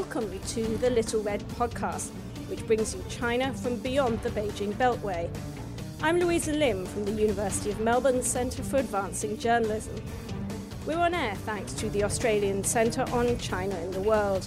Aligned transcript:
welcome 0.00 0.38
to 0.40 0.62
the 0.76 0.90
Little 0.90 1.22
Red 1.22 1.40
podcast, 1.56 2.10
which 2.48 2.66
brings 2.66 2.94
you 2.94 3.02
China 3.08 3.54
from 3.54 3.76
beyond 3.76 4.20
the 4.20 4.28
Beijing 4.28 4.74
Beltway. 4.74 5.34
I'm 6.02 6.20
Louisa 6.20 6.52
Lim 6.52 6.84
from 6.84 7.06
the 7.06 7.12
University 7.12 7.70
of 7.70 7.80
Melbourne 7.80 8.22
Centre 8.22 8.62
for 8.62 8.76
Advancing 8.76 9.38
Journalism. 9.38 9.94
We're 10.84 10.98
on 10.98 11.14
air 11.14 11.34
thanks 11.34 11.72
to 11.72 11.88
the 11.88 12.04
Australian 12.04 12.62
Centre 12.62 13.06
on 13.10 13.38
China 13.38 13.74
in 13.78 13.90
the 13.90 14.02
World. 14.02 14.46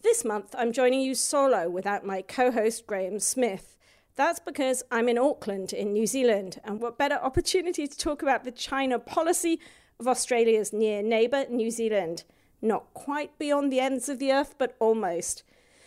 This 0.00 0.24
month, 0.24 0.54
I'm 0.56 0.72
joining 0.72 1.00
you 1.00 1.16
solo 1.16 1.68
without 1.68 2.06
my 2.06 2.22
co 2.22 2.52
host 2.52 2.86
Graeme 2.86 3.18
Smith. 3.18 3.76
That's 4.14 4.38
because 4.38 4.84
I'm 4.92 5.08
in 5.08 5.18
Auckland, 5.18 5.72
in 5.72 5.92
New 5.92 6.06
Zealand, 6.06 6.60
and 6.62 6.80
what 6.80 6.96
better 6.96 7.16
opportunity 7.16 7.88
to 7.88 7.98
talk 7.98 8.22
about 8.22 8.44
the 8.44 8.52
China 8.52 9.00
policy 9.00 9.58
of 10.00 10.08
Australia's 10.08 10.72
near 10.72 11.02
neighbour, 11.02 11.46
New 11.50 11.70
Zealand. 11.70 12.24
Not 12.60 12.92
quite 12.94 13.38
beyond 13.38 13.72
the 13.72 13.80
ends 13.80 14.08
of 14.08 14.18
the 14.18 14.32
earth, 14.32 14.54
but 14.58 14.76
almost. 14.78 15.42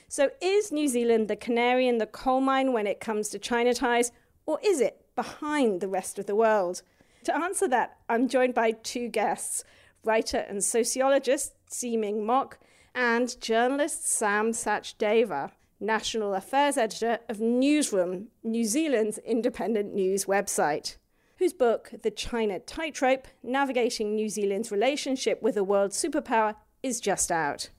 So, 0.07 0.31
is 0.41 0.71
New 0.71 0.87
Zealand 0.87 1.27
the 1.27 1.35
canary 1.35 1.87
in 1.87 1.97
the 1.97 2.05
coal 2.05 2.41
mine 2.41 2.73
when 2.73 2.87
it 2.87 2.99
comes 2.99 3.29
to 3.29 3.39
China 3.39 3.73
ties, 3.73 4.11
or 4.45 4.59
is 4.63 4.81
it 4.81 5.05
behind 5.15 5.79
the 5.79 5.87
rest 5.87 6.19
of 6.19 6.25
the 6.25 6.35
world? 6.35 6.81
To 7.23 7.35
answer 7.35 7.67
that, 7.69 7.97
I'm 8.09 8.27
joined 8.27 8.53
by 8.53 8.71
two 8.71 9.07
guests 9.07 9.63
writer 10.03 10.39
and 10.39 10.63
sociologist 10.63 11.53
Tze 11.69 11.95
Ming 11.95 12.25
Mok 12.25 12.57
and 12.95 13.39
journalist 13.39 14.07
Sam 14.07 14.51
Sachdeva. 14.51 15.51
National 15.81 16.35
Affairs 16.35 16.77
Editor 16.77 17.17
of 17.27 17.39
Newsroom, 17.39 18.27
New 18.43 18.63
Zealand's 18.63 19.17
independent 19.17 19.95
news 19.95 20.25
website, 20.25 20.97
whose 21.41 21.53
book, 21.53 21.89
The 22.03 22.11
China 22.11 22.59
Tightrope 22.59 23.27
Navigating 23.41 24.13
New 24.13 24.29
Zealand's 24.29 24.71
Relationship 24.71 25.41
with 25.41 25.57
a 25.57 25.63
World 25.63 25.89
Superpower, 25.89 26.53
is 26.83 26.99
just 26.99 27.31
out. 27.31 27.71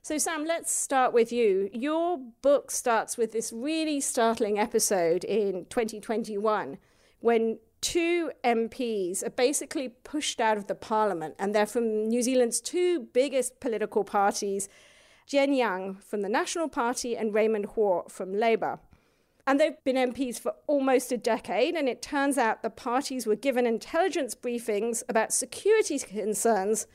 So, 0.00 0.16
Sam, 0.16 0.46
let's 0.46 0.72
start 0.72 1.12
with 1.12 1.30
you. 1.30 1.68
Your 1.74 2.18
book 2.40 2.70
starts 2.70 3.18
with 3.18 3.32
this 3.32 3.52
really 3.52 4.00
startling 4.00 4.58
episode 4.58 5.24
in 5.24 5.66
2021 5.68 6.78
when 7.20 7.58
two 7.82 8.30
MPs 8.42 9.22
are 9.22 9.28
basically 9.28 9.90
pushed 9.90 10.40
out 10.40 10.56
of 10.56 10.66
the 10.66 10.74
parliament, 10.74 11.34
and 11.38 11.54
they're 11.54 11.66
from 11.66 12.08
New 12.08 12.22
Zealand's 12.22 12.62
two 12.62 13.08
biggest 13.12 13.60
political 13.60 14.04
parties, 14.04 14.70
Jian 15.28 15.54
Yang 15.54 15.96
from 15.96 16.22
the 16.22 16.30
National 16.30 16.66
Party 16.66 17.14
and 17.14 17.34
Raymond 17.34 17.74
Huo 17.74 18.10
from 18.10 18.32
Labour. 18.32 18.78
And 19.46 19.60
they've 19.60 19.82
been 19.84 19.96
MPs 19.96 20.40
for 20.40 20.54
almost 20.66 21.12
a 21.12 21.16
decade, 21.16 21.74
and 21.76 21.88
it 21.88 22.02
turns 22.02 22.36
out 22.36 22.62
the 22.62 22.70
parties 22.70 23.26
were 23.26 23.36
given 23.36 23.64
intelligence 23.64 24.34
briefings 24.34 25.04
about 25.08 25.32
security 25.32 25.98
concerns 26.00 26.86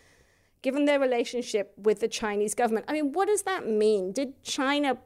given 0.62 0.86
their 0.86 1.00
relationship 1.00 1.74
with 1.78 2.02
the 2.02 2.08
Chinese 2.08 2.54
government. 2.54 2.86
I 2.88 2.94
mean, 2.94 3.14
what 3.14 3.28
does 3.28 3.44
that 3.44 3.68
mean? 3.68 4.12
Did 4.12 4.44
China 4.44 4.98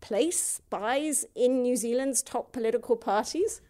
place 0.00 0.42
spies 0.42 1.26
in 1.34 1.62
New 1.62 1.76
Zealand's 1.76 2.22
top 2.22 2.52
political 2.52 2.96
parties? 2.96 3.60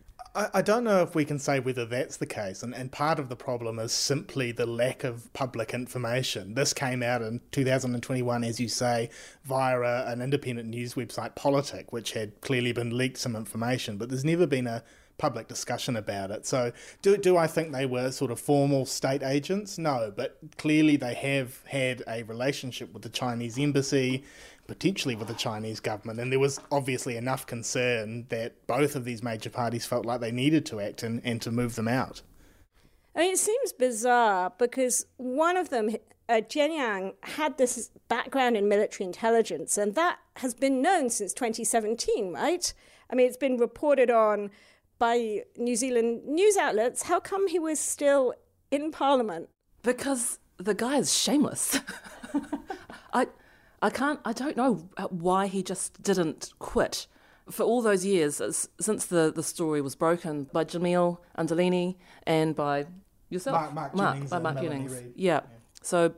I, 0.55 0.63
don't 0.63 0.85
know 0.85 1.03
if 1.03 1.15
we 1.15 1.25
can 1.25 1.39
say 1.39 1.59
whether 1.59 1.85
that's 1.85 2.17
the 2.19 2.27
case, 2.27 2.63
and, 2.63 2.75
and 2.75 2.93
part 2.93 3.19
of 3.19 3.29
the 3.29 3.35
problem 3.35 3.79
is 3.79 3.93
simply 3.93 4.53
the 4.53 4.67
lack 4.67 5.03
of 5.03 5.33
public 5.33 5.75
information. 5.75 6.55
This 6.55 6.73
came 6.73 7.03
out 7.03 7.23
in 7.23 7.41
2021, 7.51 8.45
as 8.45 8.61
you 8.61 8.69
say, 8.69 9.11
via 9.45 9.81
a, 9.81 10.07
an 10.07 10.23
independent 10.23 10.69
news 10.69 10.95
website, 10.95 11.35
Politik, 11.35 11.87
which 11.91 12.13
had 12.13 12.41
clearly 12.41 12.73
been 12.73 12.97
leaked 12.97 13.19
some 13.19 13.35
information, 13.35 13.97
but 13.97 14.11
there's 14.11 14.25
never 14.25 14.47
been 14.47 14.69
a 14.69 14.85
public 15.19 15.49
discussion 15.49 15.97
about 15.97 16.31
it. 16.31 16.47
So, 16.47 16.73
do, 17.03 17.17
do 17.17 17.37
I 17.37 17.49
think 17.49 17.73
they 17.73 17.87
were 17.87 18.13
sort 18.13 18.31
of 18.31 18.39
formal 18.39 18.87
state 18.87 19.25
agents? 19.25 19.77
No, 19.77 20.13
but 20.17 20.39
clearly 20.57 20.97
they 20.97 21.15
have 21.15 21.61
had 21.67 22.05
a 22.07 22.23
relationship 22.23 22.93
with 22.93 23.03
the 23.03 23.09
Chinese 23.09 23.59
embassy 23.59 24.25
potentially 24.69 25.17
with 25.17 25.27
the 25.27 25.35
Chinese 25.35 25.81
government. 25.81 26.21
And 26.21 26.31
there 26.31 26.39
was 26.39 26.61
obviously 26.71 27.17
enough 27.17 27.47
concern 27.47 28.27
that 28.29 28.67
both 28.69 28.95
of 28.95 29.05
these 29.05 29.23
major 29.23 29.51
parties 29.51 29.87
felt 29.87 30.07
like 30.07 30.21
they 30.21 30.31
needed 30.31 30.65
to 30.67 30.79
act 30.79 31.03
and, 31.03 31.21
and 31.25 31.43
to 31.43 31.51
move 31.51 31.75
them 31.75 31.89
out. 31.89 32.23
I 33.17 33.21
mean, 33.21 33.33
it 33.33 33.39
seems 33.39 33.73
bizarre 33.73 34.53
because 34.59 35.07
one 35.17 35.57
of 35.57 35.71
them, 35.71 35.97
uh, 36.29 36.35
Jian 36.35 36.77
Yang, 36.77 37.15
had 37.23 37.59
this 37.59 37.91
background 38.09 38.57
in 38.57 38.69
military 38.69 39.07
intelligence, 39.07 39.77
and 39.77 39.95
that 39.97 40.19
has 40.37 40.55
been 40.55 40.81
known 40.83 41.11
since 41.11 41.33
2017, 41.33 42.35
right? 42.35 42.73
I 43.11 43.17
mean, 43.17 43.27
it's 43.27 43.39
been 43.39 43.57
reported 43.57 44.11
on 44.11 44.51
by 44.99 45.43
New 45.57 45.77
Zealand 45.77 46.27
news 46.27 46.57
outlets. 46.57 47.05
How 47.05 47.19
come 47.19 47.49
he 47.49 47.59
was 47.59 47.81
still 47.81 48.35
in 48.71 48.93
Parliament? 48.93 49.49
Because 49.83 50.39
the 50.59 50.75
guy 50.75 50.99
is 50.99 51.17
shameless. 51.17 51.81
I 53.13 53.29
I 53.81 53.91
can't, 53.91 54.21
I 54.25 54.33
don't 54.33 54.57
know 54.57 54.89
why 55.11 55.47
he 55.47 55.63
just 55.63 56.03
didn't 56.03 56.53
quit. 56.59 57.07
For 57.51 57.63
all 57.63 57.81
those 57.81 58.05
years, 58.05 58.43
since 58.81 59.07
the, 59.07 59.33
the 59.35 59.43
story 59.43 59.81
was 59.81 59.95
broken 59.95 60.45
by 60.53 60.65
Jamil 60.65 61.19
Anderlini 61.39 61.97
and 62.27 62.55
by 62.55 62.87
yourself, 63.31 63.73
Mark, 63.73 63.75
Mark, 63.75 63.95
Mark 63.95 64.15
Jennings 64.15 64.31
by 64.31 64.39
Mark 64.39 64.61
Jennings. 64.61 65.03
Yeah. 65.15 65.41
So 65.83 66.15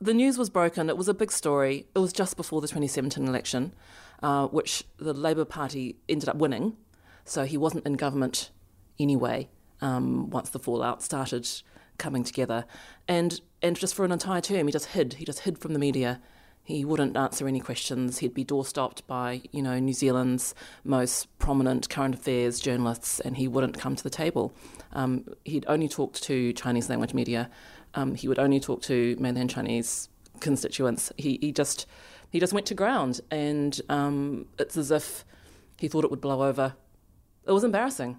the 0.00 0.14
news 0.14 0.38
was 0.38 0.50
broken. 0.50 0.88
It 0.88 0.96
was 0.96 1.08
a 1.08 1.14
big 1.14 1.32
story. 1.32 1.86
It 1.94 1.98
was 1.98 2.12
just 2.12 2.36
before 2.36 2.60
the 2.60 2.68
2017 2.68 3.26
election, 3.26 3.74
uh, 4.22 4.46
which 4.48 4.84
the 4.98 5.12
Labour 5.12 5.44
Party 5.44 5.96
ended 6.08 6.28
up 6.28 6.36
winning. 6.36 6.76
So 7.24 7.44
he 7.44 7.56
wasn't 7.56 7.84
in 7.86 7.94
government 7.94 8.50
anyway 8.98 9.48
um, 9.80 10.30
once 10.30 10.50
the 10.50 10.58
fallout 10.58 11.02
started 11.02 11.48
coming 11.98 12.22
together. 12.22 12.64
And, 13.08 13.40
and 13.60 13.76
just 13.76 13.94
for 13.94 14.04
an 14.04 14.12
entire 14.12 14.40
term, 14.40 14.66
he 14.66 14.72
just 14.72 14.86
hid. 14.86 15.14
He 15.14 15.24
just 15.24 15.40
hid 15.40 15.58
from 15.58 15.72
the 15.72 15.78
media 15.78 16.20
he 16.68 16.84
wouldn't 16.84 17.16
answer 17.16 17.48
any 17.48 17.60
questions. 17.60 18.18
He'd 18.18 18.34
be 18.34 18.44
doorstopped 18.44 19.06
by, 19.06 19.40
you 19.52 19.62
know, 19.62 19.78
New 19.78 19.94
Zealand's 19.94 20.54
most 20.84 21.26
prominent 21.38 21.88
current 21.88 22.14
affairs 22.14 22.60
journalists, 22.60 23.20
and 23.20 23.38
he 23.38 23.48
wouldn't 23.48 23.78
come 23.78 23.96
to 23.96 24.02
the 24.02 24.10
table. 24.10 24.52
Um, 24.92 25.24
he'd 25.46 25.64
only 25.66 25.88
talk 25.88 26.12
to 26.12 26.52
Chinese 26.52 26.90
language 26.90 27.14
media. 27.14 27.48
Um, 27.94 28.14
he 28.14 28.28
would 28.28 28.38
only 28.38 28.60
talk 28.60 28.82
to 28.82 29.16
mainland 29.18 29.48
Chinese 29.48 30.10
constituents. 30.40 31.10
He, 31.16 31.38
he 31.40 31.52
just 31.52 31.86
he 32.28 32.38
just 32.38 32.52
went 32.52 32.66
to 32.66 32.74
ground, 32.74 33.22
and 33.30 33.80
um, 33.88 34.44
it's 34.58 34.76
as 34.76 34.90
if 34.90 35.24
he 35.78 35.88
thought 35.88 36.04
it 36.04 36.10
would 36.10 36.20
blow 36.20 36.42
over. 36.42 36.74
It 37.46 37.52
was 37.52 37.64
embarrassing. 37.64 38.18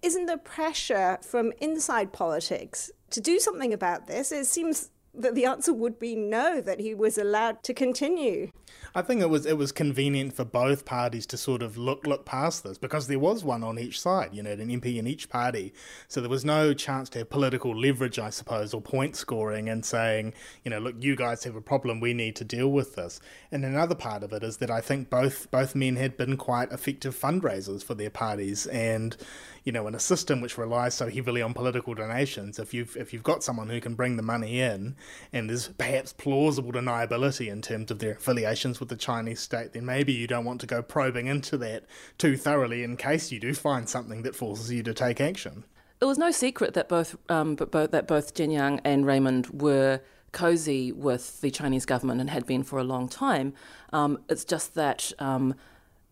Isn't 0.00 0.26
the 0.26 0.38
pressure 0.38 1.18
from 1.22 1.52
inside 1.60 2.12
politics 2.12 2.92
to 3.10 3.20
do 3.20 3.40
something 3.40 3.72
about 3.72 4.06
this? 4.06 4.30
It 4.30 4.46
seems 4.46 4.92
that 5.20 5.34
the 5.34 5.44
answer 5.44 5.72
would 5.72 5.98
be 5.98 6.14
no, 6.16 6.60
that 6.60 6.80
he 6.80 6.94
was 6.94 7.16
allowed 7.16 7.62
to 7.64 7.74
continue. 7.74 8.50
I 8.94 9.02
think 9.02 9.20
it 9.20 9.30
was 9.30 9.46
it 9.46 9.56
was 9.56 9.70
convenient 9.70 10.32
for 10.32 10.44
both 10.44 10.84
parties 10.84 11.24
to 11.26 11.36
sort 11.36 11.62
of 11.62 11.76
look 11.76 12.06
look 12.06 12.24
past 12.24 12.64
this 12.64 12.76
because 12.76 13.06
there 13.06 13.18
was 13.18 13.44
one 13.44 13.62
on 13.62 13.78
each 13.78 14.00
side, 14.00 14.30
you 14.32 14.42
know, 14.42 14.50
an 14.50 14.68
MP 14.68 14.96
in 14.96 15.06
each 15.06 15.28
party. 15.28 15.72
So 16.08 16.20
there 16.20 16.30
was 16.30 16.44
no 16.44 16.74
chance 16.74 17.08
to 17.10 17.18
have 17.18 17.30
political 17.30 17.76
leverage, 17.76 18.18
I 18.18 18.30
suppose, 18.30 18.74
or 18.74 18.80
point 18.80 19.14
scoring 19.14 19.68
and 19.68 19.84
saying, 19.84 20.34
you 20.64 20.70
know, 20.70 20.78
look, 20.78 20.96
you 20.98 21.14
guys 21.14 21.44
have 21.44 21.54
a 21.54 21.60
problem, 21.60 22.00
we 22.00 22.14
need 22.14 22.34
to 22.36 22.44
deal 22.44 22.70
with 22.70 22.96
this. 22.96 23.20
And 23.52 23.64
another 23.64 23.94
part 23.94 24.22
of 24.24 24.32
it 24.32 24.42
is 24.42 24.56
that 24.56 24.70
I 24.70 24.80
think 24.80 25.08
both 25.08 25.50
both 25.50 25.74
men 25.74 25.96
had 25.96 26.16
been 26.16 26.36
quite 26.36 26.72
effective 26.72 27.18
fundraisers 27.18 27.84
for 27.84 27.94
their 27.94 28.10
parties 28.10 28.66
and 28.66 29.16
you 29.64 29.72
know, 29.72 29.86
in 29.86 29.94
a 29.94 30.00
system 30.00 30.40
which 30.40 30.58
relies 30.58 30.94
so 30.94 31.08
heavily 31.08 31.42
on 31.42 31.54
political 31.54 31.94
donations, 31.94 32.58
if 32.58 32.72
you've 32.72 32.96
if 32.96 33.12
you've 33.12 33.22
got 33.22 33.42
someone 33.42 33.68
who 33.68 33.80
can 33.80 33.94
bring 33.94 34.16
the 34.16 34.22
money 34.22 34.60
in, 34.60 34.96
and 35.32 35.48
there's 35.48 35.68
perhaps 35.68 36.12
plausible 36.12 36.72
deniability 36.72 37.48
in 37.48 37.62
terms 37.62 37.90
of 37.90 37.98
their 37.98 38.12
affiliations 38.12 38.80
with 38.80 38.88
the 38.88 38.96
Chinese 38.96 39.40
state, 39.40 39.72
then 39.72 39.84
maybe 39.84 40.12
you 40.12 40.26
don't 40.26 40.44
want 40.44 40.60
to 40.60 40.66
go 40.66 40.82
probing 40.82 41.26
into 41.26 41.56
that 41.58 41.84
too 42.18 42.36
thoroughly 42.36 42.82
in 42.82 42.96
case 42.96 43.30
you 43.30 43.40
do 43.40 43.54
find 43.54 43.88
something 43.88 44.22
that 44.22 44.36
forces 44.36 44.70
you 44.72 44.82
to 44.82 44.94
take 44.94 45.20
action. 45.20 45.64
It 46.00 46.06
was 46.06 46.16
no 46.16 46.30
secret 46.30 46.72
that 46.74 46.88
both, 46.88 47.16
um, 47.28 47.56
both 47.56 47.90
that 47.90 48.08
both 48.08 48.34
Jian 48.34 48.52
Yang 48.52 48.80
and 48.84 49.04
Raymond 49.04 49.48
were 49.48 50.00
cozy 50.32 50.92
with 50.92 51.40
the 51.40 51.50
Chinese 51.50 51.84
government 51.84 52.20
and 52.20 52.30
had 52.30 52.46
been 52.46 52.62
for 52.62 52.78
a 52.78 52.84
long 52.84 53.08
time. 53.08 53.52
Um, 53.92 54.18
it's 54.28 54.44
just 54.44 54.74
that 54.74 55.12
um, 55.18 55.54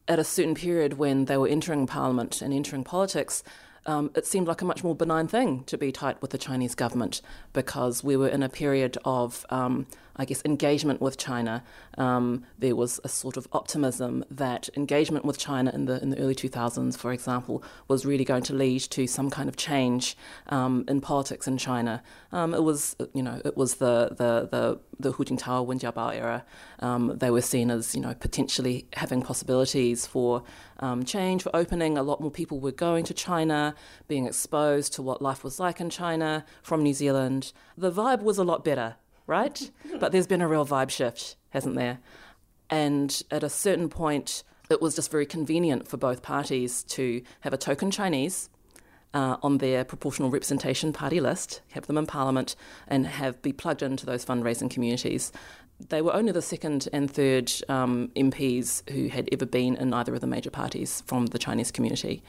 at 0.08 0.18
a 0.18 0.24
certain 0.24 0.54
period 0.54 0.94
when 0.94 1.26
they 1.26 1.36
were 1.36 1.48
entering 1.48 1.86
parliament 1.86 2.40
and 2.42 2.52
entering 2.52 2.82
politics, 2.82 3.42
um, 3.86 4.10
it 4.14 4.26
seemed 4.26 4.48
like 4.48 4.62
a 4.62 4.64
much 4.64 4.82
more 4.82 4.94
benign 4.94 5.28
thing 5.28 5.64
to 5.64 5.78
be 5.78 5.92
tight 5.92 6.20
with 6.20 6.30
the 6.30 6.38
Chinese 6.38 6.74
government 6.74 7.20
because 7.52 8.02
we 8.02 8.16
were 8.16 8.28
in 8.28 8.42
a 8.42 8.48
period 8.48 8.98
of, 9.04 9.46
um, 9.50 9.86
I 10.18 10.24
guess, 10.24 10.42
engagement 10.44 11.00
with 11.00 11.16
China. 11.16 11.62
Um, 11.96 12.44
there 12.58 12.74
was 12.74 13.00
a 13.04 13.08
sort 13.08 13.36
of 13.36 13.46
optimism 13.52 14.24
that 14.30 14.68
engagement 14.76 15.24
with 15.24 15.38
China 15.38 15.70
in 15.72 15.84
the 15.84 16.02
in 16.02 16.10
the 16.10 16.18
early 16.18 16.34
2000s, 16.34 16.96
for 16.96 17.12
example, 17.12 17.62
was 17.86 18.04
really 18.04 18.24
going 18.24 18.42
to 18.44 18.54
lead 18.54 18.80
to 18.80 19.06
some 19.06 19.30
kind 19.30 19.48
of 19.48 19.56
change 19.56 20.16
um, 20.48 20.84
in 20.88 21.00
politics 21.00 21.46
in 21.46 21.56
China. 21.56 22.02
Um, 22.32 22.52
it 22.52 22.62
was, 22.62 22.96
you 23.14 23.22
know, 23.22 23.40
it 23.44 23.56
was 23.56 23.76
the 23.76 24.08
the 24.10 24.48
the, 24.50 24.80
the 24.98 25.12
Hu 25.12 25.24
Jintao 25.24 25.64
Wen 25.64 25.78
Jiabao 25.78 26.14
era. 26.14 26.44
Um, 26.80 27.16
they 27.18 27.30
were 27.30 27.42
seen 27.42 27.70
as, 27.70 27.94
you 27.94 28.00
know, 28.00 28.14
potentially 28.14 28.88
having 28.94 29.22
possibilities 29.22 30.06
for 30.06 30.42
um, 30.80 31.04
change, 31.04 31.42
for 31.42 31.54
opening. 31.54 31.96
A 31.96 32.02
lot 32.02 32.20
more 32.20 32.30
people 32.30 32.60
were 32.60 32.72
going 32.72 33.04
to 33.04 33.14
China, 33.14 33.74
being 34.08 34.26
exposed 34.26 34.92
to 34.94 35.02
what 35.02 35.22
life 35.22 35.44
was 35.44 35.60
like 35.60 35.80
in 35.80 35.90
China 35.90 36.44
from 36.62 36.82
New 36.82 36.94
Zealand. 36.94 37.52
The 37.76 37.92
vibe 37.92 38.22
was 38.22 38.38
a 38.38 38.44
lot 38.44 38.64
better 38.64 38.96
right? 39.28 39.70
but 40.00 40.10
there's 40.10 40.26
been 40.26 40.40
a 40.40 40.48
real 40.48 40.66
vibe 40.66 40.90
shift, 40.90 41.36
hasn't 41.50 41.76
there? 41.76 42.00
And 42.68 43.22
at 43.30 43.44
a 43.44 43.48
certain 43.48 43.88
point, 43.88 44.42
it 44.68 44.82
was 44.82 44.96
just 44.96 45.10
very 45.10 45.26
convenient 45.26 45.86
for 45.86 45.96
both 45.96 46.22
parties 46.22 46.82
to 46.84 47.22
have 47.40 47.52
a 47.52 47.56
token 47.56 47.90
Chinese 47.92 48.50
uh, 49.14 49.36
on 49.42 49.58
their 49.58 49.84
proportional 49.84 50.30
representation 50.30 50.92
party 50.92 51.20
list, 51.20 51.62
have 51.70 51.86
them 51.86 51.96
in 51.96 52.06
parliament, 52.06 52.56
and 52.86 53.06
have 53.06 53.40
be 53.40 53.52
plugged 53.52 53.82
into 53.82 54.04
those 54.04 54.24
fundraising 54.24 54.70
communities. 54.70 55.32
They 55.88 56.02
were 56.02 56.12
only 56.12 56.32
the 56.32 56.42
second 56.42 56.88
and 56.92 57.10
third 57.10 57.50
um, 57.68 58.10
MPs 58.16 58.88
who 58.90 59.08
had 59.08 59.28
ever 59.32 59.46
been 59.46 59.76
in 59.76 59.94
either 59.94 60.14
of 60.14 60.20
the 60.20 60.26
major 60.26 60.50
parties 60.50 61.02
from 61.06 61.26
the 61.26 61.38
Chinese 61.38 61.70
community. 61.70 62.22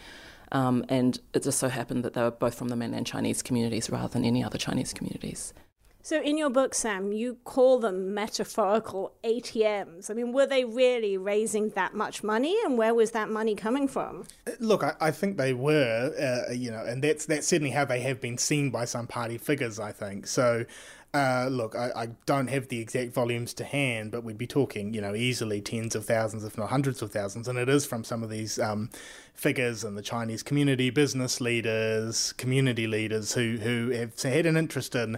Um, 0.51 0.85
and 0.87 1.19
it 1.33 1.43
just 1.43 1.59
so 1.59 1.67
happened 1.67 2.03
that 2.05 2.13
they 2.13 2.21
were 2.21 2.31
both 2.31 2.55
from 2.55 2.69
the 2.69 2.75
mainland 2.75 3.07
Chinese 3.07 3.41
communities 3.41 3.89
rather 3.89 4.07
than 4.07 4.23
any 4.23 4.43
other 4.43 4.57
Chinese 4.57 4.93
communities. 4.93 5.53
So, 6.01 6.21
in 6.21 6.37
your 6.37 6.49
book, 6.49 6.73
Sam, 6.73 7.11
you 7.11 7.37
call 7.43 7.79
them 7.79 8.13
metaphorical 8.13 9.13
ATMs. 9.23 10.09
I 10.09 10.13
mean, 10.13 10.31
were 10.31 10.45
they 10.45 10.63
really 10.63 11.17
raising 11.17 11.69
that 11.71 11.93
much 11.93 12.23
money, 12.23 12.55
and 12.63 12.77
where 12.77 12.93
was 12.93 13.11
that 13.11 13.29
money 13.29 13.53
coming 13.53 13.87
from? 13.87 14.25
Look, 14.59 14.81
I, 14.81 14.95
I 15.01 15.11
think 15.11 15.37
they 15.37 15.53
were, 15.53 16.13
uh, 16.17 16.53
you 16.53 16.71
know, 16.71 16.83
and 16.85 17.03
that's 17.03 17.25
that's 17.25 17.47
certainly 17.47 17.71
how 17.71 17.83
they 17.83 17.99
have 17.99 18.21
been 18.21 18.37
seen 18.37 18.69
by 18.69 18.85
some 18.85 19.07
party 19.07 19.37
figures. 19.37 19.77
I 19.77 19.91
think 19.91 20.25
so. 20.25 20.65
Uh, 21.11 21.47
look, 21.49 21.75
I, 21.75 21.91
I, 21.95 22.07
don't 22.27 22.51
have 22.51 22.67
the 22.67 22.79
exact 22.79 23.13
volumes 23.13 23.51
to 23.55 23.63
hand, 23.63 24.11
but 24.11 24.23
we'd 24.23 24.37
be 24.37 24.45
talking, 24.45 24.93
you 24.93 25.01
know, 25.01 25.15
easily 25.15 25.59
tens 25.59 25.95
of 25.95 26.05
thousands, 26.05 26.43
if 26.43 26.55
not 26.55 26.69
hundreds 26.69 27.01
of 27.01 27.11
thousands. 27.11 27.47
And 27.47 27.57
it 27.57 27.67
is 27.67 27.83
from 27.83 28.03
some 28.03 28.21
of 28.21 28.29
these 28.29 28.59
um, 28.59 28.91
figures 29.33 29.83
in 29.83 29.95
the 29.95 30.03
Chinese 30.03 30.43
community, 30.43 30.91
business 30.91 31.41
leaders, 31.41 32.33
community 32.33 32.85
leaders 32.85 33.33
who, 33.33 33.57
who 33.57 33.89
have 33.89 34.21
had 34.21 34.45
an 34.45 34.55
interest 34.55 34.93
in, 34.93 35.17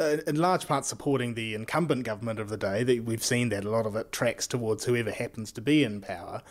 uh, 0.00 0.16
in 0.26 0.36
large 0.36 0.66
part, 0.66 0.86
supporting 0.86 1.34
the 1.34 1.54
incumbent 1.54 2.04
government 2.04 2.40
of 2.40 2.48
the 2.48 2.56
day. 2.56 2.82
That 2.82 3.04
we've 3.04 3.22
seen 3.22 3.50
that 3.50 3.66
a 3.66 3.70
lot 3.70 3.84
of 3.84 3.96
it 3.96 4.10
tracks 4.10 4.46
towards 4.46 4.86
whoever 4.86 5.10
happens 5.10 5.52
to 5.52 5.60
be 5.60 5.84
in 5.84 6.00
power. 6.00 6.42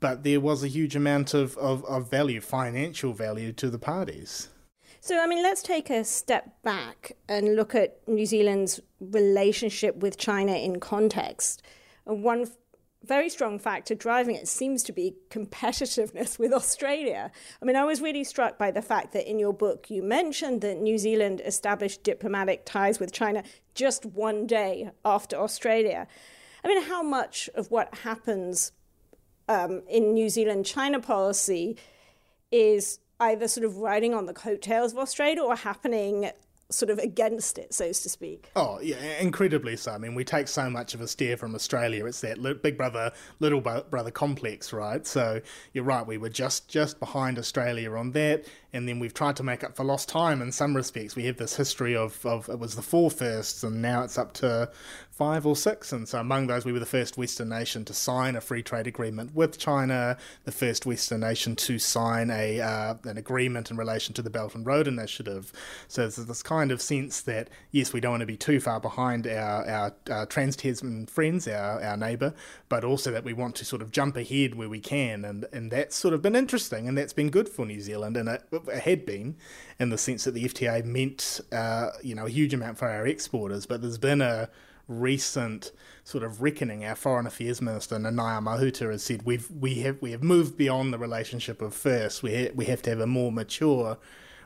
But 0.00 0.24
there 0.24 0.40
was 0.40 0.64
a 0.64 0.68
huge 0.68 0.96
amount 0.96 1.34
of, 1.34 1.56
of, 1.56 1.84
of 1.84 2.10
value, 2.10 2.40
financial 2.40 3.12
value 3.12 3.52
to 3.52 3.70
the 3.70 3.78
parties. 3.78 4.48
So, 5.06 5.20
I 5.20 5.26
mean, 5.26 5.42
let's 5.42 5.62
take 5.62 5.90
a 5.90 6.02
step 6.02 6.62
back 6.62 7.12
and 7.28 7.56
look 7.56 7.74
at 7.74 7.98
New 8.08 8.24
Zealand's 8.24 8.80
relationship 9.00 9.96
with 9.96 10.16
China 10.16 10.52
in 10.52 10.80
context. 10.80 11.62
one 12.04 12.46
very 13.02 13.28
strong 13.28 13.58
factor 13.58 13.94
driving 13.94 14.34
it 14.34 14.48
seems 14.48 14.82
to 14.84 14.92
be 14.92 15.14
competitiveness 15.28 16.38
with 16.42 16.54
Australia. 16.54 17.30
I 17.60 17.66
mean, 17.66 17.76
I 17.76 17.84
was 17.84 18.00
really 18.00 18.24
struck 18.24 18.56
by 18.56 18.70
the 18.70 18.80
fact 18.80 19.12
that 19.12 19.28
in 19.30 19.38
your 19.38 19.52
book 19.52 19.90
you 19.90 20.02
mentioned 20.02 20.62
that 20.62 20.80
New 20.80 20.96
Zealand 20.96 21.42
established 21.44 22.02
diplomatic 22.02 22.64
ties 22.64 22.98
with 22.98 23.12
China 23.12 23.42
just 23.74 24.06
one 24.06 24.46
day 24.46 24.90
after 25.04 25.36
Australia. 25.36 26.06
I 26.64 26.68
mean, 26.68 26.82
how 26.84 27.02
much 27.02 27.50
of 27.54 27.70
what 27.70 27.94
happens 27.94 28.72
um, 29.50 29.82
in 29.86 30.14
New 30.14 30.30
Zealand 30.30 30.64
China 30.64 30.98
policy 30.98 31.76
is 32.50 33.00
either 33.20 33.48
sort 33.48 33.64
of 33.64 33.76
riding 33.78 34.14
on 34.14 34.26
the 34.26 34.34
coattails 34.34 34.92
of 34.92 34.98
Australia 34.98 35.42
or 35.42 35.56
happening 35.56 36.30
sort 36.70 36.90
of 36.90 36.98
against 36.98 37.58
it, 37.58 37.74
so 37.74 37.86
to 37.86 37.94
speak. 37.94 38.50
Oh, 38.56 38.80
yeah, 38.82 39.20
incredibly 39.20 39.76
so. 39.76 39.92
I 39.92 39.98
mean, 39.98 40.14
we 40.14 40.24
take 40.24 40.48
so 40.48 40.68
much 40.70 40.94
of 40.94 41.00
a 41.00 41.08
steer 41.08 41.36
from 41.36 41.54
Australia. 41.54 42.06
It's 42.06 42.20
that 42.22 42.62
big 42.62 42.76
brother, 42.76 43.12
little 43.38 43.60
brother 43.60 44.10
complex, 44.10 44.72
right? 44.72 45.06
So 45.06 45.40
you're 45.72 45.84
right. 45.84 46.06
We 46.06 46.18
were 46.18 46.30
just 46.30 46.68
just 46.68 46.98
behind 47.00 47.38
Australia 47.38 47.92
on 47.92 48.12
that, 48.12 48.46
and 48.74 48.88
then 48.88 48.98
we've 48.98 49.14
tried 49.14 49.36
to 49.36 49.44
make 49.44 49.62
up 49.62 49.76
for 49.76 49.84
lost 49.84 50.08
time 50.08 50.42
in 50.42 50.50
some 50.50 50.74
respects. 50.74 51.14
We 51.14 51.26
have 51.26 51.36
this 51.36 51.54
history 51.54 51.94
of, 51.94 52.26
of 52.26 52.48
it 52.48 52.58
was 52.58 52.74
the 52.74 52.82
four 52.82 53.10
firsts, 53.10 53.62
and 53.62 53.80
now 53.80 54.02
it's 54.02 54.18
up 54.18 54.34
to 54.34 54.68
five 55.14 55.46
or 55.46 55.54
six. 55.54 55.92
And 55.92 56.08
so 56.08 56.18
among 56.18 56.48
those, 56.48 56.64
we 56.64 56.72
were 56.72 56.80
the 56.80 56.86
first 56.86 57.16
Western 57.16 57.48
nation 57.48 57.84
to 57.84 57.94
sign 57.94 58.34
a 58.34 58.40
free 58.40 58.64
trade 58.64 58.88
agreement 58.88 59.32
with 59.32 59.58
China, 59.58 60.16
the 60.44 60.50
first 60.50 60.86
Western 60.86 61.20
nation 61.20 61.54
to 61.54 61.78
sign 61.78 62.30
a 62.30 62.60
uh, 62.60 62.94
an 63.04 63.16
agreement 63.16 63.70
in 63.70 63.76
relation 63.76 64.12
to 64.14 64.22
the 64.22 64.30
Belt 64.30 64.56
and 64.56 64.66
Road 64.66 64.88
Initiative. 64.88 65.52
So 65.86 66.02
there's 66.02 66.16
this 66.16 66.42
kind 66.42 66.72
of 66.72 66.82
sense 66.82 67.20
that 67.22 67.48
yes, 67.70 67.92
we 67.92 68.00
don't 68.00 68.12
want 68.12 68.22
to 68.22 68.26
be 68.26 68.36
too 68.36 68.58
far 68.58 68.80
behind 68.80 69.26
our 69.28 69.64
our, 69.68 69.94
our 70.10 70.26
trans-Tasman 70.26 71.06
friends, 71.06 71.46
our 71.46 71.80
our 71.80 71.96
neighbour, 71.96 72.34
but 72.68 72.82
also 72.82 73.12
that 73.12 73.22
we 73.22 73.32
want 73.32 73.54
to 73.56 73.64
sort 73.64 73.82
of 73.82 73.92
jump 73.92 74.16
ahead 74.16 74.56
where 74.56 74.68
we 74.68 74.80
can, 74.80 75.24
and 75.24 75.46
and 75.52 75.70
that's 75.70 75.94
sort 75.94 76.12
of 76.12 76.22
been 76.22 76.34
interesting, 76.34 76.88
and 76.88 76.98
that's 76.98 77.12
been 77.12 77.30
good 77.30 77.48
for 77.48 77.64
New 77.64 77.80
Zealand, 77.80 78.16
and 78.16 78.28
it 78.28 78.42
had 78.72 79.06
been 79.06 79.36
in 79.78 79.90
the 79.90 79.98
sense 79.98 80.24
that 80.24 80.32
the 80.32 80.44
FTA 80.44 80.84
meant 80.84 81.40
uh, 81.52 81.90
you 82.02 82.14
know 82.14 82.26
a 82.26 82.30
huge 82.30 82.54
amount 82.54 82.78
for 82.78 82.88
our 82.88 83.06
exporters, 83.06 83.66
but 83.66 83.82
there's 83.82 83.98
been 83.98 84.20
a 84.20 84.48
recent 84.88 85.72
sort 86.02 86.24
of 86.24 86.42
reckoning. 86.42 86.84
Our 86.84 86.94
Foreign 86.94 87.26
Affairs 87.26 87.62
Minister 87.62 87.96
Nanaia 87.96 88.42
Mahuta 88.42 88.90
has 88.90 89.02
said 89.02 89.22
we've 89.24 89.50
we 89.50 89.76
have 89.76 90.00
we 90.00 90.12
have 90.12 90.22
moved 90.22 90.56
beyond 90.56 90.92
the 90.92 90.98
relationship 90.98 91.62
of 91.62 91.74
first. 91.74 92.22
We 92.22 92.34
ha- 92.34 92.52
we 92.54 92.66
have 92.66 92.82
to 92.82 92.90
have 92.90 93.00
a 93.00 93.06
more 93.06 93.32
mature 93.32 93.98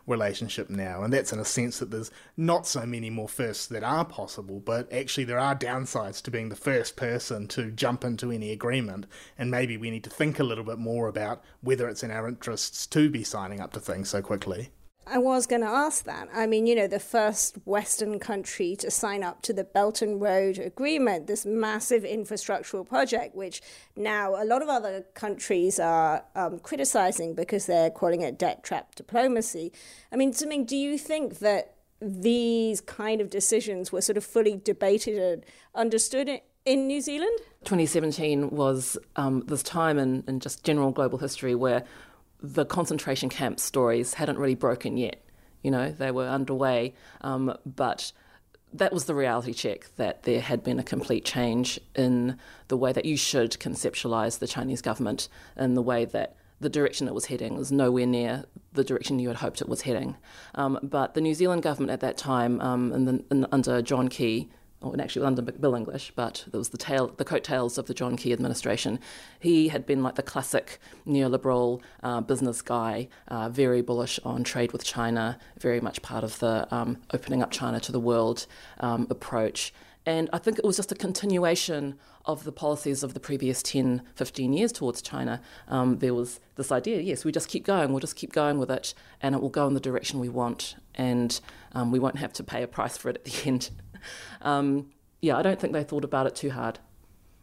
relationship 0.08 0.70
now, 0.70 1.02
and 1.02 1.12
that's 1.12 1.32
in 1.32 1.38
a 1.38 1.44
sense 1.44 1.78
that 1.78 1.90
there's 1.90 2.10
not 2.36 2.66
so 2.66 2.86
many 2.86 3.10
more 3.10 3.28
firsts 3.28 3.66
that 3.66 3.84
are 3.84 4.04
possible, 4.04 4.60
but 4.60 4.92
actually 4.92 5.24
there 5.24 5.38
are 5.38 5.54
downsides 5.54 6.22
to 6.22 6.30
being 6.30 6.48
the 6.48 6.56
first 6.56 6.96
person 6.96 7.46
to 7.48 7.70
jump 7.70 8.04
into 8.04 8.30
any 8.30 8.50
agreement, 8.50 9.06
and 9.36 9.50
maybe 9.50 9.76
we 9.76 9.90
need 9.90 10.04
to 10.04 10.10
think 10.10 10.38
a 10.38 10.44
little 10.44 10.64
bit 10.64 10.78
more 10.78 11.08
about 11.08 11.42
whether 11.60 11.88
it's 11.88 12.02
in 12.02 12.10
our 12.10 12.28
interests 12.28 12.86
to 12.86 13.10
be 13.10 13.22
signing 13.22 13.60
up 13.60 13.72
to 13.72 13.80
things 13.80 14.08
so 14.08 14.22
quickly. 14.22 14.70
I 15.10 15.18
was 15.18 15.46
going 15.46 15.62
to 15.62 15.68
ask 15.68 16.04
that. 16.04 16.28
I 16.34 16.46
mean, 16.46 16.66
you 16.66 16.74
know, 16.74 16.86
the 16.86 17.00
first 17.00 17.56
Western 17.64 18.18
country 18.18 18.76
to 18.76 18.90
sign 18.90 19.22
up 19.22 19.42
to 19.42 19.52
the 19.52 19.64
Belt 19.64 20.02
and 20.02 20.20
Road 20.20 20.58
Agreement, 20.58 21.26
this 21.26 21.46
massive 21.46 22.02
infrastructural 22.02 22.86
project, 22.86 23.34
which 23.34 23.62
now 23.96 24.40
a 24.40 24.44
lot 24.44 24.62
of 24.62 24.68
other 24.68 25.06
countries 25.14 25.78
are 25.78 26.24
um, 26.34 26.58
criticizing 26.58 27.34
because 27.34 27.66
they're 27.66 27.90
calling 27.90 28.20
it 28.20 28.38
debt 28.38 28.62
trap 28.62 28.94
diplomacy. 28.94 29.72
I 30.12 30.16
mean, 30.16 30.34
Ming, 30.46 30.64
do 30.64 30.76
you 30.76 30.98
think 30.98 31.38
that 31.38 31.74
these 32.00 32.80
kind 32.80 33.20
of 33.20 33.30
decisions 33.30 33.90
were 33.90 34.00
sort 34.00 34.16
of 34.16 34.24
fully 34.24 34.60
debated 34.62 35.18
and 35.18 35.44
understood 35.74 36.40
in 36.64 36.86
New 36.86 37.00
Zealand? 37.00 37.38
2017 37.64 38.50
was 38.50 38.98
um, 39.16 39.42
this 39.46 39.62
time 39.62 39.98
in, 39.98 40.22
in 40.28 40.40
just 40.40 40.64
general 40.64 40.90
global 40.90 41.18
history 41.18 41.54
where 41.54 41.84
the 42.40 42.64
concentration 42.64 43.28
camp 43.28 43.60
stories 43.60 44.14
hadn't 44.14 44.38
really 44.38 44.54
broken 44.54 44.96
yet. 44.96 45.24
You 45.62 45.70
know, 45.70 45.90
they 45.90 46.10
were 46.10 46.26
underway, 46.26 46.94
um, 47.20 47.56
but 47.66 48.12
that 48.72 48.92
was 48.92 49.06
the 49.06 49.14
reality 49.14 49.52
check 49.52 49.86
that 49.96 50.22
there 50.22 50.40
had 50.40 50.62
been 50.62 50.78
a 50.78 50.84
complete 50.84 51.24
change 51.24 51.80
in 51.94 52.38
the 52.68 52.76
way 52.76 52.92
that 52.92 53.04
you 53.04 53.16
should 53.16 53.52
conceptualize 53.52 54.38
the 54.38 54.46
Chinese 54.46 54.82
government 54.82 55.28
and 55.56 55.76
the 55.76 55.82
way 55.82 56.04
that 56.04 56.36
the 56.60 56.68
direction 56.68 57.08
it 57.08 57.14
was 57.14 57.26
heading 57.26 57.56
was 57.56 57.70
nowhere 57.72 58.06
near 58.06 58.44
the 58.72 58.84
direction 58.84 59.18
you 59.18 59.28
had 59.28 59.38
hoped 59.38 59.60
it 59.60 59.68
was 59.68 59.82
heading. 59.82 60.16
Um, 60.54 60.78
but 60.82 61.14
the 61.14 61.20
New 61.20 61.34
Zealand 61.34 61.62
government 61.62 61.92
at 61.92 62.00
that 62.00 62.16
time, 62.16 62.60
um, 62.60 62.92
in 62.92 63.04
the, 63.04 63.24
in, 63.30 63.46
under 63.52 63.80
John 63.80 64.08
Key, 64.08 64.50
or 64.80 64.94
actually 65.00 65.26
under 65.26 65.42
Bill 65.42 65.74
English, 65.74 66.12
but 66.14 66.44
there 66.50 66.58
was 66.58 66.68
the 66.68 66.78
tail, 66.78 67.08
the 67.16 67.24
coattails 67.24 67.78
of 67.78 67.86
the 67.86 67.94
John 67.94 68.16
Key 68.16 68.32
administration. 68.32 69.00
He 69.40 69.68
had 69.68 69.86
been 69.86 70.02
like 70.02 70.14
the 70.14 70.22
classic 70.22 70.78
neoliberal 71.06 71.82
uh, 72.02 72.20
business 72.20 72.62
guy, 72.62 73.08
uh, 73.26 73.48
very 73.48 73.82
bullish 73.82 74.20
on 74.24 74.44
trade 74.44 74.72
with 74.72 74.84
China, 74.84 75.38
very 75.58 75.80
much 75.80 76.00
part 76.02 76.22
of 76.22 76.38
the 76.38 76.72
um, 76.74 76.98
opening 77.12 77.42
up 77.42 77.50
China 77.50 77.80
to 77.80 77.92
the 77.92 78.00
world 78.00 78.46
um, 78.78 79.06
approach. 79.10 79.72
And 80.06 80.30
I 80.32 80.38
think 80.38 80.58
it 80.58 80.64
was 80.64 80.76
just 80.76 80.92
a 80.92 80.94
continuation 80.94 81.98
of 82.24 82.44
the 82.44 82.52
policies 82.52 83.02
of 83.02 83.14
the 83.14 83.20
previous 83.20 83.62
10, 83.62 84.02
15 84.14 84.52
years 84.52 84.72
towards 84.72 85.02
China. 85.02 85.40
Um, 85.66 85.98
there 85.98 86.14
was 86.14 86.40
this 86.56 86.70
idea 86.70 87.00
yes, 87.00 87.24
we 87.24 87.32
just 87.32 87.48
keep 87.48 87.64
going, 87.64 87.90
we'll 87.90 88.00
just 88.00 88.16
keep 88.16 88.32
going 88.32 88.58
with 88.58 88.70
it, 88.70 88.94
and 89.20 89.34
it 89.34 89.40
will 89.40 89.48
go 89.48 89.66
in 89.66 89.74
the 89.74 89.80
direction 89.80 90.18
we 90.18 90.28
want, 90.28 90.76
and 90.94 91.40
um, 91.72 91.90
we 91.90 91.98
won't 91.98 92.18
have 92.18 92.32
to 92.34 92.44
pay 92.44 92.62
a 92.62 92.68
price 92.68 92.96
for 92.96 93.08
it 93.08 93.16
at 93.16 93.24
the 93.24 93.48
end. 93.48 93.70
Um, 94.42 94.90
yeah, 95.20 95.36
I 95.36 95.42
don't 95.42 95.60
think 95.60 95.72
they 95.72 95.84
thought 95.84 96.04
about 96.04 96.26
it 96.26 96.36
too 96.36 96.50
hard. 96.50 96.78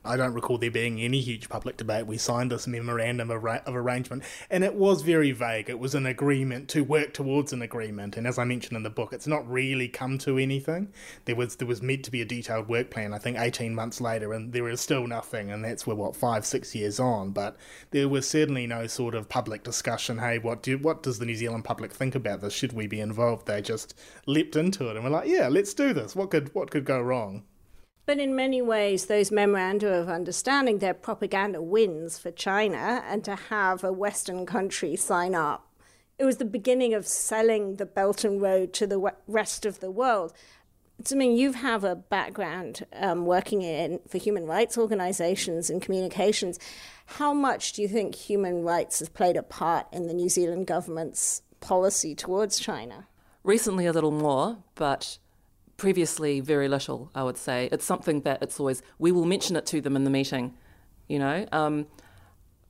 I 0.05 0.17
don't 0.17 0.33
recall 0.33 0.57
there 0.57 0.71
being 0.71 1.01
any 1.01 1.19
huge 1.19 1.49
public 1.49 1.77
debate. 1.77 2.07
We 2.07 2.17
signed 2.17 2.51
this 2.51 2.67
memorandum 2.67 3.31
of, 3.31 3.43
arrangement, 3.43 4.23
and 4.49 4.63
it 4.63 4.75
was 4.75 5.01
very 5.01 5.31
vague. 5.31 5.69
It 5.69 5.79
was 5.79 5.95
an 5.95 6.05
agreement 6.05 6.69
to 6.69 6.83
work 6.83 7.13
towards 7.13 7.53
an 7.53 7.61
agreement, 7.61 8.17
and 8.17 8.27
as 8.27 8.37
I 8.37 8.43
mentioned 8.43 8.77
in 8.77 8.83
the 8.83 8.89
book, 8.89 9.13
it's 9.13 9.27
not 9.27 9.49
really 9.49 9.87
come 9.87 10.17
to 10.19 10.37
anything. 10.37 10.93
There 11.25 11.35
was 11.35 11.55
there 11.55 11.67
was 11.67 11.81
meant 11.81 12.05
to 12.05 12.11
be 12.11 12.21
a 12.21 12.25
detailed 12.25 12.67
work 12.67 12.89
plan. 12.91 13.13
I 13.13 13.17
think 13.17 13.37
eighteen 13.39 13.73
months 13.73 13.99
later, 13.99 14.33
and 14.33 14.53
there 14.53 14.69
is 14.69 14.79
still 14.81 15.07
nothing, 15.07 15.51
and 15.51 15.63
that's 15.63 15.87
what 15.87 16.15
five 16.15 16.45
six 16.45 16.75
years 16.75 16.99
on. 16.99 17.31
But 17.31 17.57
there 17.91 18.07
was 18.07 18.27
certainly 18.27 18.67
no 18.67 18.87
sort 18.87 19.15
of 19.15 19.29
public 19.29 19.63
discussion. 19.63 20.19
Hey, 20.19 20.39
what 20.39 20.61
do 20.61 20.77
what 20.77 21.03
does 21.03 21.19
the 21.19 21.25
New 21.25 21.35
Zealand 21.35 21.63
public 21.63 21.91
think 21.91 22.15
about 22.15 22.41
this? 22.41 22.53
Should 22.53 22.73
we 22.73 22.87
be 22.87 22.99
involved? 22.99 23.47
They 23.47 23.61
just 23.61 23.95
leapt 24.25 24.55
into 24.55 24.89
it, 24.89 24.95
and 24.95 25.03
we're 25.03 25.11
like, 25.11 25.27
yeah, 25.27 25.47
let's 25.47 25.73
do 25.73 25.93
this. 25.93 26.15
What 26.15 26.31
could 26.31 26.53
what 26.53 26.71
could 26.71 26.85
go 26.85 27.01
wrong? 27.01 27.43
But 28.05 28.19
in 28.19 28.35
many 28.35 28.61
ways, 28.61 29.05
those 29.05 29.31
memoranda 29.31 29.91
of 29.91 30.09
understanding, 30.09 30.77
they're 30.77 30.93
propaganda 30.93 31.61
wins 31.61 32.19
for 32.19 32.31
China, 32.31 33.03
and 33.07 33.23
to 33.23 33.35
have 33.35 33.83
a 33.83 33.91
Western 33.91 34.45
country 34.45 34.95
sign 34.95 35.33
up, 35.33 35.67
it 36.19 36.25
was 36.25 36.37
the 36.37 36.45
beginning 36.45 36.93
of 36.93 37.07
selling 37.07 37.75
the 37.75 37.85
Belt 37.85 38.23
and 38.23 38.41
Road 38.41 38.73
to 38.73 38.87
the 38.87 39.11
rest 39.27 39.65
of 39.65 39.79
the 39.79 39.91
world. 39.91 40.33
So, 41.03 41.15
I 41.15 41.19
mean, 41.19 41.35
you 41.35 41.51
have 41.53 41.83
a 41.83 41.95
background 41.95 42.85
um, 42.93 43.25
working 43.25 43.63
in 43.63 43.99
for 44.07 44.17
human 44.17 44.45
rights 44.45 44.77
organizations 44.77 45.69
and 45.69 45.81
communications. 45.81 46.57
How 47.05 47.33
much 47.33 47.73
do 47.73 47.81
you 47.81 47.87
think 47.89 48.15
human 48.15 48.63
rights 48.63 48.99
has 48.99 49.09
played 49.09 49.35
a 49.35 49.43
part 49.43 49.87
in 49.91 50.07
the 50.07 50.13
New 50.13 50.29
Zealand 50.29 50.67
government's 50.67 51.41
policy 51.59 52.15
towards 52.15 52.59
China? 52.59 53.07
Recently, 53.43 53.85
a 53.85 53.91
little 53.91 54.11
more, 54.11 54.59
but 54.75 55.17
previously 55.77 56.39
very 56.39 56.67
little, 56.67 57.11
I 57.13 57.23
would 57.23 57.37
say. 57.37 57.69
It's 57.71 57.85
something 57.85 58.21
that 58.21 58.41
it's 58.41 58.59
always, 58.59 58.81
we 58.99 59.11
will 59.11 59.25
mention 59.25 59.55
it 59.55 59.65
to 59.67 59.81
them 59.81 59.95
in 59.95 60.03
the 60.03 60.09
meeting, 60.09 60.53
you 61.07 61.19
know, 61.19 61.45
um, 61.51 61.87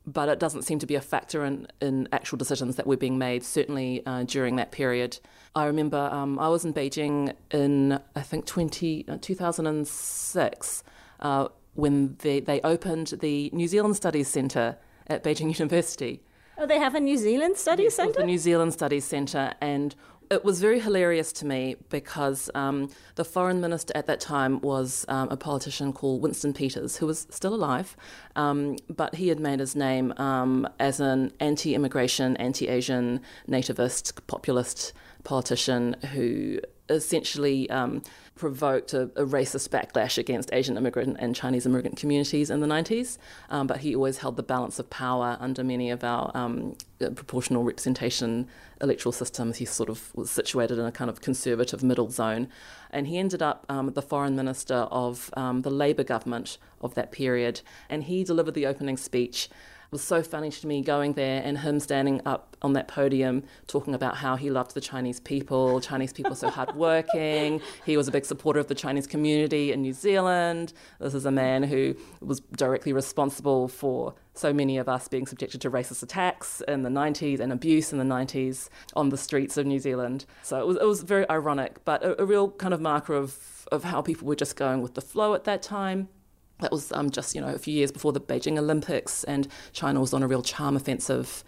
but 0.07 0.29
it 0.29 0.39
doesn't 0.39 0.63
seem 0.63 0.79
to 0.79 0.85
be 0.85 0.95
a 0.95 1.01
factor 1.01 1.43
in, 1.45 1.67
in 1.81 2.07
actual 2.11 2.37
decisions 2.37 2.75
that 2.75 2.85
were 2.85 2.97
being 2.97 3.17
made, 3.17 3.43
certainly 3.43 4.05
uh, 4.05 4.23
during 4.23 4.55
that 4.57 4.71
period. 4.71 5.19
I 5.55 5.65
remember 5.65 5.97
um, 5.97 6.37
I 6.37 6.49
was 6.49 6.65
in 6.65 6.73
Beijing 6.73 7.33
in, 7.51 7.99
I 8.15 8.21
think, 8.21 8.45
20, 8.45 9.05
uh, 9.07 9.17
2006 9.21 10.83
uh, 11.21 11.47
when 11.73 12.15
they, 12.19 12.39
they 12.39 12.61
opened 12.61 13.07
the 13.19 13.49
New 13.53 13.67
Zealand 13.67 13.95
Studies 13.95 14.27
Centre 14.27 14.77
at 15.07 15.23
Beijing 15.23 15.57
University. 15.59 16.21
Oh, 16.57 16.65
they 16.65 16.79
have 16.79 16.95
a 16.95 16.99
New 16.99 17.17
Zealand 17.17 17.57
Studies 17.57 17.85
yes, 17.85 17.95
Centre? 17.95 18.21
The 18.21 18.25
New 18.25 18.37
Zealand 18.37 18.73
Studies 18.73 19.03
Centre, 19.03 19.53
and 19.59 19.93
it 20.29 20.43
was 20.43 20.59
very 20.59 20.79
hilarious 20.79 21.31
to 21.33 21.45
me 21.45 21.75
because 21.89 22.49
um, 22.55 22.89
the 23.15 23.25
foreign 23.25 23.61
minister 23.61 23.91
at 23.95 24.07
that 24.07 24.19
time 24.19 24.59
was 24.61 25.05
um, 25.07 25.29
a 25.29 25.37
politician 25.37 25.93
called 25.93 26.21
Winston 26.21 26.53
Peters, 26.53 26.97
who 26.97 27.05
was 27.05 27.27
still 27.29 27.53
alive, 27.53 27.95
um, 28.35 28.77
but 28.89 29.15
he 29.15 29.27
had 29.27 29.39
made 29.39 29.59
his 29.59 29.75
name 29.75 30.13
um, 30.17 30.67
as 30.79 30.99
an 30.99 31.31
anti 31.39 31.75
immigration, 31.75 32.35
anti 32.37 32.67
Asian, 32.67 33.21
nativist, 33.47 34.19
populist 34.27 34.93
politician 35.25 35.95
who 36.13 36.59
essentially 36.89 37.69
um, 37.69 38.01
provoked 38.35 38.93
a, 38.93 39.03
a, 39.15 39.25
racist 39.25 39.69
backlash 39.69 40.17
against 40.17 40.53
Asian 40.53 40.77
immigrant 40.77 41.17
and 41.19 41.35
Chinese 41.35 41.65
immigrant 41.65 41.97
communities 41.97 42.49
in 42.49 42.59
the 42.59 42.67
90s. 42.67 43.17
Um, 43.49 43.65
but 43.65 43.77
he 43.77 43.95
always 43.95 44.19
held 44.19 44.35
the 44.35 44.43
balance 44.43 44.77
of 44.77 44.89
power 44.89 45.37
under 45.39 45.63
many 45.63 45.89
of 45.89 46.03
our 46.03 46.31
um, 46.35 46.75
proportional 46.99 47.63
representation 47.63 48.47
electoral 48.81 49.13
systems. 49.13 49.57
He 49.57 49.65
sort 49.65 49.89
of 49.89 50.13
was 50.15 50.29
situated 50.29 50.77
in 50.77 50.85
a 50.85 50.91
kind 50.91 51.09
of 51.09 51.21
conservative 51.21 51.81
middle 51.81 52.09
zone. 52.09 52.49
And 52.91 53.07
he 53.07 53.17
ended 53.17 53.41
up 53.41 53.65
um, 53.69 53.91
the 53.93 54.01
foreign 54.01 54.35
minister 54.35 54.75
of 54.75 55.29
um, 55.35 55.61
the 55.63 55.71
Labour 55.71 56.03
government 56.03 56.57
of 56.81 56.93
that 56.95 57.11
period. 57.11 57.61
And 57.89 58.03
he 58.03 58.23
delivered 58.23 58.53
the 58.53 58.67
opening 58.67 58.97
speech 58.97 59.49
was 59.91 60.03
so 60.03 60.23
funny 60.23 60.51
to 60.51 60.67
me 60.67 60.81
going 60.81 61.13
there 61.13 61.41
and 61.43 61.59
him 61.59 61.79
standing 61.79 62.21
up 62.25 62.55
on 62.61 62.73
that 62.73 62.87
podium 62.87 63.43
talking 63.67 63.93
about 63.93 64.17
how 64.17 64.35
he 64.35 64.49
loved 64.49 64.73
the 64.73 64.81
Chinese 64.81 65.19
people. 65.19 65.79
Chinese 65.81 66.13
people 66.13 66.35
so 66.35 66.49
hardworking. 66.49 67.61
He 67.85 67.95
was 67.97 68.07
a 68.07 68.11
big 68.11 68.25
supporter 68.25 68.59
of 68.59 68.67
the 68.67 68.75
Chinese 68.75 69.07
community 69.07 69.71
in 69.71 69.81
New 69.81 69.93
Zealand. 69.93 70.73
This 70.99 71.13
is 71.13 71.25
a 71.25 71.31
man 71.31 71.63
who 71.63 71.95
was 72.21 72.39
directly 72.39 72.93
responsible 72.93 73.67
for 73.67 74.15
so 74.33 74.51
many 74.51 74.77
of 74.77 74.89
us 74.89 75.07
being 75.07 75.25
subjected 75.25 75.61
to 75.61 75.71
racist 75.71 76.03
attacks 76.03 76.61
in 76.67 76.83
the 76.83 76.89
90s 76.89 77.39
and 77.39 77.53
abuse 77.53 77.93
in 77.93 77.99
the 77.99 78.05
90s 78.05 78.69
on 78.95 79.09
the 79.09 79.17
streets 79.17 79.57
of 79.57 79.65
New 79.65 79.79
Zealand. 79.79 80.25
So 80.43 80.59
it 80.59 80.67
was, 80.67 80.77
it 80.77 80.85
was 80.85 81.03
very 81.03 81.29
ironic, 81.29 81.83
but 81.85 82.03
a, 82.03 82.21
a 82.21 82.25
real 82.25 82.49
kind 82.51 82.73
of 82.73 82.81
marker 82.81 83.13
of, 83.13 83.67
of 83.71 83.85
how 83.85 84.01
people 84.01 84.27
were 84.27 84.35
just 84.35 84.55
going 84.55 84.81
with 84.81 84.95
the 84.95 85.01
flow 85.01 85.33
at 85.33 85.45
that 85.45 85.61
time. 85.61 86.09
That 86.59 86.71
was 86.71 86.91
um, 86.93 87.09
just 87.09 87.35
you 87.35 87.41
know 87.41 87.53
a 87.53 87.59
few 87.59 87.73
years 87.73 87.91
before 87.91 88.13
the 88.13 88.21
Beijing 88.21 88.57
Olympics, 88.57 89.23
and 89.25 89.47
China 89.73 89.99
was 89.99 90.13
on 90.13 90.23
a 90.23 90.27
real 90.27 90.41
charm 90.41 90.75
offensive 90.75 91.43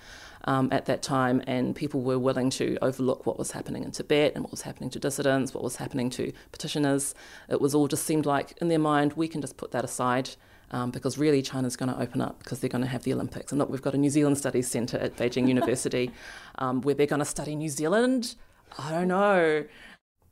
um, 0.45 0.69
at 0.71 0.85
that 0.85 1.01
time, 1.01 1.41
and 1.47 1.75
people 1.75 2.01
were 2.01 2.19
willing 2.19 2.49
to 2.51 2.77
overlook 2.81 3.25
what 3.25 3.37
was 3.37 3.51
happening 3.51 3.83
in 3.83 3.91
Tibet 3.91 4.33
and 4.35 4.43
what 4.43 4.51
was 4.51 4.61
happening 4.61 4.89
to 4.91 4.99
dissidents, 4.99 5.53
what 5.53 5.63
was 5.63 5.75
happening 5.75 6.09
to 6.11 6.31
petitioners. 6.51 7.15
It 7.49 7.61
was 7.61 7.75
all 7.75 7.87
just 7.87 8.05
seemed 8.05 8.25
like 8.25 8.57
in 8.61 8.67
their 8.69 8.79
mind 8.79 9.13
we 9.13 9.27
can 9.27 9.41
just 9.41 9.57
put 9.57 9.71
that 9.71 9.83
aside. 9.83 10.31
Um, 10.69 10.91
because 10.91 11.17
really 11.17 11.41
China's 11.41 11.77
going 11.77 11.93
to 11.93 11.97
open 11.97 12.19
up 12.19 12.39
because 12.39 12.59
they're 12.59 12.69
going 12.69 12.83
to 12.83 12.89
have 12.89 13.03
the 13.03 13.13
Olympics. 13.13 13.53
And 13.53 13.59
look, 13.59 13.69
we've 13.69 13.81
got 13.81 13.93
a 13.93 13.97
New 13.97 14.09
Zealand 14.09 14.37
Studies 14.37 14.69
Centre 14.69 14.97
at 14.97 15.15
Beijing 15.15 15.47
University 15.47 16.11
um, 16.57 16.81
where 16.81 16.93
they're 16.93 17.07
going 17.07 17.19
to 17.19 17.25
study 17.25 17.55
New 17.55 17.69
Zealand. 17.69 18.35
I 18.77 18.91
don't 18.91 19.07
know. 19.07 19.63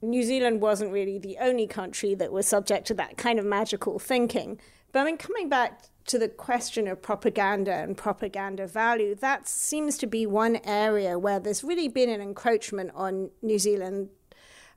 New 0.01 0.23
Zealand 0.23 0.61
wasn't 0.61 0.91
really 0.91 1.17
the 1.17 1.37
only 1.39 1.67
country 1.67 2.15
that 2.15 2.31
was 2.31 2.47
subject 2.47 2.87
to 2.87 2.93
that 2.95 3.17
kind 3.17 3.39
of 3.39 3.45
magical 3.45 3.99
thinking. 3.99 4.59
But 4.91 4.99
I 4.99 5.05
mean, 5.05 5.17
coming 5.17 5.49
back 5.49 5.83
to 6.05 6.19
the 6.19 6.29
question 6.29 6.87
of 6.87 7.01
propaganda 7.01 7.73
and 7.73 7.97
propaganda 7.97 8.67
value, 8.67 9.15
that 9.15 9.47
seems 9.47 9.97
to 9.97 10.07
be 10.07 10.25
one 10.25 10.57
area 10.63 11.17
where 11.17 11.39
there's 11.39 11.63
really 11.63 11.87
been 11.87 12.09
an 12.09 12.21
encroachment 12.21 12.91
on 12.93 13.31
New 13.41 13.59
Zealand 13.59 14.09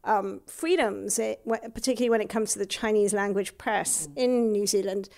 um, 0.04 0.40
freedoms, 0.46 1.18
it, 1.18 1.42
particularly 1.46 2.10
when 2.10 2.20
it 2.20 2.28
comes 2.28 2.52
to 2.52 2.58
the 2.58 2.66
Chinese 2.66 3.12
language 3.12 3.58
press 3.58 4.08
in 4.16 4.52
New 4.52 4.66
Zealand. 4.66 5.08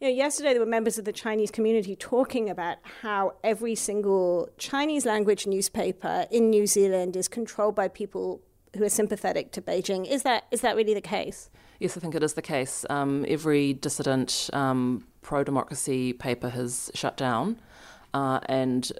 You 0.00 0.08
know, 0.08 0.14
yesterday 0.14 0.50
there 0.50 0.60
were 0.60 0.66
members 0.66 0.96
of 0.96 1.04
the 1.04 1.12
Chinese 1.12 1.50
community 1.50 1.96
talking 1.96 2.48
about 2.48 2.78
how 3.02 3.32
every 3.42 3.74
single 3.74 4.48
Chinese 4.56 5.04
language 5.04 5.46
newspaper 5.46 6.26
in 6.30 6.50
New 6.50 6.68
Zealand 6.68 7.16
is 7.16 7.26
controlled 7.26 7.74
by 7.74 7.88
people 7.88 8.40
who 8.76 8.84
are 8.84 8.88
sympathetic 8.88 9.52
to 9.52 9.62
Beijing. 9.62 10.06
Is 10.06 10.22
that 10.22 10.44
is 10.50 10.60
that 10.60 10.76
really 10.76 10.94
the 10.94 11.00
case? 11.00 11.50
Yes, 11.80 11.96
I 11.96 12.00
think 12.00 12.14
it 12.14 12.22
is 12.22 12.34
the 12.34 12.42
case. 12.42 12.84
Um, 12.90 13.24
every 13.28 13.72
dissident 13.72 14.50
um, 14.52 15.06
pro 15.22 15.44
democracy 15.44 16.12
paper 16.12 16.48
has 16.48 16.90
shut 16.94 17.16
down, 17.16 17.60
uh, 18.14 18.40
and 18.46 18.90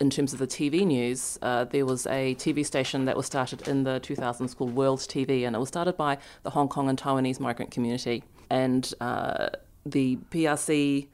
in 0.00 0.10
terms 0.10 0.32
of 0.32 0.38
the 0.40 0.46
TV 0.46 0.84
news, 0.84 1.38
uh, 1.42 1.64
there 1.64 1.86
was 1.86 2.06
a 2.06 2.34
TV 2.34 2.66
station 2.66 3.04
that 3.04 3.16
was 3.16 3.26
started 3.26 3.68
in 3.68 3.84
the 3.84 4.00
2000s 4.00 4.56
called 4.56 4.74
World 4.74 4.98
TV, 4.98 5.46
and 5.46 5.54
it 5.54 5.58
was 5.58 5.68
started 5.68 5.96
by 5.96 6.18
the 6.42 6.50
Hong 6.50 6.68
Kong 6.68 6.88
and 6.88 6.98
Taiwanese 7.00 7.38
migrant 7.38 7.70
community. 7.70 8.24
And 8.50 8.92
uh, 9.00 9.50
the 9.86 10.16
PRC 10.30 11.08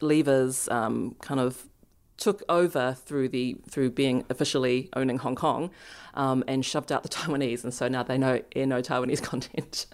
levers 0.00 0.68
um, 0.68 1.16
kind 1.20 1.40
of 1.40 1.66
took 2.16 2.42
over 2.48 2.94
through 3.04 3.30
the 3.30 3.56
through 3.68 3.90
being 3.90 4.24
officially 4.28 4.90
owning 4.94 5.18
Hong 5.18 5.34
Kong, 5.34 5.70
um, 6.14 6.44
and 6.46 6.64
shoved 6.64 6.92
out 6.92 7.02
the 7.02 7.08
Taiwanese, 7.16 7.64
and 7.64 7.72
so 7.72 7.88
now 7.88 8.02
they 8.02 8.18
know 8.18 8.40
air 8.54 8.66
no 8.66 8.82
Taiwanese 8.82 9.22
content. 9.32 9.86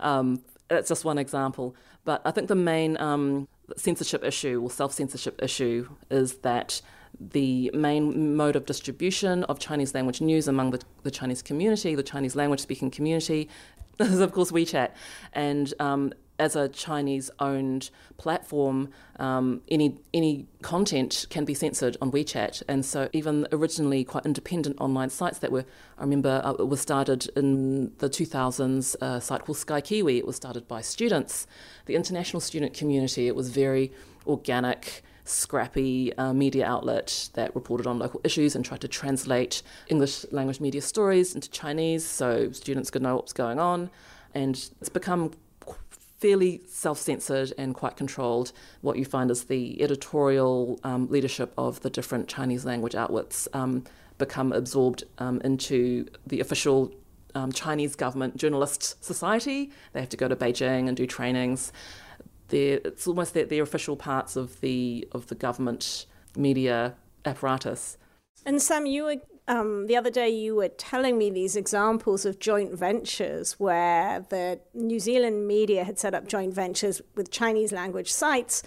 um, 0.00 0.42
that's 0.68 0.88
just 0.88 1.04
one 1.04 1.18
example, 1.18 1.76
but 2.04 2.22
I 2.24 2.30
think 2.30 2.48
the 2.48 2.54
main 2.54 2.96
um, 2.98 3.48
censorship 3.76 4.24
issue 4.24 4.60
or 4.62 4.70
self 4.70 4.92
censorship 4.92 5.42
issue 5.42 5.88
is 6.10 6.36
that 6.38 6.80
the 7.20 7.70
main 7.74 8.36
mode 8.36 8.56
of 8.56 8.66
distribution 8.66 9.44
of 9.44 9.58
Chinese 9.58 9.94
language 9.94 10.20
news 10.20 10.48
among 10.48 10.70
the, 10.70 10.80
the 11.02 11.10
Chinese 11.10 11.42
community, 11.42 11.94
the 11.94 12.02
Chinese 12.02 12.34
language 12.34 12.60
speaking 12.60 12.90
community, 12.90 13.48
is 14.00 14.20
of 14.20 14.32
course 14.32 14.50
WeChat, 14.50 14.90
and 15.32 15.72
um, 15.78 16.12
as 16.38 16.56
a 16.56 16.68
Chinese 16.68 17.30
owned 17.38 17.90
platform, 18.16 18.88
um, 19.18 19.62
any 19.68 19.98
any 20.12 20.46
content 20.62 21.26
can 21.30 21.44
be 21.44 21.54
censored 21.54 21.96
on 22.00 22.10
WeChat, 22.10 22.62
and 22.68 22.84
so 22.84 23.08
even 23.12 23.46
originally 23.52 24.04
quite 24.04 24.26
independent 24.26 24.80
online 24.80 25.10
sites 25.10 25.38
that 25.38 25.52
were, 25.52 25.64
I 25.98 26.02
remember, 26.02 26.40
uh, 26.44 26.64
was 26.64 26.80
started 26.80 27.28
in 27.36 27.92
the 27.98 28.08
2000s. 28.08 28.96
A 29.00 29.20
site 29.20 29.44
called 29.44 29.58
Skykiwi. 29.58 30.18
It 30.18 30.26
was 30.26 30.36
started 30.36 30.66
by 30.66 30.80
students, 30.80 31.46
the 31.86 31.94
international 31.94 32.40
student 32.40 32.74
community. 32.74 33.28
It 33.28 33.36
was 33.36 33.50
very 33.50 33.92
organic. 34.26 35.02
Scrappy 35.26 36.14
uh, 36.18 36.34
media 36.34 36.66
outlet 36.66 37.30
that 37.32 37.54
reported 37.54 37.86
on 37.86 37.98
local 37.98 38.20
issues 38.24 38.54
and 38.54 38.62
tried 38.62 38.82
to 38.82 38.88
translate 38.88 39.62
English 39.88 40.26
language 40.32 40.60
media 40.60 40.82
stories 40.82 41.34
into 41.34 41.50
Chinese 41.50 42.04
so 42.04 42.52
students 42.52 42.90
could 42.90 43.00
know 43.00 43.14
what 43.14 43.24
was 43.24 43.32
going 43.32 43.58
on. 43.58 43.88
And 44.34 44.54
it's 44.82 44.90
become 44.90 45.30
fairly 46.24 46.62
self 46.66 46.98
censored 46.98 47.52
and 47.58 47.74
quite 47.74 47.98
controlled. 47.98 48.50
What 48.80 48.96
you 48.96 49.04
find 49.04 49.30
is 49.30 49.44
the 49.44 49.82
editorial 49.82 50.80
um, 50.82 51.06
leadership 51.10 51.52
of 51.58 51.80
the 51.80 51.90
different 51.90 52.28
Chinese 52.28 52.64
language 52.64 52.94
outlets 52.94 53.46
um, 53.52 53.84
become 54.16 54.50
absorbed 54.50 55.04
um, 55.18 55.42
into 55.44 56.06
the 56.26 56.40
official 56.40 56.90
um, 57.34 57.52
Chinese 57.52 57.94
government 57.94 58.38
journalist 58.38 59.04
society. 59.04 59.70
They 59.92 60.00
have 60.00 60.08
to 60.08 60.16
go 60.16 60.26
to 60.26 60.34
Beijing 60.34 60.88
and 60.88 60.96
do 60.96 61.06
trainings. 61.06 61.72
they're, 62.48 62.80
it's 62.82 63.06
almost 63.06 63.34
that 63.34 63.50
they're 63.50 63.62
official 63.62 63.94
parts 63.94 64.34
of 64.34 64.62
the 64.62 65.06
of 65.12 65.26
the 65.26 65.34
government 65.34 66.06
media 66.34 66.94
apparatus. 67.26 67.98
And 68.46 68.62
Sam, 68.62 68.86
you 68.86 69.20
um, 69.46 69.86
the 69.86 69.96
other 69.96 70.10
day 70.10 70.28
you 70.28 70.56
were 70.56 70.68
telling 70.68 71.18
me 71.18 71.30
these 71.30 71.54
examples 71.54 72.24
of 72.24 72.38
joint 72.38 72.72
ventures 72.72 73.54
where 73.60 74.24
the 74.30 74.60
New 74.72 74.98
Zealand 74.98 75.46
media 75.46 75.84
had 75.84 75.98
set 75.98 76.14
up 76.14 76.26
joint 76.26 76.54
ventures 76.54 77.02
with 77.14 77.30
Chinese 77.30 77.70
language 77.72 78.10
sites 78.10 78.62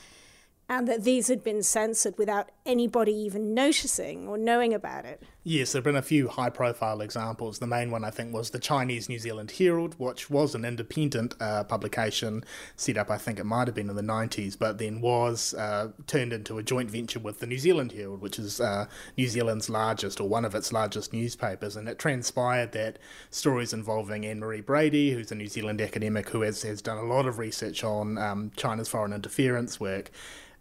and 0.69 0.87
that 0.87 1.03
these 1.03 1.29
had 1.29 1.43
been 1.43 1.63
censored 1.63 2.17
without 2.17 2.49
anybody 2.67 3.13
even 3.13 3.53
noticing 3.53 4.27
or 4.27 4.37
knowing 4.37 4.73
about 4.73 5.05
it. 5.05 5.23
Yes, 5.43 5.71
there 5.71 5.79
have 5.79 5.85
been 5.85 5.95
a 5.95 6.01
few 6.01 6.27
high 6.27 6.49
profile 6.49 6.99
examples. 6.99 7.59
The 7.59 7.67
main 7.67 7.89
one, 7.89 8.03
I 8.03 8.09
think, 8.09 8.33
was 8.33 8.49
the 8.49 8.59
Chinese 8.59 9.07
New 9.07 9.17
Zealand 9.17 9.51
Herald, 9.51 9.95
which 9.97 10.29
was 10.29 10.53
an 10.53 10.65
independent 10.65 11.35
uh, 11.39 11.63
publication 11.63 12.43
set 12.75 12.97
up, 12.97 13.09
I 13.09 13.17
think 13.17 13.39
it 13.39 13.45
might 13.45 13.67
have 13.67 13.75
been 13.75 13.89
in 13.89 13.95
the 13.95 14.01
90s, 14.01 14.59
but 14.59 14.77
then 14.77 14.99
was 14.99 15.53
uh, 15.53 15.91
turned 16.05 16.33
into 16.33 16.57
a 16.57 16.63
joint 16.63 16.91
venture 16.91 17.19
with 17.19 17.39
the 17.39 17.47
New 17.47 17.57
Zealand 17.57 17.93
Herald, 17.93 18.19
which 18.19 18.37
is 18.37 18.59
uh, 18.59 18.87
New 19.15 19.27
Zealand's 19.27 19.69
largest 19.69 20.19
or 20.19 20.27
one 20.27 20.43
of 20.43 20.53
its 20.53 20.73
largest 20.73 21.13
newspapers. 21.13 21.77
And 21.77 21.87
it 21.87 21.97
transpired 21.97 22.73
that 22.73 22.99
stories 23.29 23.71
involving 23.71 24.25
Anne 24.25 24.39
Marie 24.39 24.59
Brady, 24.59 25.11
who's 25.11 25.31
a 25.31 25.35
New 25.35 25.47
Zealand 25.47 25.79
academic 25.79 26.29
who 26.29 26.41
has, 26.41 26.63
has 26.63 26.81
done 26.81 26.97
a 26.97 27.03
lot 27.03 27.25
of 27.25 27.39
research 27.39 27.85
on 27.85 28.17
um, 28.17 28.51
China's 28.57 28.89
foreign 28.89 29.13
interference 29.13 29.79
work, 29.79 30.11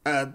uh, 0.07 0.27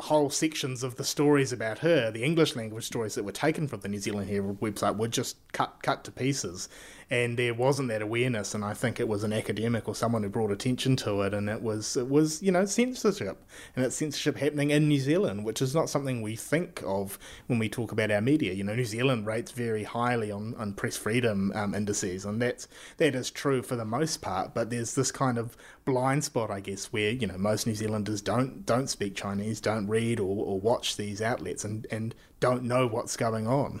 whole 0.00 0.30
sections 0.30 0.82
of 0.82 0.96
the 0.96 1.04
stories 1.04 1.52
about 1.52 1.80
her, 1.80 2.10
the 2.10 2.24
English 2.24 2.56
language 2.56 2.86
stories 2.86 3.14
that 3.14 3.22
were 3.22 3.32
taken 3.32 3.68
from 3.68 3.80
the 3.80 3.88
New 3.88 3.98
Zealand 3.98 4.30
Herald 4.30 4.60
website, 4.60 4.96
were 4.96 5.08
just 5.08 5.36
cut 5.52 5.82
cut 5.82 6.04
to 6.04 6.10
pieces 6.10 6.70
and 7.10 7.36
there 7.36 7.52
wasn't 7.52 7.88
that 7.88 8.02
awareness 8.02 8.54
and 8.54 8.64
I 8.64 8.72
think 8.72 9.00
it 9.00 9.08
was 9.08 9.24
an 9.24 9.32
academic 9.32 9.88
or 9.88 9.94
someone 9.94 10.22
who 10.22 10.28
brought 10.28 10.52
attention 10.52 10.94
to 10.96 11.22
it 11.22 11.34
and 11.34 11.50
it 11.50 11.60
was 11.60 11.96
it 11.96 12.08
was 12.08 12.42
you 12.42 12.52
know 12.52 12.64
censorship 12.64 13.44
and 13.74 13.84
it's 13.84 13.96
censorship 13.96 14.36
happening 14.36 14.70
in 14.70 14.88
New 14.88 15.00
Zealand 15.00 15.44
which 15.44 15.60
is 15.60 15.74
not 15.74 15.90
something 15.90 16.22
we 16.22 16.36
think 16.36 16.82
of 16.86 17.18
when 17.48 17.58
we 17.58 17.68
talk 17.68 17.90
about 17.90 18.10
our 18.10 18.20
media. 18.20 18.52
You 18.52 18.64
know 18.64 18.74
New 18.74 18.84
Zealand 18.84 19.26
rates 19.26 19.50
very 19.50 19.82
highly 19.82 20.30
on, 20.30 20.54
on 20.56 20.72
press 20.74 20.96
freedom 20.96 21.52
um, 21.54 21.74
indices 21.74 22.24
and 22.24 22.40
that's 22.40 22.68
that 22.98 23.14
is 23.14 23.30
true 23.30 23.62
for 23.62 23.76
the 23.76 23.84
most 23.84 24.22
part 24.22 24.54
but 24.54 24.70
there's 24.70 24.94
this 24.94 25.10
kind 25.10 25.38
of 25.38 25.56
blind 25.84 26.22
spot 26.22 26.50
I 26.50 26.60
guess 26.60 26.92
where 26.92 27.10
you 27.10 27.26
know 27.26 27.38
most 27.38 27.66
New 27.66 27.74
Zealanders 27.74 28.22
don't 28.22 28.64
don't 28.64 28.88
speak 28.88 29.16
Chinese 29.16 29.60
don't 29.60 29.88
read 29.88 30.20
or, 30.20 30.44
or 30.44 30.60
watch 30.60 30.96
these 30.96 31.20
outlets 31.20 31.64
and, 31.64 31.86
and 31.90 32.14
don't 32.38 32.62
know 32.62 32.86
what's 32.86 33.16
going 33.16 33.46
on. 33.46 33.80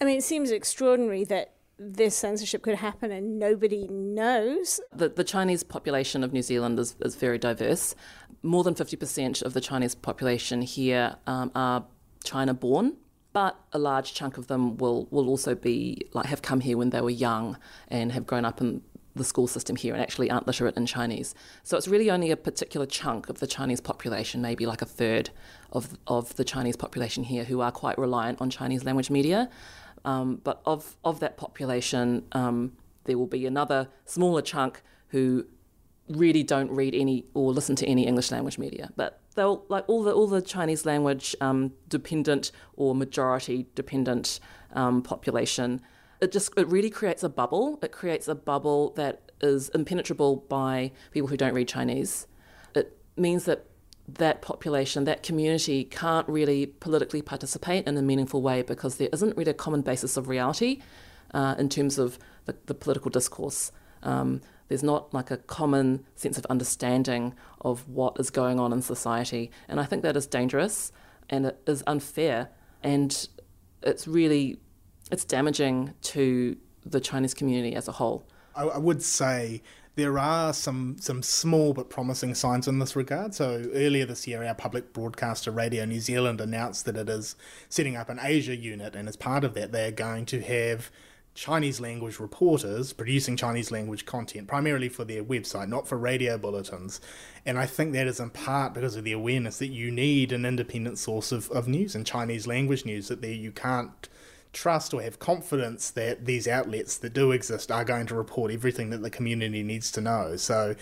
I 0.00 0.04
mean, 0.04 0.18
it 0.18 0.24
seems 0.24 0.50
extraordinary 0.50 1.24
that 1.24 1.57
this 1.78 2.16
censorship 2.16 2.62
could 2.62 2.76
happen 2.76 3.10
and 3.12 3.38
nobody 3.38 3.86
knows. 3.88 4.80
The, 4.92 5.08
the 5.08 5.24
Chinese 5.24 5.62
population 5.62 6.24
of 6.24 6.32
New 6.32 6.42
Zealand 6.42 6.78
is, 6.78 6.96
is 7.00 7.14
very 7.14 7.38
diverse. 7.38 7.94
More 8.42 8.64
than 8.64 8.74
50% 8.74 9.42
of 9.42 9.54
the 9.54 9.60
Chinese 9.60 9.94
population 9.94 10.62
here 10.62 11.16
um, 11.26 11.52
are 11.54 11.84
China 12.24 12.54
born. 12.54 12.96
But 13.32 13.60
a 13.72 13.78
large 13.78 14.14
chunk 14.14 14.38
of 14.38 14.48
them 14.48 14.78
will, 14.78 15.06
will 15.10 15.28
also 15.28 15.54
be 15.54 16.08
like 16.12 16.26
have 16.26 16.42
come 16.42 16.60
here 16.60 16.76
when 16.76 16.90
they 16.90 17.00
were 17.00 17.10
young 17.10 17.58
and 17.88 18.10
have 18.12 18.26
grown 18.26 18.44
up 18.44 18.60
in 18.60 18.82
the 19.14 19.24
school 19.24 19.46
system 19.46 19.76
here 19.76 19.92
and 19.92 20.02
actually 20.02 20.30
aren't 20.30 20.46
literate 20.46 20.76
in 20.76 20.86
Chinese. 20.86 21.34
So 21.62 21.76
it's 21.76 21.86
really 21.86 22.10
only 22.10 22.30
a 22.30 22.36
particular 22.36 22.86
chunk 22.86 23.28
of 23.28 23.40
the 23.40 23.46
Chinese 23.46 23.80
population, 23.80 24.40
maybe 24.40 24.64
like 24.64 24.80
a 24.80 24.86
third 24.86 25.30
of 25.72 25.98
of 26.06 26.34
the 26.36 26.44
Chinese 26.44 26.76
population 26.76 27.24
here, 27.24 27.44
who 27.44 27.60
are 27.60 27.70
quite 27.70 27.98
reliant 27.98 28.40
on 28.40 28.48
Chinese 28.48 28.84
language 28.84 29.10
media. 29.10 29.50
Um, 30.04 30.40
but 30.42 30.60
of, 30.64 30.96
of 31.04 31.20
that 31.20 31.36
population, 31.36 32.24
um, 32.32 32.72
there 33.04 33.18
will 33.18 33.26
be 33.26 33.46
another 33.46 33.88
smaller 34.04 34.42
chunk 34.42 34.82
who 35.08 35.46
really 36.08 36.42
don't 36.42 36.70
read 36.70 36.94
any 36.94 37.24
or 37.34 37.52
listen 37.52 37.76
to 37.76 37.86
any 37.86 38.06
English 38.06 38.30
language 38.30 38.58
media. 38.58 38.90
But 38.96 39.20
they'll 39.34 39.64
like 39.68 39.84
all 39.88 40.02
the 40.02 40.12
all 40.12 40.26
the 40.26 40.42
Chinese 40.42 40.86
language 40.86 41.36
um, 41.40 41.72
dependent 41.88 42.50
or 42.76 42.94
majority 42.94 43.66
dependent 43.74 44.40
um, 44.72 45.02
population. 45.02 45.80
It 46.20 46.32
just 46.32 46.52
it 46.56 46.66
really 46.68 46.90
creates 46.90 47.22
a 47.22 47.28
bubble. 47.28 47.78
It 47.82 47.92
creates 47.92 48.28
a 48.28 48.34
bubble 48.34 48.90
that 48.96 49.30
is 49.40 49.68
impenetrable 49.70 50.36
by 50.48 50.92
people 51.12 51.28
who 51.28 51.36
don't 51.36 51.54
read 51.54 51.68
Chinese. 51.68 52.26
It 52.74 52.96
means 53.16 53.44
that 53.44 53.66
that 54.08 54.40
population, 54.40 55.04
that 55.04 55.22
community 55.22 55.84
can't 55.84 56.26
really 56.28 56.66
politically 56.66 57.20
participate 57.20 57.86
in 57.86 57.96
a 57.96 58.02
meaningful 58.02 58.40
way 58.40 58.62
because 58.62 58.96
there 58.96 59.08
isn't 59.12 59.36
really 59.36 59.50
a 59.50 59.54
common 59.54 59.82
basis 59.82 60.16
of 60.16 60.28
reality 60.28 60.80
uh, 61.34 61.54
in 61.58 61.68
terms 61.68 61.98
of 61.98 62.18
the, 62.46 62.56
the 62.66 62.74
political 62.74 63.10
discourse. 63.10 63.70
Um, 64.02 64.40
there's 64.68 64.82
not 64.82 65.12
like 65.12 65.30
a 65.30 65.36
common 65.36 66.04
sense 66.14 66.38
of 66.38 66.46
understanding 66.46 67.34
of 67.60 67.88
what 67.88 68.18
is 68.18 68.30
going 68.30 68.58
on 68.58 68.72
in 68.72 68.82
society. 68.82 69.50
And 69.68 69.80
I 69.80 69.84
think 69.84 70.02
that 70.02 70.16
is 70.16 70.26
dangerous 70.26 70.92
and 71.28 71.46
it 71.46 71.60
is 71.66 71.82
unfair 71.86 72.50
and 72.82 73.28
it's 73.82 74.06
really 74.06 74.58
it's 75.10 75.24
damaging 75.24 75.94
to 76.02 76.56
the 76.84 77.00
Chinese 77.00 77.34
community 77.34 77.74
as 77.74 77.88
a 77.88 77.92
whole. 77.92 78.26
I, 78.54 78.64
I 78.64 78.78
would 78.78 79.02
say 79.02 79.62
there 79.98 80.18
are 80.18 80.54
some 80.54 80.96
some 81.00 81.24
small 81.24 81.74
but 81.74 81.90
promising 81.90 82.32
signs 82.32 82.68
in 82.68 82.78
this 82.78 82.94
regard. 82.94 83.34
So 83.34 83.68
earlier 83.74 84.06
this 84.06 84.28
year, 84.28 84.44
our 84.44 84.54
public 84.54 84.92
broadcaster 84.92 85.50
Radio 85.50 85.84
New 85.84 85.98
Zealand 85.98 86.40
announced 86.40 86.84
that 86.84 86.96
it 86.96 87.08
is 87.08 87.34
setting 87.68 87.96
up 87.96 88.08
an 88.08 88.20
Asia 88.22 88.54
unit, 88.54 88.94
and 88.94 89.08
as 89.08 89.16
part 89.16 89.42
of 89.42 89.54
that, 89.54 89.72
they 89.72 89.88
are 89.88 89.90
going 89.90 90.24
to 90.26 90.40
have 90.40 90.92
Chinese 91.34 91.80
language 91.80 92.20
reporters 92.20 92.92
producing 92.92 93.36
Chinese 93.36 93.72
language 93.72 94.06
content, 94.06 94.46
primarily 94.46 94.88
for 94.88 95.04
their 95.04 95.24
website, 95.24 95.68
not 95.68 95.88
for 95.88 95.98
radio 95.98 96.38
bulletins. 96.38 97.00
And 97.44 97.58
I 97.58 97.66
think 97.66 97.92
that 97.92 98.06
is 98.06 98.20
in 98.20 98.30
part 98.30 98.74
because 98.74 98.94
of 98.94 99.02
the 99.02 99.12
awareness 99.12 99.58
that 99.58 99.66
you 99.66 99.90
need 99.90 100.30
an 100.30 100.44
independent 100.44 100.98
source 100.98 101.32
of, 101.32 101.50
of 101.50 101.66
news 101.66 101.96
and 101.96 102.06
Chinese 102.06 102.46
language 102.46 102.84
news, 102.84 103.08
that 103.08 103.20
there 103.20 103.32
you 103.32 103.50
can't 103.50 104.08
trust 104.52 104.94
or 104.94 105.02
have 105.02 105.18
confidence 105.18 105.90
that 105.90 106.24
these 106.24 106.48
outlets 106.48 106.96
that 106.98 107.12
do 107.12 107.32
exist 107.32 107.70
are 107.70 107.84
going 107.84 108.06
to 108.06 108.14
report 108.14 108.50
everything 108.50 108.90
that 108.90 109.02
the 109.02 109.10
community 109.10 109.62
needs 109.62 109.90
to 109.92 110.00
know. 110.00 110.36
So, 110.36 110.74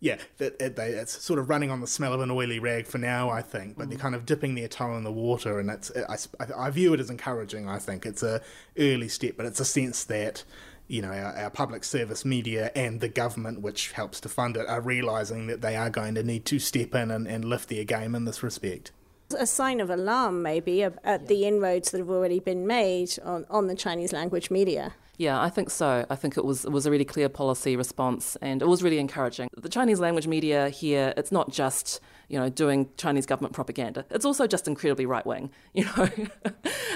yeah, 0.00 0.16
they, 0.38 0.48
it's 0.58 1.22
sort 1.22 1.38
of 1.38 1.50
running 1.50 1.70
on 1.70 1.80
the 1.80 1.86
smell 1.86 2.14
of 2.14 2.20
an 2.22 2.30
oily 2.30 2.58
rag 2.58 2.86
for 2.86 2.96
now, 2.96 3.28
I 3.28 3.42
think, 3.42 3.76
but 3.76 3.86
mm. 3.86 3.90
they're 3.90 3.98
kind 3.98 4.14
of 4.14 4.24
dipping 4.24 4.54
their 4.54 4.68
toe 4.68 4.96
in 4.96 5.04
the 5.04 5.12
water, 5.12 5.58
and 5.58 5.70
it's 5.70 5.92
I, 6.08 6.16
I, 6.56 6.70
view 6.70 6.94
it 6.94 7.00
as 7.00 7.10
encouraging. 7.10 7.68
I 7.68 7.78
think 7.78 8.06
it's 8.06 8.22
a 8.22 8.40
early 8.78 9.08
step, 9.08 9.34
but 9.36 9.44
it's 9.44 9.60
a 9.60 9.64
sense 9.64 10.04
that 10.04 10.42
you 10.88 11.02
know 11.02 11.10
our, 11.10 11.36
our 11.36 11.50
public 11.50 11.84
service 11.84 12.24
media 12.24 12.72
and 12.74 13.00
the 13.00 13.10
government, 13.10 13.60
which 13.60 13.92
helps 13.92 14.20
to 14.20 14.30
fund 14.30 14.56
it, 14.56 14.66
are 14.66 14.80
realizing 14.80 15.48
that 15.48 15.60
they 15.60 15.76
are 15.76 15.90
going 15.90 16.14
to 16.14 16.22
need 16.22 16.46
to 16.46 16.58
step 16.58 16.94
in 16.94 17.10
and, 17.10 17.28
and 17.28 17.44
lift 17.44 17.68
their 17.68 17.84
game 17.84 18.14
in 18.14 18.24
this 18.24 18.42
respect 18.42 18.92
a 19.38 19.46
sign 19.46 19.80
of 19.80 19.90
alarm, 19.90 20.42
maybe, 20.42 20.82
at 20.82 20.98
yeah. 21.04 21.18
the 21.18 21.46
inroads 21.46 21.90
that 21.90 21.98
have 21.98 22.10
already 22.10 22.40
been 22.40 22.66
made 22.66 23.18
on, 23.24 23.46
on 23.50 23.66
the 23.66 23.74
Chinese 23.74 24.12
language 24.12 24.50
media. 24.50 24.94
Yeah, 25.20 25.40
I 25.40 25.50
think 25.50 25.68
so. 25.68 26.06
I 26.08 26.16
think 26.16 26.38
it 26.38 26.46
was 26.46 26.64
it 26.64 26.72
was 26.72 26.86
a 26.86 26.90
really 26.90 27.04
clear 27.04 27.28
policy 27.28 27.76
response, 27.76 28.36
and 28.40 28.62
it 28.62 28.68
was 28.68 28.82
really 28.82 28.98
encouraging. 28.98 29.50
The 29.54 29.68
Chinese 29.68 30.00
language 30.00 30.26
media 30.26 30.70
here, 30.70 31.12
it's 31.14 31.30
not 31.30 31.52
just 31.52 32.00
you 32.28 32.38
know 32.38 32.48
doing 32.48 32.88
Chinese 32.96 33.26
government 33.26 33.54
propaganda. 33.54 34.06
It's 34.10 34.24
also 34.24 34.46
just 34.46 34.66
incredibly 34.66 35.04
right 35.04 35.26
wing. 35.26 35.50
You 35.74 35.84
know. 35.84 36.08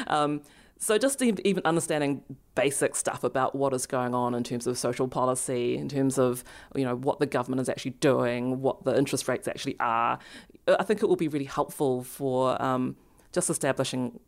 um, 0.07 0.41
so 0.79 0.99
just 0.99 1.23
even 1.23 1.63
understanding 1.65 2.23
basic 2.55 2.97
stuff 2.97 3.25
about 3.25 3.55
what 3.55 3.73
is 3.73 3.87
going 3.87 4.15
on 4.15 4.35
in 4.35 4.43
terms 4.43 4.67
of 4.67 4.77
social 4.77 5.07
policy, 5.07 5.77
in 5.77 5.89
terms 5.89 6.19
of 6.19 6.45
you 6.75 6.85
know 6.85 6.97
what 6.97 7.21
the 7.21 7.27
government 7.27 7.61
is 7.61 7.69
actually 7.69 7.93
doing, 7.93 8.63
what 8.63 8.85
the 8.85 8.97
interest 8.97 9.29
rates 9.29 9.47
actually 9.47 9.77
are, 9.81 10.19
I 10.67 10.83
think 10.83 11.03
it 11.03 11.07
will 11.07 11.17
be 11.17 11.29
really 11.29 11.45
helpful 11.45 12.03
for 12.03 12.61
um, 12.63 12.97
just 13.33 13.51
establishing 13.51 14.21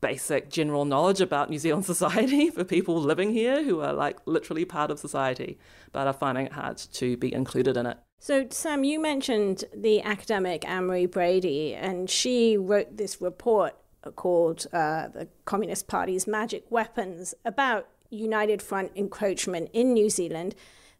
basic 0.00 0.50
general 0.50 0.84
knowledge 0.84 1.20
about 1.20 1.48
New 1.48 1.58
Zealand 1.58 1.84
society 1.94 2.50
for 2.50 2.64
people 2.64 3.00
living 3.00 3.32
here 3.32 3.62
who 3.62 3.80
are 3.80 3.92
like 3.92 4.18
literally 4.26 4.64
part 4.64 4.90
of 4.90 4.98
society 4.98 5.58
but 5.92 6.06
are 6.06 6.12
finding 6.12 6.46
it 6.46 6.52
hard 6.52 6.76
to 6.76 7.16
be 7.16 7.32
included 7.32 7.76
in 7.76 7.86
it. 7.86 7.98
So, 8.18 8.46
Sam, 8.50 8.84
you 8.84 9.00
mentioned 9.00 9.64
the 9.74 10.00
academic 10.02 10.68
Anne 10.68 10.86
Marie 10.86 11.06
Brady, 11.06 11.74
and 11.74 12.08
she 12.08 12.56
wrote 12.56 12.96
this 12.96 13.20
report 13.20 13.74
called 14.14 14.66
uh, 14.72 15.08
The 15.08 15.26
Communist 15.44 15.88
Party's 15.88 16.28
Magic 16.28 16.64
Weapons 16.70 17.34
about 17.44 17.88
United 18.10 18.62
Front 18.62 18.92
encroachment 18.94 19.70
in 19.72 19.92
New 19.92 20.08
Zealand 20.08 20.54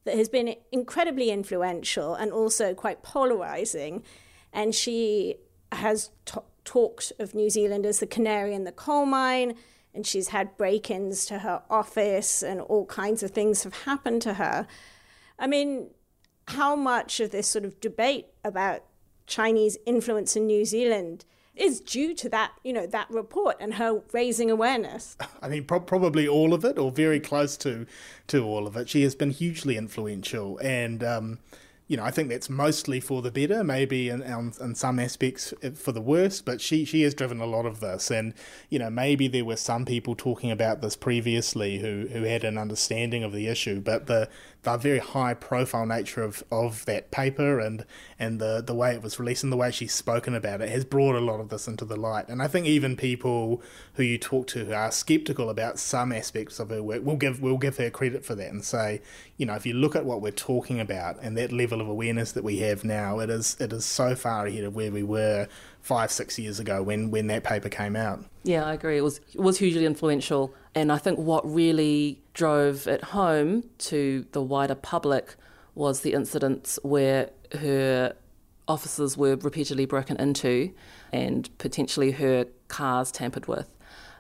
that 0.05 0.17
has 0.17 0.29
been 0.29 0.57
incredibly 0.73 1.31
influential 1.31 2.15
and 2.15 2.33
also 2.33 2.75
quite 2.75 3.05
polarizing 3.05 4.03
and 4.53 4.75
she 4.75 5.37
has 5.71 6.11
t- 6.25 6.41
talked 6.65 7.13
of 7.19 7.35
New 7.35 7.51
Zealand 7.51 7.87
as 7.87 8.01
the 8.01 8.07
canary 8.07 8.55
in 8.55 8.65
the 8.65 8.73
coal 8.73 9.07
mine, 9.07 9.55
and 9.95 10.07
she's 10.07 10.29
had 10.29 10.57
break 10.57 10.91
ins 10.91 11.27
to 11.27 11.41
her 11.41 11.63
office, 11.69 12.43
and 12.43 12.61
all 12.61 12.87
kinds 12.87 13.23
of 13.23 13.31
things 13.31 13.65
have 13.65 13.75
happened 13.83 14.23
to 14.23 14.35
her. 14.35 14.67
I 15.39 15.47
mean, 15.47 15.91
how 16.49 16.77
much 16.77 17.21
of 17.21 17.31
this 17.31 17.47
sort 17.49 17.65
of 17.65 17.81
debate 17.81 18.27
about 18.45 18.85
Chinese 19.27 19.79
influence 19.87 20.37
in 20.37 20.47
New 20.47 20.65
Zealand 20.65 21.25
is 21.55 21.81
due 21.81 22.15
to 22.15 22.29
that, 22.31 22.53
you 22.65 22.73
know, 22.73 22.87
that 22.87 23.11
report 23.11 23.57
and 23.61 23.75
her 23.75 24.03
raising 24.13 24.51
awareness. 24.51 25.17
I 25.43 25.49
mean, 25.49 25.65
pro- 25.65 25.81
probably 25.81 26.27
all 26.27 26.55
of 26.55 26.65
it, 26.65 26.79
or 26.79 26.91
very 26.91 27.21
close 27.21 27.57
to 27.59 27.87
to 28.29 28.45
all 28.45 28.67
of 28.67 28.77
it. 28.77 28.89
She 28.89 29.03
has 29.03 29.15
been 29.15 29.31
hugely 29.31 29.77
influential, 29.77 30.59
and 30.59 31.05
um, 31.05 31.39
you 31.93 31.99
know, 31.99 32.05
I 32.05 32.11
think 32.11 32.31
that's 32.31 32.49
mostly 32.49 33.01
for 33.01 33.21
the 33.21 33.31
better, 33.31 33.63
maybe 33.63 34.09
in, 34.09 34.23
in, 34.23 34.55
in, 34.59 34.75
some 34.75 34.99
aspects 34.99 35.53
uh, 35.63 35.73
for 35.73 35.93
the 35.93 36.01
worse, 36.01 36.41
but 36.41 36.59
she, 36.59 36.87
she 36.87 37.03
has 37.03 37.13
driven 37.13 37.39
a 37.39 37.45
lot 37.45 37.67
of 37.67 37.81
this. 37.81 38.11
And, 38.11 38.33
you 38.71 38.79
know, 38.79 38.89
maybe 38.89 39.29
there 39.29 39.45
were 39.45 39.59
some 39.59 39.85
people 39.85 40.15
talking 40.15 40.51
about 40.51 40.81
this 40.81 40.97
previously 40.97 41.81
who, 41.81 42.09
who 42.11 42.23
had 42.23 42.45
an 42.45 42.57
understanding 42.57 43.23
of 43.23 43.35
the 43.35 43.47
issue, 43.47 43.79
but 43.83 44.07
the, 44.07 44.31
the 44.63 44.77
very 44.77 44.99
high 44.99 45.35
profile 45.35 45.87
nature 45.87 46.23
of, 46.23 46.45
of 46.51 46.85
that 46.85 47.11
paper 47.11 47.59
and, 47.59 47.85
and 48.19 48.41
the, 48.41 48.63
the 48.65 48.75
way 48.75 48.95
it 48.95 49.03
was 49.03 49.19
released 49.19 49.43
and 49.43 49.53
the 49.53 49.57
way 49.57 49.73
she's 49.73 49.93
spoken 49.93 50.35
about 50.35 50.61
it 50.61 50.69
has 50.69 50.85
brought 50.85 51.17
a 51.17 51.21
lot 51.21 51.41
of 51.41 51.49
this 51.49 51.67
into 51.67 51.85
the 51.85 51.97
light. 51.97 52.29
And 52.29 52.41
I 52.41 52.47
think 52.47 52.67
even 52.67 52.97
people 52.97 53.61
who 53.95 54.05
you 54.05 54.19
talk 54.19 54.47
to 54.49 54.65
who 54.65 54.73
are 54.73 54.93
skeptical 54.93 55.51
about 55.51 55.81
some 55.81 56.13
aspects 56.13 56.61
of 56.61 56.71
her 56.71 56.83
work 56.83 57.05
will 57.05 57.17
give, 57.17 57.43
will 57.43 57.59
give 57.59 57.77
her 57.79 57.91
credit 57.91 58.25
for 58.25 58.37
that 58.37 58.51
and 58.51 58.65
say, 58.65 59.03
you 59.37 59.47
know, 59.47 59.55
if 59.55 59.67
you 59.67 59.75
look 59.75 59.97
at 59.97 60.05
what 60.05 60.23
we're 60.23 60.31
talking 60.31 60.79
about 60.79 61.19
and 61.21 61.37
that 61.37 61.51
level 61.51 61.81
of 61.81 61.89
awareness 61.89 62.31
that 62.33 62.45
we 62.45 62.59
have 62.59 62.85
now, 62.85 63.19
it 63.19 63.31
is 63.31 63.57
it 63.59 63.73
is 63.73 63.85
so 63.85 64.15
far 64.15 64.47
ahead 64.47 64.63
of 64.63 64.77
where 64.77 64.93
we 64.93 65.03
were 65.03 65.49
five, 65.81 66.13
six 66.13 66.39
years 66.39 66.61
ago 66.61 66.83
when, 66.83 67.11
when 67.11 67.27
that 67.27 67.43
paper 67.43 67.69
came 67.69 67.97
out. 67.97 68.25
Yeah, 68.45 68.65
I 68.65 68.75
agree. 68.75 68.97
It 68.97 69.03
was 69.03 69.21
it 69.35 69.41
was 69.41 69.59
hugely 69.59 69.85
influential, 69.85 70.55
and 70.75 70.91
I 70.93 70.99
think 70.99 71.19
what 71.19 71.49
really 71.51 72.23
drove 72.35 72.87
it 72.87 73.05
home 73.05 73.65
to 73.79 74.27
the 74.33 74.43
wider 74.43 74.75
public 74.75 75.37
was 75.75 76.01
the 76.01 76.13
incidents 76.13 76.79
where 76.83 77.31
her 77.59 78.15
offices 78.69 79.17
were 79.17 79.37
repeatedly 79.37 79.87
broken 79.87 80.17
into, 80.17 80.73
and 81.13 81.49
potentially 81.59 82.13
her 82.13 82.47
cars 82.69 83.11
tampered 83.11 83.47
with, 83.47 83.77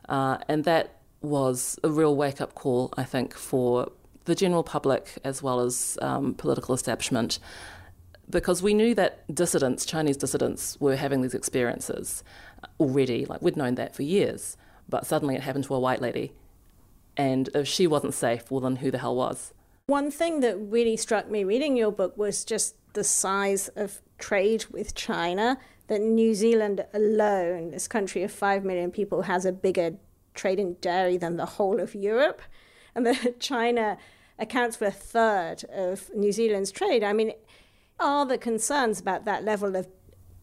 uh, 0.09 0.39
and 0.49 0.65
that 0.65 0.99
was 1.21 1.79
a 1.85 1.91
real 1.91 2.17
wake 2.17 2.41
up 2.41 2.55
call, 2.55 2.93
I 2.97 3.05
think, 3.05 3.35
for 3.35 3.91
the 4.25 4.35
general 4.35 4.63
public 4.63 5.19
as 5.25 5.43
well 5.43 5.61
as 5.61 5.99
um, 6.03 6.35
political 6.35 6.75
establishment 6.75 7.39
because 8.33 8.63
we 8.63 8.75
knew 8.75 8.95
that 8.95 9.33
dissidents, 9.33 9.85
Chinese 9.85 10.17
dissidents, 10.17 10.81
were 10.81 10.97
having 10.97 11.21
these 11.21 11.35
experiences 11.35 12.25
already. 12.81 13.27
Like 13.27 13.43
we'd 13.43 13.57
known 13.57 13.75
that 13.77 13.95
for 13.95 14.03
years, 14.03 14.57
but 14.89 15.07
suddenly 15.07 15.35
it 15.35 15.43
happened 15.43 15.65
to 15.65 15.75
a 15.75 15.79
white 15.79 16.01
lady. 16.01 16.33
And 17.17 17.49
if 17.55 17.69
she 17.69 17.87
wasn't 17.87 18.15
safe, 18.15 18.51
well, 18.51 18.61
then 18.61 18.77
who 18.77 18.91
the 18.91 18.99
hell 18.99 19.17
was? 19.17 19.53
One 19.87 20.11
thing 20.11 20.41
that 20.41 20.57
really 20.57 20.97
struck 20.97 21.31
me 21.31 21.45
reading 21.45 21.77
your 21.77 21.93
book 21.93 22.17
was 22.17 22.45
just 22.45 22.77
the 22.95 23.05
size 23.05 23.69
of 23.69 24.01
trade 24.19 24.67
with 24.71 24.95
China. 24.95 25.59
That 25.89 26.01
New 26.01 26.35
Zealand 26.35 26.85
alone, 26.95 27.73
this 27.73 27.89
country 27.89 28.23
of 28.23 28.33
5 28.33 28.65
million 28.65 28.91
people, 28.91 29.23
has 29.23 29.45
a 29.45 29.53
bigger 29.53 29.97
trade 30.33 30.59
in 30.59 30.75
dairy 30.81 31.17
than 31.19 31.37
the 31.37 31.45
whole 31.45 31.81
of 31.81 31.95
Europe 31.95 32.41
and 32.95 33.07
that 33.07 33.39
China 33.41 33.99
accounts 34.39 34.77
for 34.77 34.87
a 34.87 34.93
third 34.93 35.65
of 35.65 36.11
New 36.15 36.33
Zealand's 36.33 36.71
trade. 36.71 37.05
I 37.05 37.13
mean, 37.13 37.33
are 38.01 38.27
the 38.27 38.39
concerns 38.39 39.01
about 39.01 39.25
that 39.25 39.45
level 39.45 39.77
of 39.77 39.89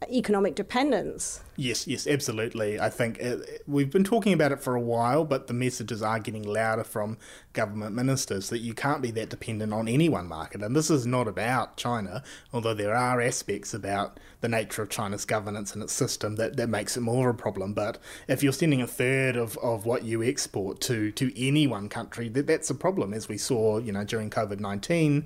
economic 0.07 0.55
dependence. 0.55 1.41
Yes, 1.57 1.85
yes, 1.85 2.07
absolutely. 2.07 2.79
I 2.79 2.89
think 2.89 3.17
it, 3.19 3.63
we've 3.67 3.91
been 3.91 4.05
talking 4.05 4.31
about 4.31 4.53
it 4.53 4.61
for 4.61 4.75
a 4.75 4.79
while, 4.79 5.25
but 5.25 5.47
the 5.47 5.53
messages 5.53 6.01
are 6.01 6.19
getting 6.19 6.43
louder 6.43 6.85
from 6.85 7.17
government 7.51 7.93
ministers 7.93 8.49
that 8.49 8.59
you 8.59 8.73
can't 8.73 9.01
be 9.01 9.11
that 9.11 9.29
dependent 9.29 9.73
on 9.73 9.89
any 9.89 10.07
one 10.07 10.27
market. 10.27 10.63
And 10.63 10.73
this 10.73 10.89
is 10.89 11.05
not 11.05 11.27
about 11.27 11.75
China, 11.75 12.23
although 12.53 12.73
there 12.73 12.95
are 12.95 13.19
aspects 13.19 13.73
about 13.73 14.19
the 14.39 14.47
nature 14.47 14.81
of 14.81 14.89
China's 14.89 15.25
governance 15.25 15.73
and 15.73 15.83
its 15.83 15.91
system 15.91 16.37
that, 16.37 16.55
that 16.55 16.69
makes 16.69 16.95
it 16.95 17.01
more 17.01 17.29
of 17.29 17.35
a 17.35 17.37
problem. 17.37 17.73
But 17.73 17.97
if 18.29 18.41
you're 18.41 18.53
sending 18.53 18.81
a 18.81 18.87
third 18.87 19.35
of, 19.35 19.57
of 19.57 19.85
what 19.85 20.03
you 20.03 20.23
export 20.23 20.79
to, 20.81 21.11
to 21.11 21.47
any 21.47 21.67
one 21.67 21.89
country, 21.89 22.29
that, 22.29 22.47
that's 22.47 22.69
a 22.69 22.75
problem, 22.75 23.13
as 23.13 23.27
we 23.27 23.37
saw, 23.37 23.79
you 23.79 23.91
know, 23.91 24.05
during 24.05 24.29
COVID 24.29 24.61
19. 24.61 25.25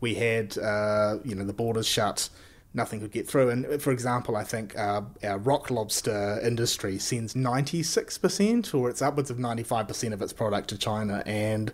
We 0.00 0.14
had, 0.14 0.56
uh, 0.58 1.18
you 1.24 1.34
know, 1.34 1.44
the 1.44 1.52
borders 1.52 1.86
shut 1.88 2.28
nothing 2.74 3.00
could 3.00 3.12
get 3.12 3.28
through. 3.28 3.50
And 3.50 3.80
for 3.80 3.92
example, 3.92 4.36
I 4.36 4.44
think 4.44 4.76
uh, 4.76 5.02
our 5.22 5.38
rock 5.38 5.70
lobster 5.70 6.40
industry 6.42 6.98
sends 6.98 7.34
96% 7.34 8.74
or 8.74 8.90
it's 8.90 9.00
upwards 9.00 9.30
of 9.30 9.38
95% 9.38 10.12
of 10.12 10.20
its 10.20 10.32
product 10.32 10.68
to 10.70 10.78
China. 10.78 11.22
And 11.24 11.72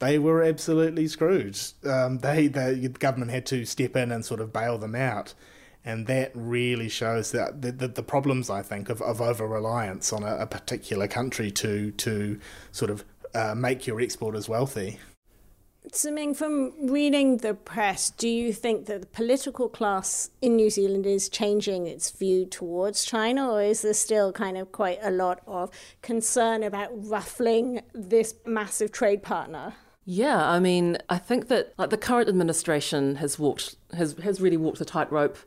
they 0.00 0.18
were 0.18 0.42
absolutely 0.42 1.06
screwed. 1.06 1.58
Um, 1.84 2.18
they, 2.18 2.48
the 2.48 2.88
government 2.98 3.30
had 3.30 3.46
to 3.46 3.64
step 3.64 3.96
in 3.96 4.10
and 4.10 4.24
sort 4.24 4.40
of 4.40 4.52
bail 4.52 4.76
them 4.76 4.96
out. 4.96 5.34
And 5.84 6.06
that 6.08 6.32
really 6.34 6.88
shows 6.88 7.32
that 7.32 7.62
the, 7.62 7.72
the, 7.72 7.88
the 7.88 8.02
problems, 8.02 8.50
I 8.50 8.60
think, 8.60 8.90
of, 8.90 9.00
of 9.00 9.20
over 9.20 9.46
reliance 9.46 10.12
on 10.12 10.22
a, 10.22 10.36
a, 10.36 10.46
particular 10.46 11.08
country 11.08 11.50
to, 11.52 11.90
to 11.92 12.38
sort 12.70 12.90
of 12.90 13.02
uh, 13.34 13.54
make 13.54 13.86
your 13.86 13.98
exporters 14.00 14.46
wealthy. 14.46 14.98
Ming, 16.12 16.34
from 16.34 16.72
reading 16.90 17.38
the 17.38 17.54
press, 17.54 18.10
do 18.10 18.28
you 18.28 18.52
think 18.52 18.86
that 18.86 19.00
the 19.00 19.06
political 19.06 19.68
class 19.68 20.30
in 20.40 20.56
New 20.56 20.70
Zealand 20.70 21.06
is 21.06 21.28
changing 21.28 21.86
its 21.86 22.10
view 22.10 22.46
towards 22.46 23.04
China, 23.04 23.50
or 23.50 23.62
is 23.62 23.82
there 23.82 23.94
still 23.94 24.32
kind 24.32 24.56
of 24.56 24.72
quite 24.72 24.98
a 25.02 25.10
lot 25.10 25.40
of 25.46 25.70
concern 26.02 26.62
about 26.62 26.90
ruffling 26.92 27.82
this 27.92 28.34
massive 28.46 28.92
trade 28.92 29.22
partner? 29.22 29.74
Yeah, 30.04 30.48
I 30.48 30.60
mean, 30.60 30.98
I 31.08 31.18
think 31.18 31.48
that 31.48 31.74
like 31.76 31.90
the 31.90 31.98
current 31.98 32.28
administration 32.28 33.16
has 33.16 33.38
walked 33.38 33.76
has 33.92 34.14
has 34.22 34.40
really 34.40 34.56
walked 34.56 34.78
the 34.78 34.84
tightrope 34.84 35.38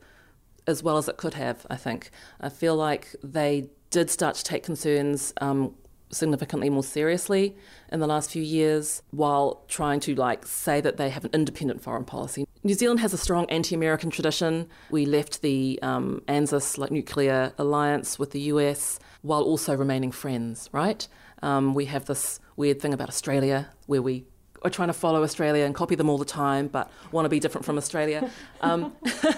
as 0.66 0.82
well 0.82 0.96
as 0.96 1.08
it 1.08 1.16
could 1.16 1.34
have. 1.34 1.66
I 1.70 1.76
think 1.76 2.10
I 2.40 2.48
feel 2.48 2.76
like 2.76 3.14
they 3.22 3.68
did 3.90 4.10
start 4.10 4.36
to 4.36 4.44
take 4.44 4.62
concerns 4.62 5.32
um, 5.40 5.74
significantly 6.14 6.70
more 6.70 6.82
seriously 6.82 7.56
in 7.90 8.00
the 8.00 8.06
last 8.06 8.30
few 8.30 8.42
years 8.42 9.02
while 9.10 9.64
trying 9.68 10.00
to 10.00 10.14
like 10.14 10.46
say 10.46 10.80
that 10.80 10.96
they 10.96 11.10
have 11.10 11.24
an 11.24 11.30
independent 11.32 11.82
foreign 11.82 12.04
policy. 12.04 12.46
New 12.62 12.74
Zealand 12.74 13.00
has 13.00 13.12
a 13.12 13.18
strong 13.18 13.44
anti-American 13.50 14.10
tradition. 14.10 14.68
We 14.90 15.04
left 15.04 15.42
the 15.42 15.78
um, 15.82 16.22
ANZUS 16.28 16.78
like 16.78 16.90
nuclear 16.90 17.52
alliance 17.58 18.18
with 18.18 18.30
the 18.30 18.40
US 18.40 18.98
while 19.22 19.42
also 19.42 19.74
remaining 19.74 20.12
friends, 20.12 20.68
right? 20.72 21.06
Um, 21.42 21.74
we 21.74 21.84
have 21.86 22.06
this 22.06 22.40
weird 22.56 22.80
thing 22.80 22.94
about 22.94 23.08
Australia 23.08 23.68
where 23.86 24.00
we 24.00 24.24
are 24.64 24.70
trying 24.70 24.88
to 24.88 24.94
follow 24.94 25.22
Australia 25.22 25.64
and 25.64 25.74
copy 25.74 25.94
them 25.94 26.08
all 26.08 26.16
the 26.16 26.24
time, 26.24 26.68
but 26.68 26.90
want 27.12 27.26
to 27.26 27.28
be 27.28 27.38
different 27.38 27.66
from 27.66 27.76
Australia. 27.76 28.30
Um, 28.62 28.94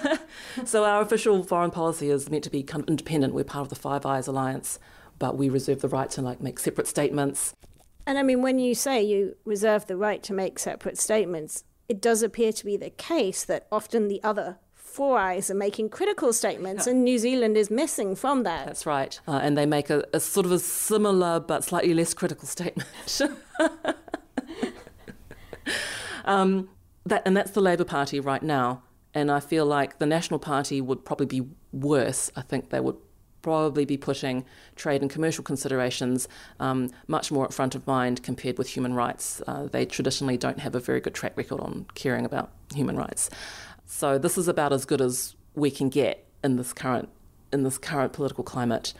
so 0.65 0.85
our 0.85 1.01
official 1.01 1.43
foreign 1.43 1.69
policy 1.69 2.09
is 2.09 2.29
meant 2.29 2.45
to 2.45 2.49
be 2.49 2.63
kind 2.63 2.81
of 2.81 2.89
independent. 2.89 3.33
We're 3.33 3.43
part 3.43 3.63
of 3.63 3.69
the 3.69 3.75
Five 3.75 4.05
Eyes 4.05 4.27
alliance 4.27 4.79
but 5.19 5.37
we 5.37 5.49
reserve 5.49 5.81
the 5.81 5.87
right 5.87 6.09
to 6.11 6.21
like 6.21 6.41
make 6.41 6.59
separate 6.59 6.87
statements. 6.87 7.55
And 8.05 8.17
I 8.17 8.23
mean, 8.23 8.41
when 8.41 8.59
you 8.59 8.73
say 8.73 9.03
you 9.03 9.35
reserve 9.45 9.87
the 9.87 9.97
right 9.97 10.23
to 10.23 10.33
make 10.33 10.59
separate 10.59 10.97
statements, 10.97 11.63
it 11.89 12.01
does 12.01 12.23
appear 12.23 12.51
to 12.53 12.65
be 12.65 12.77
the 12.77 12.89
case 12.89 13.43
that 13.45 13.67
often 13.71 14.07
the 14.07 14.23
other 14.23 14.57
four 14.97 15.19
eyes 15.19 15.51
are 15.51 15.55
making 15.55 15.89
critical 15.89 16.33
statements, 16.33 16.87
and 16.87 17.03
New 17.03 17.19
Zealand 17.19 17.55
is 17.55 17.69
missing 17.69 18.15
from 18.15 18.41
that. 18.43 18.65
That's 18.65 18.87
right. 18.87 19.19
Uh, 19.27 19.39
and 19.43 19.55
they 19.55 19.67
make 19.67 19.91
a, 19.91 20.03
a, 20.11 20.19
sort 20.19 20.45
of 20.45 20.51
a 20.51 20.57
similar 20.57 21.39
but 21.39 21.63
slightly 21.63 21.93
less 21.93 22.15
critical 22.15 22.47
statement. 22.47 22.89
um, 26.25 26.69
that, 27.05 27.21
and 27.25 27.37
that's 27.37 27.51
the 27.51 27.61
Labour 27.61 27.83
Party 27.83 28.19
right 28.19 28.41
now. 28.41 28.81
And 29.13 29.29
I 29.29 29.39
feel 29.39 29.65
like 29.65 29.99
the 29.99 30.05
National 30.07 30.39
Party 30.39 30.81
would 30.81 31.05
probably 31.05 31.27
be 31.27 31.47
worse. 31.71 32.31
I 32.35 32.41
think 32.41 32.71
they 32.71 32.79
would 32.79 32.97
probably 33.47 33.85
be 33.85 33.95
putting 33.95 34.43
trade 34.75 35.01
and 35.01 35.09
commercial 35.09 35.41
considerations 35.41 36.27
um, 36.59 36.89
much 37.07 37.31
more 37.31 37.45
at 37.45 37.53
front 37.53 37.75
of 37.75 37.87
mind 37.87 38.21
compared 38.21 38.57
with 38.57 38.67
human 38.67 38.93
rights. 38.93 39.41
Uh, 39.47 39.67
they 39.67 39.85
traditionally 39.85 40.35
don't 40.35 40.59
have 40.59 40.75
a 40.75 40.81
very 40.81 40.99
good 40.99 41.13
track 41.13 41.31
record 41.37 41.61
on 41.61 41.85
caring 41.95 42.25
about 42.25 42.51
human 42.75 42.97
rights. 42.97 43.29
So 43.85 44.17
this 44.17 44.37
is 44.37 44.49
about 44.49 44.73
as 44.73 44.83
good 44.83 44.99
as 44.99 45.33
we 45.55 45.71
can 45.71 45.87
get 45.87 46.25
in 46.43 46.57
this 46.57 46.73
current 46.73 47.07
in 47.53 47.63
this 47.63 47.77
current 47.77 48.11
political 48.11 48.43
climate, 48.43 48.93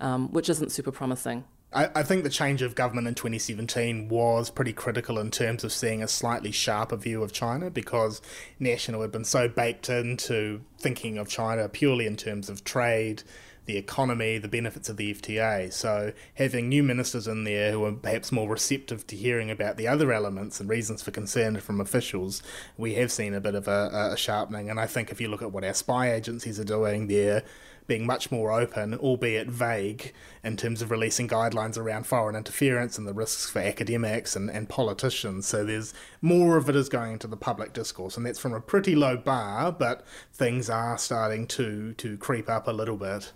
um, 0.00 0.32
which 0.32 0.48
isn't 0.48 0.72
super 0.72 0.90
promising. 0.90 1.44
I, 1.74 2.04
think 2.04 2.22
the 2.22 2.30
change 2.30 2.62
of 2.62 2.76
government 2.76 3.08
in 3.08 3.14
2017 3.14 4.08
was 4.08 4.48
pretty 4.48 4.72
critical 4.72 5.18
in 5.18 5.30
terms 5.30 5.64
of 5.64 5.72
seeing 5.72 6.02
a 6.04 6.08
slightly 6.08 6.52
sharper 6.52 6.96
view 6.96 7.22
of 7.22 7.32
China 7.32 7.68
because 7.68 8.22
National 8.60 9.02
had 9.02 9.10
been 9.10 9.24
so 9.24 9.48
baked 9.48 9.88
into 9.88 10.62
thinking 10.78 11.18
of 11.18 11.28
China 11.28 11.68
purely 11.68 12.06
in 12.06 12.16
terms 12.16 12.48
of 12.48 12.62
trade 12.62 13.24
the 13.66 13.76
economy, 13.76 14.38
the 14.38 14.48
benefits 14.48 14.88
of 14.88 14.96
the 14.96 15.14
FTA. 15.14 15.72
So 15.72 16.12
having 16.34 16.68
new 16.68 16.82
ministers 16.82 17.26
in 17.26 17.44
there 17.44 17.72
who 17.72 17.84
are 17.84 17.92
perhaps 17.92 18.30
more 18.30 18.48
receptive 18.48 19.06
to 19.08 19.16
hearing 19.16 19.50
about 19.50 19.76
the 19.76 19.88
other 19.88 20.12
elements 20.12 20.60
and 20.60 20.68
reasons 20.68 21.02
for 21.02 21.10
concern 21.10 21.58
from 21.60 21.80
officials, 21.80 22.42
we 22.76 22.94
have 22.94 23.10
seen 23.10 23.34
a 23.34 23.40
bit 23.40 23.54
of 23.54 23.68
a, 23.68 24.10
a 24.12 24.16
sharpening. 24.16 24.70
And 24.70 24.78
I 24.78 24.86
think 24.86 25.10
if 25.10 25.20
you 25.20 25.28
look 25.28 25.42
at 25.42 25.52
what 25.52 25.64
our 25.64 25.74
spy 25.74 26.12
agencies 26.12 26.60
are 26.60 26.64
doing, 26.64 27.06
they're 27.06 27.42
being 27.86 28.06
much 28.06 28.30
more 28.30 28.50
open, 28.50 28.94
albeit 28.94 29.48
vague, 29.48 30.12
in 30.42 30.56
terms 30.56 30.80
of 30.80 30.90
releasing 30.90 31.28
guidelines 31.28 31.76
around 31.76 32.06
foreign 32.06 32.34
interference 32.34 32.96
and 32.96 33.06
the 33.06 33.12
risks 33.12 33.50
for 33.50 33.58
academics 33.58 34.34
and, 34.34 34.50
and 34.50 34.68
politicians. 34.68 35.46
So 35.46 35.64
there's 35.64 35.92
more 36.22 36.56
of 36.56 36.68
it 36.68 36.76
is 36.76 36.88
going 36.88 37.12
into 37.12 37.26
the 37.26 37.36
public 37.36 37.72
discourse, 37.72 38.16
and 38.16 38.24
that's 38.24 38.38
from 38.38 38.54
a 38.54 38.60
pretty 38.60 38.94
low 38.94 39.16
bar, 39.16 39.70
but 39.72 40.04
things 40.32 40.70
are 40.70 40.96
starting 40.96 41.46
to 41.48 41.92
to 41.94 42.16
creep 42.16 42.48
up 42.48 42.66
a 42.66 42.72
little 42.72 42.96
bit. 42.96 43.32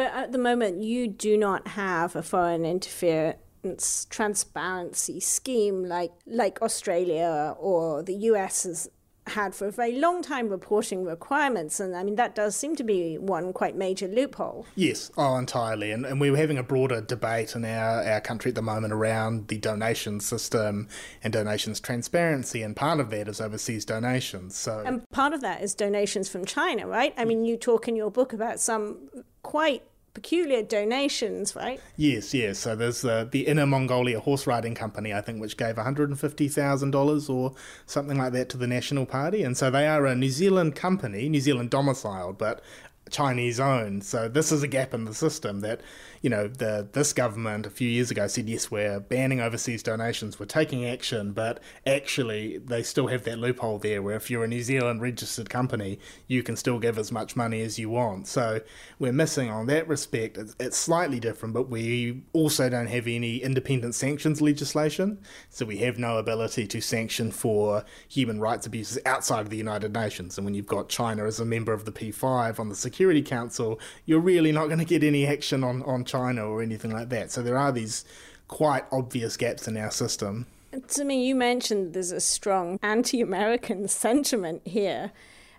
But 0.00 0.14
at 0.14 0.32
the 0.32 0.38
moment, 0.38 0.82
you 0.82 1.08
do 1.08 1.36
not 1.36 1.68
have 1.68 2.16
a 2.16 2.22
foreign 2.22 2.64
interference 2.64 4.06
transparency 4.08 5.20
scheme 5.20 5.84
like 5.84 6.12
like 6.26 6.62
Australia 6.62 7.54
or 7.58 8.02
the 8.02 8.14
US 8.14 8.62
has 8.62 8.88
had 9.26 9.54
for 9.54 9.66
a 9.66 9.70
very 9.70 9.98
long 9.98 10.22
time 10.22 10.48
reporting 10.48 11.04
requirements. 11.04 11.80
And 11.80 11.94
I 11.94 12.02
mean, 12.02 12.16
that 12.16 12.34
does 12.34 12.56
seem 12.56 12.76
to 12.76 12.82
be 12.82 13.18
one 13.18 13.52
quite 13.52 13.76
major 13.76 14.08
loophole. 14.08 14.66
Yes, 14.74 15.10
oh, 15.18 15.36
entirely. 15.36 15.90
And, 15.90 16.06
and 16.06 16.18
we 16.18 16.30
were 16.30 16.38
having 16.38 16.56
a 16.56 16.62
broader 16.62 17.02
debate 17.02 17.54
in 17.54 17.66
our, 17.66 18.02
our 18.02 18.22
country 18.22 18.48
at 18.48 18.54
the 18.54 18.62
moment 18.62 18.94
around 18.94 19.48
the 19.48 19.58
donation 19.58 20.20
system 20.20 20.88
and 21.22 21.30
donations 21.30 21.78
transparency. 21.78 22.62
And 22.62 22.74
part 22.74 23.00
of 23.00 23.10
that 23.10 23.28
is 23.28 23.38
overseas 23.38 23.84
donations. 23.84 24.56
So 24.56 24.82
And 24.84 25.08
part 25.10 25.34
of 25.34 25.42
that 25.42 25.62
is 25.62 25.74
donations 25.74 26.30
from 26.30 26.46
China, 26.46 26.86
right? 26.86 27.12
I 27.18 27.26
mean, 27.26 27.44
you 27.44 27.58
talk 27.58 27.86
in 27.86 27.96
your 27.96 28.10
book 28.10 28.32
about 28.32 28.60
some 28.60 29.10
quite 29.42 29.82
peculiar 30.14 30.62
donations, 30.62 31.54
right? 31.54 31.80
Yes, 31.96 32.34
yes. 32.34 32.58
So 32.58 32.74
there's 32.74 33.04
uh, 33.04 33.26
the 33.30 33.46
Inner 33.46 33.66
Mongolia 33.66 34.20
Horse 34.20 34.46
Riding 34.46 34.74
Company, 34.74 35.14
I 35.14 35.20
think, 35.20 35.40
which 35.40 35.56
gave 35.56 35.76
$150,000 35.76 37.30
or 37.30 37.54
something 37.86 38.18
like 38.18 38.32
that 38.32 38.48
to 38.50 38.56
the 38.56 38.66
National 38.66 39.06
Party. 39.06 39.42
And 39.42 39.56
so 39.56 39.70
they 39.70 39.86
are 39.86 40.06
a 40.06 40.14
New 40.14 40.30
Zealand 40.30 40.74
company, 40.74 41.28
New 41.28 41.40
Zealand 41.40 41.70
domiciled, 41.70 42.38
but 42.38 42.62
Chinese 43.10 43.60
owned. 43.60 44.04
So 44.04 44.28
this 44.28 44.52
is 44.52 44.62
a 44.62 44.68
gap 44.68 44.94
in 44.94 45.04
the 45.04 45.14
system 45.14 45.60
that 45.60 45.80
you 46.22 46.28
know, 46.28 46.48
the 46.48 46.86
this 46.92 47.12
government 47.12 47.64
a 47.66 47.70
few 47.70 47.88
years 47.88 48.10
ago 48.10 48.26
said 48.26 48.48
yes, 48.48 48.70
we're 48.70 49.00
banning 49.00 49.40
overseas 49.40 49.82
donations, 49.82 50.38
we're 50.38 50.46
taking 50.46 50.84
action, 50.84 51.32
but 51.32 51.60
actually 51.86 52.58
they 52.58 52.82
still 52.82 53.06
have 53.06 53.24
that 53.24 53.38
loophole 53.38 53.78
there 53.78 54.02
where 54.02 54.16
if 54.16 54.30
you're 54.30 54.44
a 54.44 54.48
New 54.48 54.62
Zealand 54.62 55.00
registered 55.00 55.48
company, 55.48 55.98
you 56.26 56.42
can 56.42 56.56
still 56.56 56.78
give 56.78 56.98
as 56.98 57.10
much 57.10 57.36
money 57.36 57.62
as 57.62 57.78
you 57.78 57.88
want. 57.88 58.28
So 58.28 58.60
we're 58.98 59.14
missing 59.14 59.48
on 59.48 59.66
that 59.66 59.88
respect. 59.88 60.36
It's, 60.36 60.54
it's 60.60 60.76
slightly 60.76 61.20
different, 61.20 61.54
but 61.54 61.70
we 61.70 62.22
also 62.34 62.68
don't 62.68 62.88
have 62.88 63.06
any 63.06 63.38
independent 63.38 63.94
sanctions 63.94 64.42
legislation, 64.42 65.18
so 65.48 65.64
we 65.64 65.78
have 65.78 65.98
no 65.98 66.18
ability 66.18 66.66
to 66.66 66.80
sanction 66.82 67.30
for 67.30 67.84
human 68.08 68.40
rights 68.40 68.66
abuses 68.66 68.98
outside 69.06 69.40
of 69.40 69.50
the 69.50 69.56
United 69.56 69.94
Nations. 69.94 70.36
And 70.36 70.44
when 70.44 70.52
you've 70.52 70.66
got 70.66 70.90
China 70.90 71.24
as 71.24 71.40
a 71.40 71.46
member 71.46 71.72
of 71.72 71.86
the 71.86 71.92
P5 71.92 72.60
on 72.60 72.68
the 72.68 72.74
Security 72.74 72.99
Council, 73.22 73.80
you're 74.04 74.20
really 74.20 74.52
not 74.52 74.66
going 74.66 74.78
to 74.78 74.84
get 74.84 75.02
any 75.02 75.26
action 75.26 75.64
on 75.64 75.82
on 75.82 76.04
China 76.04 76.46
or 76.46 76.62
anything 76.62 76.90
like 76.92 77.08
that. 77.10 77.30
So 77.30 77.42
there 77.42 77.56
are 77.56 77.72
these 77.72 78.04
quite 78.48 78.84
obvious 78.90 79.36
gaps 79.36 79.68
in 79.68 79.76
our 79.76 79.90
system. 79.90 80.46
To 80.88 81.04
me, 81.04 81.26
you 81.26 81.34
mentioned 81.34 81.94
there's 81.94 82.12
a 82.12 82.20
strong 82.20 82.78
anti 82.82 83.20
American 83.20 83.88
sentiment 84.04 84.62
here. 84.66 85.12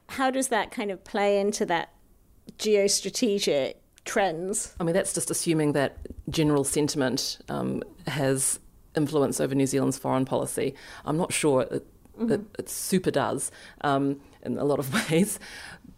How 0.08 0.30
does 0.30 0.50
that 0.50 0.72
kind 0.72 0.92
of 0.92 1.04
play 1.04 1.40
into 1.40 1.66
that 1.68 1.94
geostrategic 2.58 3.76
trends? 4.06 4.76
I 4.80 4.84
mean, 4.84 4.94
that's 4.94 5.14
just 5.14 5.32
assuming 5.32 5.74
that 5.74 5.98
general 6.30 6.64
sentiment 6.64 7.40
um, 7.50 7.82
has 8.08 8.60
influence 8.96 9.40
over 9.40 9.56
New 9.56 9.68
Zealand's 9.68 9.98
foreign 9.98 10.26
policy. 10.26 10.76
I'm 11.06 11.18
not 11.18 11.32
sure 11.32 11.62
it, 11.64 11.88
mm-hmm. 12.20 12.32
it, 12.32 12.42
it 12.60 12.70
super 12.70 13.12
does 13.12 13.52
um, 13.82 14.20
in 14.44 14.58
a 14.58 14.64
lot 14.64 14.80
of 14.80 14.94
ways, 15.12 15.40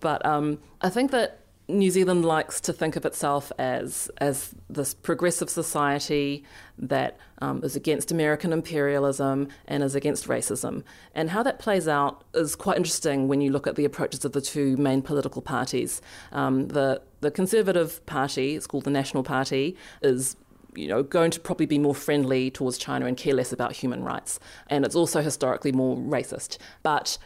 but 0.03 0.23
um, 0.25 0.59
I 0.81 0.89
think 0.89 1.11
that 1.11 1.39
New 1.69 1.89
Zealand 1.89 2.25
likes 2.25 2.59
to 2.59 2.73
think 2.73 2.97
of 2.97 3.05
itself 3.05 3.53
as 3.57 4.11
as 4.17 4.53
this 4.69 4.93
progressive 4.93 5.49
society 5.49 6.43
that 6.77 7.17
um, 7.41 7.63
is 7.63 7.77
against 7.77 8.11
American 8.11 8.51
imperialism 8.51 9.47
and 9.65 9.81
is 9.81 9.95
against 9.95 10.27
racism. 10.27 10.83
And 11.15 11.29
how 11.29 11.41
that 11.43 11.59
plays 11.59 11.87
out 11.87 12.25
is 12.33 12.55
quite 12.55 12.75
interesting 12.75 13.29
when 13.29 13.39
you 13.39 13.49
look 13.49 13.65
at 13.65 13.77
the 13.77 13.85
approaches 13.85 14.25
of 14.25 14.33
the 14.33 14.41
two 14.41 14.75
main 14.75 15.01
political 15.01 15.41
parties. 15.41 16.01
Um, 16.33 16.67
the 16.67 17.01
the 17.21 17.31
Conservative 17.31 18.05
Party, 18.05 18.55
it's 18.57 18.67
called 18.67 18.83
the 18.83 18.91
National 18.91 19.23
Party, 19.23 19.77
is 20.01 20.35
you 20.75 20.87
know, 20.87 21.03
going 21.03 21.31
to 21.31 21.39
probably 21.39 21.67
be 21.67 21.77
more 21.77 21.95
friendly 21.95 22.49
towards 22.49 22.77
China 22.77 23.05
and 23.05 23.15
care 23.15 23.33
less 23.33 23.53
about 23.53 23.71
human 23.71 24.03
rights. 24.03 24.39
And 24.67 24.83
it's 24.83 24.95
also 24.95 25.21
historically 25.21 25.71
more 25.71 25.95
racist. 25.95 26.57
But 26.81 27.17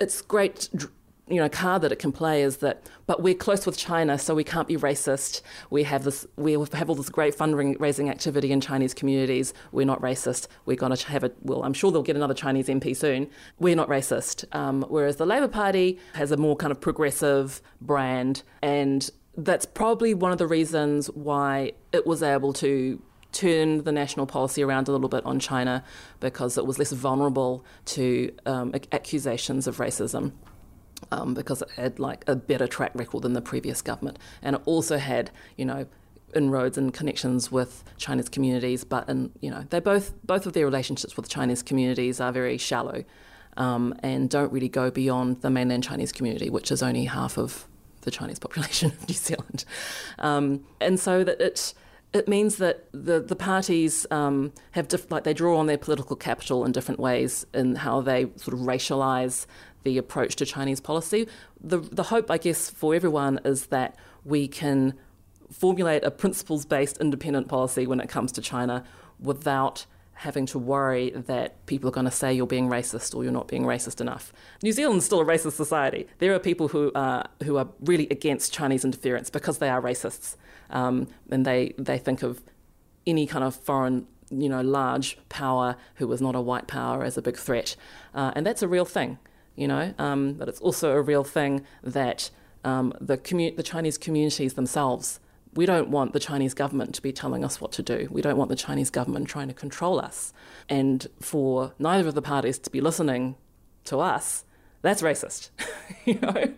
it's 0.00 0.22
great 0.22 0.68
you 1.28 1.36
know 1.36 1.48
card 1.48 1.82
that 1.82 1.90
it 1.90 1.98
can 1.98 2.12
play 2.12 2.42
is 2.42 2.58
that 2.58 2.82
but 3.06 3.22
we're 3.22 3.34
close 3.34 3.64
with 3.64 3.78
China 3.78 4.18
so 4.18 4.34
we 4.34 4.44
can't 4.44 4.68
be 4.68 4.76
racist. 4.76 5.40
We 5.70 5.84
have 5.84 6.04
this 6.04 6.26
we 6.36 6.52
have 6.52 6.88
all 6.88 6.94
this 6.94 7.08
great 7.08 7.36
fundraising 7.36 8.10
activity 8.10 8.52
in 8.52 8.60
Chinese 8.60 8.92
communities. 8.92 9.54
We're 9.72 9.86
not 9.86 10.00
racist. 10.00 10.48
We're 10.66 10.76
going 10.76 10.94
to 10.94 11.08
have 11.08 11.24
a 11.24 11.32
well 11.42 11.62
I'm 11.62 11.72
sure 11.72 11.90
they'll 11.90 12.02
get 12.02 12.16
another 12.16 12.34
Chinese 12.34 12.68
MP 12.68 12.94
soon. 12.94 13.30
We're 13.58 13.76
not 13.76 13.88
racist. 13.88 14.44
Um, 14.54 14.84
whereas 14.88 15.16
the 15.16 15.26
Labour 15.26 15.48
Party 15.48 15.98
has 16.14 16.30
a 16.30 16.36
more 16.36 16.56
kind 16.56 16.70
of 16.70 16.80
progressive 16.80 17.62
brand 17.80 18.42
and 18.62 19.10
that's 19.36 19.66
probably 19.66 20.14
one 20.14 20.30
of 20.30 20.38
the 20.38 20.46
reasons 20.46 21.08
why 21.08 21.72
it 21.92 22.06
was 22.06 22.22
able 22.22 22.52
to 22.52 23.02
turn 23.32 23.82
the 23.82 23.90
national 23.90 24.26
policy 24.26 24.62
around 24.62 24.86
a 24.86 24.92
little 24.92 25.08
bit 25.08 25.24
on 25.26 25.40
China 25.40 25.82
because 26.20 26.56
it 26.56 26.64
was 26.66 26.78
less 26.78 26.92
vulnerable 26.92 27.64
to 27.84 28.32
um, 28.46 28.72
accusations 28.92 29.66
of 29.66 29.78
racism 29.78 30.32
um, 31.10 31.34
because 31.34 31.62
it 31.62 31.70
had 31.72 31.98
like 31.98 32.24
a 32.26 32.36
better 32.36 32.66
track 32.66 32.92
record 32.94 33.22
than 33.22 33.32
the 33.32 33.42
previous 33.42 33.82
government, 33.82 34.18
and 34.42 34.56
it 34.56 34.62
also 34.64 34.98
had 34.98 35.30
you 35.56 35.64
know 35.64 35.86
inroads 36.34 36.76
and 36.76 36.92
connections 36.92 37.50
with 37.50 37.84
Chinese 37.96 38.28
communities, 38.28 38.84
but 38.84 39.08
and 39.08 39.30
you 39.40 39.50
know 39.50 39.64
they 39.70 39.80
both 39.80 40.12
both 40.24 40.46
of 40.46 40.52
their 40.52 40.64
relationships 40.64 41.16
with 41.16 41.28
Chinese 41.28 41.62
communities 41.62 42.20
are 42.20 42.32
very 42.32 42.58
shallow, 42.58 43.04
um, 43.56 43.94
and 44.02 44.30
don't 44.30 44.52
really 44.52 44.68
go 44.68 44.90
beyond 44.90 45.40
the 45.42 45.50
mainland 45.50 45.84
Chinese 45.84 46.12
community, 46.12 46.50
which 46.50 46.70
is 46.70 46.82
only 46.82 47.04
half 47.04 47.38
of 47.38 47.66
the 48.02 48.10
Chinese 48.10 48.38
population 48.46 48.90
of 48.90 49.08
New 49.08 49.14
Zealand, 49.14 49.64
um, 50.18 50.64
and 50.80 50.98
so 50.98 51.24
that 51.24 51.40
it 51.40 51.74
it 52.12 52.28
means 52.28 52.56
that 52.56 52.84
the 52.92 53.20
the 53.20 53.36
parties 53.36 54.06
um, 54.10 54.52
have 54.72 54.88
diff- 54.88 55.10
like 55.10 55.24
they 55.24 55.34
draw 55.34 55.58
on 55.58 55.66
their 55.66 55.78
political 55.78 56.16
capital 56.16 56.64
in 56.64 56.72
different 56.72 57.00
ways 57.00 57.44
in 57.52 57.74
how 57.74 58.00
they 58.00 58.26
sort 58.36 58.54
of 58.54 58.60
racialize 58.60 59.46
the 59.84 59.98
approach 59.98 60.36
to 60.36 60.46
Chinese 60.46 60.80
policy. 60.80 61.28
The, 61.60 61.78
the 61.78 62.04
hope, 62.04 62.30
I 62.30 62.38
guess, 62.38 62.68
for 62.70 62.94
everyone 62.94 63.40
is 63.44 63.66
that 63.66 63.96
we 64.24 64.48
can 64.48 64.94
formulate 65.50 66.02
a 66.04 66.10
principles 66.10 66.64
based 66.64 66.98
independent 66.98 67.48
policy 67.48 67.86
when 67.86 68.00
it 68.00 68.08
comes 68.08 68.32
to 68.32 68.40
China 68.40 68.84
without 69.20 69.86
having 70.14 70.46
to 70.46 70.58
worry 70.58 71.10
that 71.10 71.64
people 71.66 71.88
are 71.88 71.92
going 71.92 72.04
to 72.06 72.10
say 72.10 72.32
you're 72.32 72.46
being 72.46 72.68
racist 72.68 73.14
or 73.14 73.24
you're 73.24 73.32
not 73.32 73.48
being 73.48 73.64
racist 73.64 74.00
enough. 74.00 74.32
New 74.62 74.72
Zealand's 74.72 75.04
still 75.04 75.20
a 75.20 75.24
racist 75.24 75.52
society. 75.52 76.06
There 76.18 76.34
are 76.34 76.38
people 76.38 76.68
who 76.68 76.92
are, 76.94 77.26
who 77.42 77.56
are 77.56 77.68
really 77.80 78.08
against 78.10 78.52
Chinese 78.52 78.84
interference 78.84 79.28
because 79.28 79.58
they 79.58 79.68
are 79.68 79.82
racists. 79.82 80.36
Um, 80.70 81.08
and 81.30 81.44
they, 81.44 81.74
they 81.78 81.98
think 81.98 82.22
of 82.22 82.42
any 83.06 83.26
kind 83.26 83.44
of 83.44 83.54
foreign 83.54 84.06
you 84.30 84.48
know, 84.48 84.62
large 84.62 85.18
power 85.28 85.76
who 85.96 86.10
is 86.12 86.20
not 86.20 86.34
a 86.34 86.40
white 86.40 86.66
power 86.66 87.04
as 87.04 87.18
a 87.18 87.22
big 87.22 87.36
threat. 87.36 87.76
Uh, 88.14 88.32
and 88.34 88.46
that's 88.46 88.62
a 88.62 88.68
real 88.68 88.84
thing 88.84 89.18
you 89.56 89.68
know, 89.68 89.94
um, 89.98 90.34
but 90.34 90.48
it's 90.48 90.60
also 90.60 90.92
a 90.92 91.02
real 91.02 91.24
thing 91.24 91.64
that 91.82 92.30
um, 92.64 92.92
the, 93.00 93.16
commu- 93.16 93.56
the 93.56 93.62
Chinese 93.62 93.98
communities 93.98 94.54
themselves, 94.54 95.20
we 95.54 95.66
don't 95.66 95.88
want 95.88 96.12
the 96.12 96.20
Chinese 96.20 96.54
government 96.54 96.94
to 96.94 97.02
be 97.02 97.12
telling 97.12 97.44
us 97.44 97.60
what 97.60 97.72
to 97.72 97.82
do. 97.82 98.08
We 98.10 98.22
don't 98.22 98.36
want 98.36 98.50
the 98.50 98.56
Chinese 98.56 98.90
government 98.90 99.28
trying 99.28 99.48
to 99.48 99.54
control 99.54 100.00
us. 100.00 100.32
And 100.68 101.06
for 101.20 101.74
neither 101.78 102.08
of 102.08 102.14
the 102.14 102.22
parties 102.22 102.58
to 102.60 102.70
be 102.70 102.80
listening 102.80 103.36
to 103.84 104.00
us, 104.00 104.44
that's 104.82 105.02
racist, 105.02 105.50
you 106.04 106.18
know. 106.20 106.52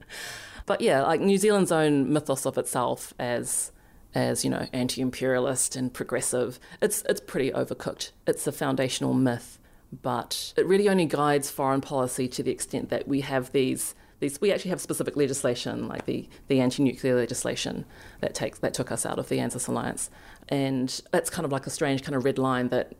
but 0.66 0.80
yeah, 0.80 1.02
like 1.02 1.20
New 1.20 1.38
Zealand's 1.38 1.72
own 1.72 2.12
mythos 2.12 2.46
of 2.46 2.56
itself 2.58 3.12
as 3.18 3.72
as 4.12 4.44
you 4.44 4.50
know 4.50 4.66
anti-imperialist 4.72 5.76
and 5.76 5.92
progressive, 5.92 6.58
it's 6.82 7.02
it's 7.08 7.20
pretty 7.20 7.50
overcooked. 7.52 8.10
It's 8.26 8.46
a 8.46 8.52
foundational 8.52 9.14
myth 9.14 9.58
but 10.02 10.52
it 10.56 10.66
really 10.66 10.88
only 10.88 11.06
guides 11.06 11.50
foreign 11.50 11.80
policy 11.80 12.28
to 12.28 12.42
the 12.42 12.50
extent 12.50 12.90
that 12.90 13.08
we 13.08 13.20
have 13.22 13.52
these 13.52 13.94
these, 14.20 14.40
we 14.40 14.52
actually 14.52 14.70
have 14.70 14.80
specific 14.80 15.16
legislation, 15.16 15.88
like 15.88 16.04
the, 16.04 16.28
the 16.48 16.60
anti-nuclear 16.60 17.16
legislation 17.16 17.86
that 18.20 18.34
takes 18.34 18.58
that 18.58 18.74
took 18.74 18.92
us 18.92 19.04
out 19.06 19.18
of 19.18 19.28
the 19.30 19.38
ANZUS 19.38 19.66
alliance, 19.66 20.10
and 20.48 21.00
that's 21.10 21.30
kind 21.30 21.46
of 21.46 21.52
like 21.52 21.66
a 21.66 21.70
strange 21.70 22.02
kind 22.02 22.14
of 22.14 22.24
red 22.24 22.38
line 22.38 22.68
that, 22.68 22.92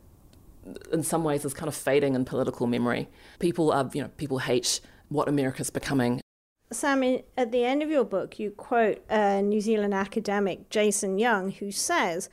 in 0.92 1.02
some 1.02 1.22
ways, 1.22 1.44
is 1.44 1.52
kind 1.52 1.68
of 1.68 1.74
fading 1.74 2.14
in 2.14 2.24
political 2.24 2.66
memory. 2.66 3.08
People 3.38 3.70
are, 3.70 3.88
you 3.92 4.02
know, 4.02 4.08
people 4.16 4.38
hate 4.38 4.80
what 5.08 5.28
America's 5.28 5.68
becoming. 5.68 6.20
Sam, 6.72 7.02
at 7.36 7.52
the 7.52 7.64
end 7.64 7.82
of 7.82 7.90
your 7.90 8.04
book, 8.04 8.38
you 8.38 8.52
quote 8.52 9.04
a 9.10 9.42
New 9.42 9.60
Zealand 9.60 9.92
academic, 9.92 10.70
Jason 10.70 11.18
Young, 11.18 11.50
who 11.50 11.70
says 11.70 12.30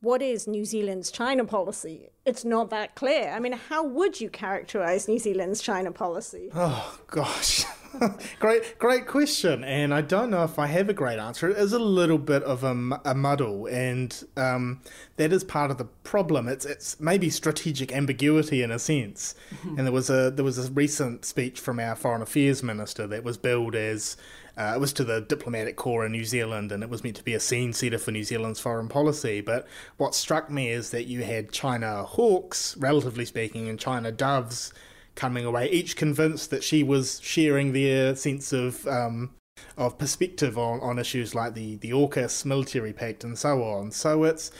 what 0.00 0.22
is 0.22 0.46
New 0.46 0.64
Zealand's 0.64 1.10
China 1.10 1.44
policy? 1.44 2.08
It's 2.24 2.44
not 2.44 2.70
that 2.70 2.94
clear. 2.94 3.30
I 3.30 3.40
mean, 3.40 3.52
how 3.52 3.84
would 3.84 4.20
you 4.20 4.30
characterize 4.30 5.08
New 5.08 5.18
Zealand's 5.18 5.60
China 5.60 5.90
policy? 5.90 6.50
Oh, 6.54 6.98
gosh. 7.08 7.64
great, 8.38 8.78
great 8.78 9.06
question. 9.06 9.64
And 9.64 9.92
I 9.92 10.02
don't 10.02 10.30
know 10.30 10.44
if 10.44 10.58
I 10.58 10.66
have 10.66 10.88
a 10.88 10.92
great 10.92 11.18
answer. 11.18 11.48
It 11.48 11.56
is 11.56 11.72
a 11.72 11.78
little 11.78 12.18
bit 12.18 12.42
of 12.44 12.62
a, 12.62 13.00
a 13.04 13.14
muddle, 13.14 13.66
and 13.66 14.24
um, 14.36 14.80
that 15.16 15.32
is 15.32 15.42
part 15.42 15.70
of 15.70 15.78
the 15.78 15.84
problem. 15.84 16.48
It's 16.48 16.64
it's 16.64 17.00
maybe 17.00 17.30
strategic 17.30 17.92
ambiguity 17.92 18.62
in 18.62 18.70
a 18.70 18.78
sense. 18.78 19.34
Mm-hmm. 19.50 19.78
And 19.78 19.86
there 19.86 19.92
was 19.92 20.10
a 20.10 20.30
there 20.30 20.44
was 20.44 20.58
a 20.58 20.70
recent 20.70 21.24
speech 21.24 21.60
from 21.60 21.80
our 21.80 21.96
foreign 21.96 22.22
affairs 22.22 22.62
minister 22.62 23.06
that 23.06 23.24
was 23.24 23.36
billed 23.36 23.74
as 23.74 24.16
uh, 24.58 24.72
it 24.74 24.80
was 24.80 24.92
to 24.94 25.04
the 25.04 25.20
diplomatic 25.20 25.76
corps 25.76 26.04
in 26.04 26.12
New 26.12 26.24
Zealand, 26.24 26.72
and 26.72 26.82
it 26.82 26.90
was 26.90 27.04
meant 27.04 27.16
to 27.16 27.22
be 27.22 27.34
a 27.34 27.40
scene 27.40 27.72
setter 27.72 27.96
for 27.96 28.10
New 28.10 28.24
Zealand's 28.24 28.58
foreign 28.58 28.88
policy. 28.88 29.40
But 29.40 29.68
what 29.98 30.14
struck 30.14 30.50
me 30.50 30.70
is 30.70 30.90
that 30.90 31.04
you 31.04 31.22
had 31.22 31.52
China 31.52 32.02
hawks, 32.02 32.76
relatively 32.76 33.24
speaking, 33.24 33.68
and 33.68 33.78
China 33.78 34.10
doves 34.10 34.72
coming 35.14 35.44
away, 35.44 35.68
each 35.70 35.96
convinced 35.96 36.50
that 36.50 36.64
she 36.64 36.82
was 36.82 37.20
sharing 37.22 37.72
their 37.72 38.14
sense 38.14 38.52
of 38.52 38.86
um, 38.86 39.30
of 39.76 39.98
perspective 39.98 40.56
on, 40.56 40.80
on 40.80 40.98
issues 40.98 41.34
like 41.34 41.54
the 41.54 41.76
the 41.76 41.90
AUKUS 41.90 42.44
military 42.44 42.92
pact 42.92 43.24
and 43.24 43.38
so 43.38 43.62
on. 43.62 43.90
So 43.90 44.24
it's 44.24 44.50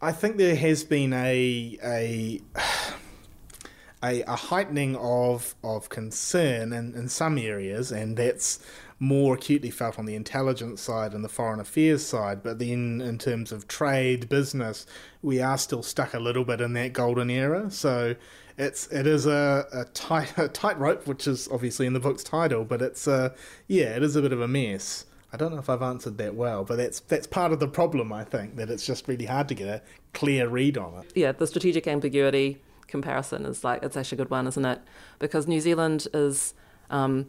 I 0.00 0.12
think 0.12 0.36
there 0.36 0.56
has 0.56 0.84
been 0.84 1.12
a 1.12 1.78
a 1.82 2.40
a, 4.02 4.22
a 4.22 4.36
heightening 4.36 4.96
of 4.96 5.54
of 5.64 5.88
concern 5.88 6.72
in, 6.72 6.94
in 6.94 7.08
some 7.08 7.38
areas, 7.38 7.90
and 7.90 8.16
that's 8.16 8.60
more 9.00 9.34
acutely 9.34 9.70
felt 9.70 9.98
on 9.98 10.06
the 10.06 10.14
intelligence 10.14 10.80
side 10.80 11.12
and 11.14 11.24
the 11.24 11.28
foreign 11.28 11.60
affairs 11.60 12.04
side. 12.04 12.42
But 12.42 12.58
then, 12.58 13.00
in 13.00 13.18
terms 13.18 13.52
of 13.52 13.68
trade, 13.68 14.28
business, 14.28 14.86
we 15.22 15.40
are 15.40 15.58
still 15.58 15.82
stuck 15.82 16.14
a 16.14 16.18
little 16.18 16.44
bit 16.44 16.60
in 16.60 16.72
that 16.74 16.92
golden 16.92 17.30
era. 17.30 17.70
So 17.70 18.16
it's 18.56 18.88
it 18.88 19.06
is 19.06 19.26
a, 19.26 19.66
a 19.72 19.84
tight 19.86 20.34
a 20.38 20.48
tightrope, 20.48 21.06
which 21.06 21.26
is 21.26 21.48
obviously 21.50 21.86
in 21.86 21.92
the 21.92 22.00
book's 22.00 22.24
title. 22.24 22.64
But 22.64 22.82
it's 22.82 23.06
uh, 23.06 23.30
yeah, 23.66 23.96
it 23.96 24.02
is 24.02 24.16
a 24.16 24.22
bit 24.22 24.32
of 24.32 24.40
a 24.40 24.48
mess. 24.48 25.04
I 25.32 25.36
don't 25.36 25.52
know 25.52 25.58
if 25.58 25.68
I've 25.68 25.82
answered 25.82 26.16
that 26.18 26.34
well, 26.34 26.64
but 26.64 26.76
that's 26.76 27.00
that's 27.00 27.26
part 27.26 27.52
of 27.52 27.60
the 27.60 27.68
problem. 27.68 28.12
I 28.12 28.24
think 28.24 28.56
that 28.56 28.70
it's 28.70 28.84
just 28.84 29.06
really 29.06 29.26
hard 29.26 29.48
to 29.48 29.54
get 29.54 29.68
a 29.68 29.82
clear 30.12 30.48
read 30.48 30.76
on 30.76 30.94
it. 31.02 31.12
Yeah, 31.14 31.32
the 31.32 31.46
strategic 31.46 31.86
ambiguity 31.86 32.60
comparison 32.88 33.44
is 33.44 33.62
like 33.62 33.82
it's 33.82 33.96
actually 33.96 34.16
a 34.16 34.22
good 34.22 34.30
one, 34.30 34.46
isn't 34.46 34.64
it? 34.64 34.80
Because 35.18 35.46
New 35.46 35.60
Zealand 35.60 36.08
is 36.14 36.54
um, 36.90 37.26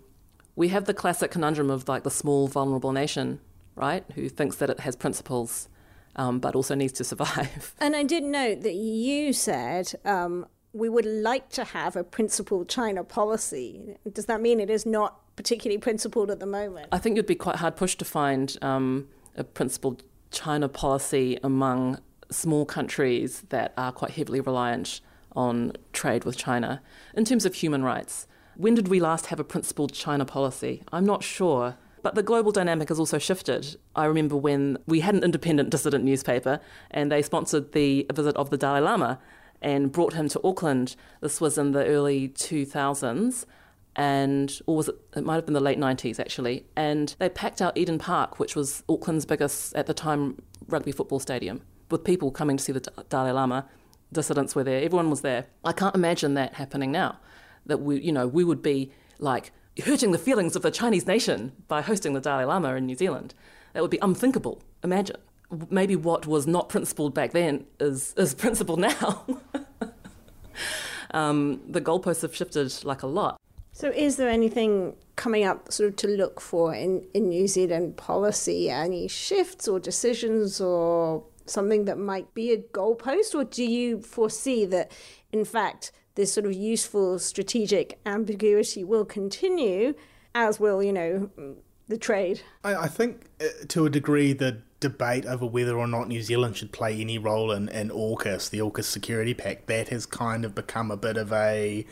we 0.56 0.70
have 0.70 0.86
the 0.86 0.94
classic 0.94 1.32
conundrum 1.32 1.70
of 1.70 1.88
like 1.88 2.04
the 2.04 2.12
small 2.12 2.48
vulnerable 2.48 2.92
nation, 2.92 3.40
right? 3.76 4.04
Who 4.16 4.30
thinks 4.30 4.58
that 4.58 4.70
it 4.70 4.82
has 4.82 4.96
principles, 4.96 5.70
um, 6.16 6.40
but 6.40 6.56
also 6.56 6.76
needs 6.76 6.94
to 6.94 7.04
survive. 7.04 7.76
And 7.80 7.96
I 7.96 8.04
did 8.04 8.24
note 8.24 8.62
that 8.62 8.76
you 8.76 9.34
said 9.34 9.94
um, 10.06 10.46
we 10.74 10.90
would 10.90 11.06
like 11.06 11.50
to 11.50 11.64
have 11.64 11.96
a 11.96 12.04
principled 12.04 12.70
China 12.70 13.04
policy. 13.04 13.96
Does 14.12 14.26
that 14.26 14.42
mean 14.42 14.60
it 14.60 14.70
is 14.70 14.86
not 14.86 15.36
particularly 15.36 15.80
principled 15.80 16.30
at 16.30 16.40
the 16.40 16.46
moment? 16.46 16.90
I 16.92 16.98
think 16.98 17.16
you'd 17.16 17.26
be 17.26 17.36
quite 17.36 17.58
hard 17.58 17.76
pushed 17.76 18.00
to 18.00 18.06
find 18.06 18.58
um, 18.62 19.08
a 19.36 19.44
principled 19.44 20.04
China 20.32 20.70
policy 20.70 21.40
among 21.44 22.00
small 22.32 22.66
countries 22.66 23.42
that 23.50 23.74
are 23.78 23.92
quite 23.92 24.12
heavily 24.12 24.42
reliant 24.42 25.02
on 25.36 25.74
trade 25.94 26.24
with 26.26 26.38
China. 26.38 26.82
In 27.16 27.26
terms 27.26 27.46
of 27.46 27.56
human 27.56 27.84
rights, 27.84 28.28
when 28.60 28.76
did 28.76 28.90
we 28.90 29.00
last 29.00 29.28
have 29.28 29.40
a 29.40 29.44
principled 29.46 29.94
China 29.94 30.26
policy? 30.26 30.84
I'm 30.92 31.06
not 31.06 31.24
sure. 31.24 31.78
But 32.04 32.16
the 32.16 32.24
global 32.24 32.52
dynamic 32.52 32.90
has 32.90 33.00
also 33.00 33.18
shifted. 33.18 33.78
I 33.96 34.04
remember 34.04 34.36
when 34.36 34.78
we 34.86 35.00
had 35.00 35.16
an 35.16 35.24
independent 35.24 35.70
dissident 35.70 36.04
newspaper 36.04 36.60
and 36.92 37.10
they 37.10 37.22
sponsored 37.22 37.72
the 37.72 38.06
visit 38.14 38.36
of 38.36 38.50
the 38.50 38.58
Dalai 38.58 38.82
Lama 38.82 39.18
and 39.62 39.94
brought 39.94 40.12
him 40.12 40.28
to 40.30 40.42
Auckland. 40.44 40.98
This 41.22 41.40
was 41.40 41.58
in 41.58 41.72
the 41.72 41.86
early 41.86 42.28
2000s 42.28 43.46
and 43.96 44.60
or 44.66 44.76
was 44.76 44.90
it 44.90 44.96
it 45.16 45.24
might 45.24 45.36
have 45.36 45.46
been 45.46 45.54
the 45.54 45.60
late 45.62 45.80
90s 45.80 46.20
actually 46.20 46.66
and 46.76 47.16
they 47.18 47.28
packed 47.28 47.62
out 47.62 47.76
Eden 47.76 47.98
Park 47.98 48.40
which 48.40 48.56
was 48.56 48.84
Auckland's 48.88 49.26
biggest 49.26 49.74
at 49.76 49.88
the 49.88 49.96
time 49.96 50.42
rugby 50.68 50.92
football 50.92 51.20
stadium 51.20 51.62
with 51.90 52.04
people 52.04 52.30
coming 52.30 52.56
to 52.58 52.64
see 52.64 52.72
the 52.72 52.82
Dalai 53.10 53.32
Lama 53.32 53.68
dissidents 54.14 54.54
were 54.54 54.64
there 54.64 54.84
everyone 54.84 55.10
was 55.10 55.22
there 55.22 55.48
I 55.66 55.72
can't 55.72 55.96
imagine 55.96 56.36
that 56.36 56.54
happening 56.54 56.92
now 56.92 57.18
that 57.66 57.80
we 57.82 58.00
you 58.02 58.12
know 58.12 58.28
we 58.28 58.44
would 58.44 58.62
be 58.62 58.92
like 59.20 59.52
hurting 59.84 60.12
the 60.12 60.18
feelings 60.18 60.56
of 60.56 60.62
the 60.62 60.72
Chinese 60.72 61.08
nation 61.08 61.54
by 61.68 61.82
hosting 61.82 62.14
the 62.14 62.20
Dalai 62.20 62.44
Lama 62.44 62.76
in 62.76 62.86
New 62.86 62.96
Zealand. 62.96 63.34
That 63.74 63.82
would 63.82 63.92
be 63.92 64.00
unthinkable. 64.02 64.62
Imagine. 64.84 65.18
Maybe 65.70 65.96
what 65.96 66.28
was 66.28 66.46
not 66.46 66.70
principled 66.70 67.14
back 67.14 67.32
then 67.32 67.66
is 67.80 68.14
is 68.18 68.34
principled 68.44 68.80
now. 68.80 69.26
Um, 71.12 71.62
the 71.68 71.82
goalposts 71.82 72.22
have 72.22 72.36
shifted 72.36 72.84
like 72.84 73.04
a 73.04 73.08
lot. 73.08 73.40
So, 73.72 73.90
is 73.90 74.18
there 74.18 74.30
anything 74.30 74.96
coming 75.16 75.46
up 75.46 75.72
sort 75.72 75.90
of 75.90 75.96
to 75.98 76.08
look 76.08 76.42
for 76.42 76.74
in, 76.74 77.06
in 77.14 77.30
New 77.30 77.48
Zealand 77.48 77.98
policy? 77.98 78.70
Any 78.70 79.08
shifts 79.08 79.68
or 79.68 79.80
decisions 79.80 80.60
or 80.60 81.24
something 81.46 81.86
that 81.86 81.98
might 81.98 82.34
be 82.34 82.52
a 82.52 82.58
goalpost? 82.58 83.34
Or 83.34 83.44
do 83.44 83.64
you 83.64 84.02
foresee 84.02 84.66
that, 84.66 84.92
in 85.32 85.46
fact, 85.46 85.92
this 86.16 86.34
sort 86.34 86.46
of 86.46 86.54
useful 86.54 87.20
strategic 87.20 88.00
ambiguity 88.06 88.84
will 88.84 89.06
continue, 89.06 89.94
as 90.36 90.60
will, 90.60 90.82
you 90.84 90.94
know, 90.94 91.30
the 91.88 91.98
trade? 91.98 92.42
I, 92.64 92.76
I 92.76 92.88
think, 92.88 93.26
uh, 93.42 93.48
to 93.70 93.86
a 93.86 93.90
degree, 93.90 94.34
the 94.34 94.62
debate 94.80 95.26
over 95.26 95.46
whether 95.46 95.78
or 95.78 95.88
not 95.88 96.08
New 96.08 96.22
Zealand 96.22 96.58
should 96.58 96.72
play 96.72 97.00
any 97.00 97.18
role 97.18 97.52
in, 97.52 97.70
in 97.70 97.90
AUKUS, 97.90 98.50
the 98.50 98.60
AUKUS 98.60 98.86
Security 98.86 99.34
Pact, 99.34 99.68
that 99.68 99.90
has 99.90 100.06
kind 100.06 100.46
of 100.46 100.56
become 100.56 100.92
a 100.92 100.98
bit 100.98 101.18
of 101.18 101.34
a 101.34 101.86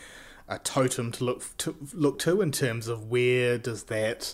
a 0.50 0.60
totem 0.60 1.12
to 1.12 1.26
look 1.26 1.58
to 1.58 1.76
look 1.94 2.20
to 2.20 2.42
in 2.42 2.52
terms 2.52 2.88
of 2.88 3.10
where 3.10 3.58
does 3.58 3.84
that 3.84 4.34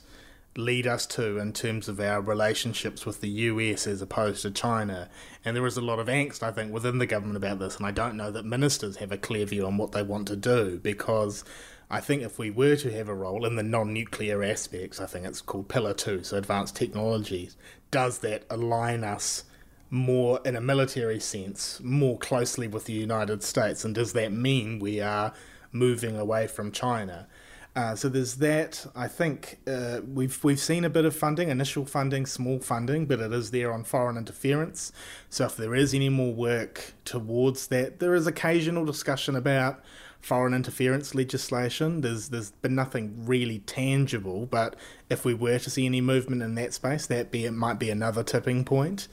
lead 0.56 0.86
us 0.86 1.06
to 1.08 1.38
in 1.40 1.52
terms 1.54 1.88
of 1.90 2.00
our 2.00 2.22
relationships 2.22 3.06
with 3.06 3.22
the 3.22 3.30
US 3.30 3.88
as 3.88 4.02
opposed 4.02 4.42
to 4.44 4.52
China. 4.52 5.10
And 5.44 5.56
there 5.56 5.66
is 5.66 5.78
a 5.78 5.82
lot 5.82 6.00
of 6.00 6.08
angst, 6.08 6.44
I 6.44 6.52
think, 6.52 6.72
within 6.72 7.00
the 7.00 7.06
government 7.06 7.38
about 7.38 7.60
this. 7.60 7.78
And 7.78 7.86
I 7.86 7.92
don't 7.92 8.18
know 8.18 8.32
that 8.32 8.46
ministers 8.46 8.98
have 8.98 9.12
a 9.12 9.18
clear 9.18 9.46
view 9.46 9.66
on 9.66 9.78
what 9.78 9.92
they 9.92 10.04
want 10.04 10.28
to 10.28 10.36
do 10.36 10.80
because 10.80 11.44
I 11.90 12.00
think 12.00 12.22
if 12.22 12.38
we 12.38 12.52
were 12.52 12.76
to 12.78 12.92
have 12.92 13.10
a 13.10 13.16
role 13.16 13.46
in 13.46 13.56
the 13.56 13.64
non 13.64 13.94
nuclear 13.94 14.44
aspects, 14.44 15.00
I 15.02 15.06
think 15.06 15.26
it's 15.26 15.42
called 15.42 15.70
Pillar 15.70 15.94
2, 15.94 16.24
so 16.24 16.38
advanced 16.38 16.76
technologies, 16.76 17.56
does 17.92 18.20
that 18.20 18.44
align 18.50 19.04
us? 19.04 19.46
more 19.90 20.40
in 20.44 20.56
a 20.56 20.62
military 20.62 21.20
sense, 21.20 21.80
more 21.84 22.18
closely 22.18 22.68
with 22.68 22.86
the 22.86 22.94
United 22.94 23.44
States, 23.44 23.86
and 23.86 23.94
does 23.94 24.14
that 24.14 24.32
mean 24.32 24.80
we 24.80 25.00
are 25.00 25.32
moving 25.72 26.18
away 26.18 26.48
from 26.48 26.72
China. 26.72 27.28
Uh, 27.76 27.96
so 27.96 28.08
there's 28.08 28.36
that. 28.36 28.86
I 28.96 29.08
think 29.08 29.60
uh, 29.66 30.02
we've 30.08 30.44
we've 30.44 30.60
seen 30.60 30.86
a 30.86 30.90
bit 30.90 31.06
of 31.06 31.16
funding, 31.16 31.50
initial 31.50 31.86
funding, 31.86 32.28
small 32.28 32.60
funding, 32.60 33.08
but 33.08 33.20
it 33.20 33.34
is 33.34 33.50
there 33.50 33.74
on 33.74 33.84
foreign 33.84 34.16
interference. 34.16 34.92
So 35.30 35.46
if 35.46 35.58
there 35.58 35.74
is 35.74 35.94
any 35.94 36.10
more 36.10 36.34
work 36.34 36.94
towards 37.04 37.68
that, 37.68 38.00
there 38.00 38.14
is 38.14 38.28
occasional 38.28 38.86
discussion 38.86 39.36
about 39.36 39.84
foreign 40.22 40.54
interference 40.54 41.16
legislation. 41.16 42.02
There's 42.02 42.30
there's 42.30 42.52
been 42.52 42.76
nothing 42.76 43.26
really 43.26 43.60
tangible, 43.60 44.46
but 44.46 44.76
if 45.10 45.26
we 45.26 45.34
were 45.34 45.58
to 45.58 45.70
see 45.70 45.88
any 45.88 46.00
movement 46.00 46.44
in 46.44 46.54
that 46.56 46.74
space, 46.74 47.08
that 47.08 47.32
be 47.32 47.46
it 47.46 47.52
might 47.54 47.80
be 47.80 47.90
another 47.90 48.24
tipping 48.24 48.66
point. 48.66 49.08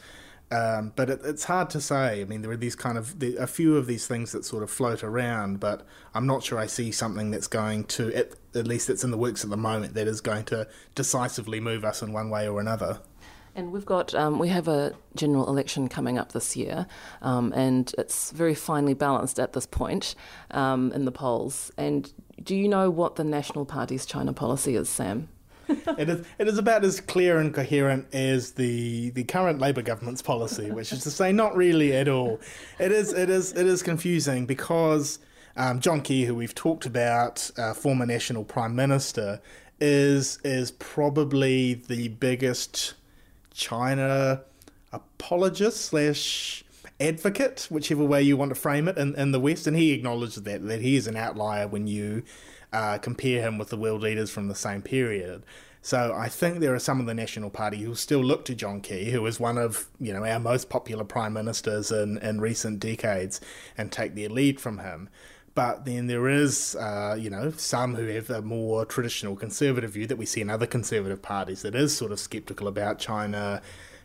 Um, 0.53 0.93
but 0.97 1.09
it, 1.09 1.21
it's 1.25 1.45
hard 1.45 1.71
to 1.71 1.81
say. 1.81 2.21
I 2.21 2.25
mean, 2.25 2.43
there 2.43 2.51
are 2.51 2.57
these 2.57 2.75
kind 2.75 2.99
of 2.99 3.15
a 3.39 3.47
few 3.47 3.77
of 3.77 3.87
these 3.87 4.07
things 4.07 4.33
that 4.33 4.45
sort 4.45 4.63
of 4.63 4.71
float 4.71 5.05
around, 5.05 5.61
but 5.61 5.87
I'm 6.15 6.27
not 6.27 6.43
sure 6.43 6.59
I 6.59 6.67
see 6.67 6.91
something 6.91 7.31
that's 7.31 7.47
going 7.47 7.85
to, 7.85 8.13
at, 8.15 8.33
at 8.55 8.67
least 8.67 8.89
that's 8.89 9.05
in 9.05 9.13
the 9.13 9.17
works 9.17 9.45
at 9.45 9.51
the 9.51 9.57
moment, 9.57 9.95
that 9.95 10.09
is 10.09 10.21
going 10.21 10.45
to 10.47 10.67
decisively 10.95 11.61
move 11.61 11.85
us 11.85 12.03
in 12.03 12.13
one 12.13 12.31
way 12.31 12.49
or 12.49 12.61
another. 12.61 13.01
And 13.55 13.73
we've 13.73 13.85
got 13.85 14.15
um, 14.15 14.39
we 14.39 14.49
have 14.49 14.69
a 14.69 14.95
general 15.17 15.49
election 15.49 15.89
coming 15.89 16.19
up 16.19 16.33
this 16.33 16.57
year, 16.57 16.87
um, 17.21 17.53
and 17.55 17.93
it's 17.99 18.31
very 18.31 18.55
finely 18.55 18.95
balanced 18.95 19.41
at 19.41 19.53
this 19.53 19.67
point 19.67 20.15
um, 20.53 20.93
in 20.93 21.05
the 21.05 21.13
polls. 21.13 21.73
And 21.77 22.13
do 22.43 22.55
you 22.55 22.69
know 22.69 22.91
what 22.91 23.17
the 23.17 23.25
National 23.25 23.65
Party's 23.67 24.07
China 24.07 24.33
policy 24.33 24.77
is, 24.77 24.89
Sam? 24.89 25.29
It 25.99 26.09
is 26.09 26.27
it 26.39 26.49
is 26.49 26.59
about 26.59 26.85
as 26.85 27.01
clear 27.01 27.39
and 27.39 27.55
coherent 27.55 28.07
as 28.15 28.53
the 28.53 29.11
the 29.11 29.25
current 29.25 29.61
Labour 29.61 29.83
government's 29.83 30.23
policy, 30.23 30.71
which 30.71 30.93
is 30.93 31.03
to 31.05 31.11
say, 31.11 31.33
not 31.33 31.57
really 31.57 31.93
at 31.95 32.09
all. 32.09 32.41
It 32.79 32.93
is 32.93 33.13
it 33.13 33.31
is 33.31 33.53
it 33.53 33.67
is 33.67 33.83
confusing 33.83 34.47
because 34.47 35.19
um, 35.57 35.81
John 35.81 36.01
Key, 36.01 36.25
who 36.25 36.35
we've 36.35 36.55
talked 36.55 36.87
about, 36.87 37.51
uh, 37.57 37.75
former 37.75 38.07
national 38.07 38.45
prime 38.45 38.75
minister, 38.75 39.41
is 39.81 40.39
is 40.45 40.71
probably 40.73 41.75
the 41.75 42.09
biggest 42.09 42.95
China 43.53 44.43
apologist 44.93 45.83
slash 45.83 46.65
advocate, 47.01 47.67
whichever 47.71 48.05
way 48.05 48.23
you 48.23 48.37
want 48.37 48.51
to 48.51 48.55
frame 48.55 48.89
it, 48.89 48.99
in, 48.99 49.15
in 49.15 49.33
the 49.33 49.41
West, 49.41 49.67
and 49.67 49.77
he 49.77 49.93
acknowledged 49.93 50.45
that 50.45 50.67
that 50.67 50.81
he 50.81 50.97
is 50.97 51.07
an 51.07 51.17
outlier 51.17 51.67
when 51.67 51.87
you 51.87 52.23
uh, 52.73 52.99
compare 52.99 53.43
him 53.43 53.59
with 53.59 53.69
the 53.69 53.77
world 53.77 54.03
leaders 54.03 54.31
from 54.31 54.49
the 54.49 54.55
same 54.55 54.83
period. 54.83 55.43
So 55.83 56.15
I 56.15 56.29
think 56.29 56.61
there 56.61 56.75
are 56.75 56.81
some 56.81 57.01
of 57.01 57.07
the 57.07 57.15
National 57.15 57.49
Party 57.49 57.79
who 57.79 57.95
still 57.95 58.23
look 58.23 58.45
to 58.45 58.55
John 58.55 58.81
Key, 58.83 59.11
who 59.11 59.25
is 59.27 59.41
one 59.41 59.57
of 59.57 59.89
you 59.99 60.13
know 60.13 60.25
our 60.25 60.39
most 60.39 60.69
popular 60.69 61.05
prime 61.05 61.33
ministers 61.33 61.91
in, 61.91 62.19
in 62.19 62.41
recent 62.41 62.81
decades, 62.81 63.41
and 63.79 63.91
take 63.91 64.15
their 64.15 64.29
lead 64.29 64.61
from 64.61 64.79
him. 64.79 65.09
But 65.55 65.85
then 65.85 66.07
there 66.07 66.29
is, 66.29 66.77
uh, 66.77 67.17
you 67.19 67.29
know, 67.29 67.51
some 67.51 67.97
who 67.97 68.07
have 68.07 68.31
a 68.31 68.41
more 68.41 68.85
traditional 68.85 69.35
conservative 69.35 69.91
view 69.91 70.07
that 70.07 70.17
we 70.17 70.27
see 70.27 70.41
in 70.41 70.49
other 70.49 70.67
conservative 70.67 71.23
parties 71.23 71.63
that 71.63 71.75
is 71.75 71.97
sort 71.97 72.13
of 72.13 72.21
skeptical 72.21 72.69
about 72.69 72.99
China, 72.99 73.61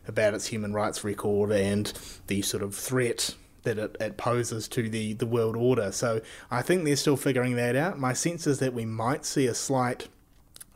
about 0.07 0.33
its 0.33 0.47
human 0.47 0.73
rights 0.73 1.03
record, 1.03 1.51
and 1.51 1.93
the 2.27 2.41
sort 2.41 2.63
of 2.63 2.73
threat 2.73 3.35
that 3.65 3.77
it, 3.77 3.97
it 3.99 4.17
poses 4.17 4.67
to 4.69 4.89
the, 4.89 5.13
the 5.13 5.25
world 5.25 5.55
order. 5.55 5.91
So 5.91 6.21
I 6.49 6.61
think 6.61 6.85
they're 6.85 6.95
still 6.95 7.17
figuring 7.17 7.55
that 7.55 7.75
out. 7.75 7.99
My 7.99 8.13
sense 8.13 8.47
is 8.47 8.59
that 8.59 8.73
we 8.73 8.85
might 8.85 9.25
see 9.25 9.47
a 9.47 9.53
slight 9.53 10.07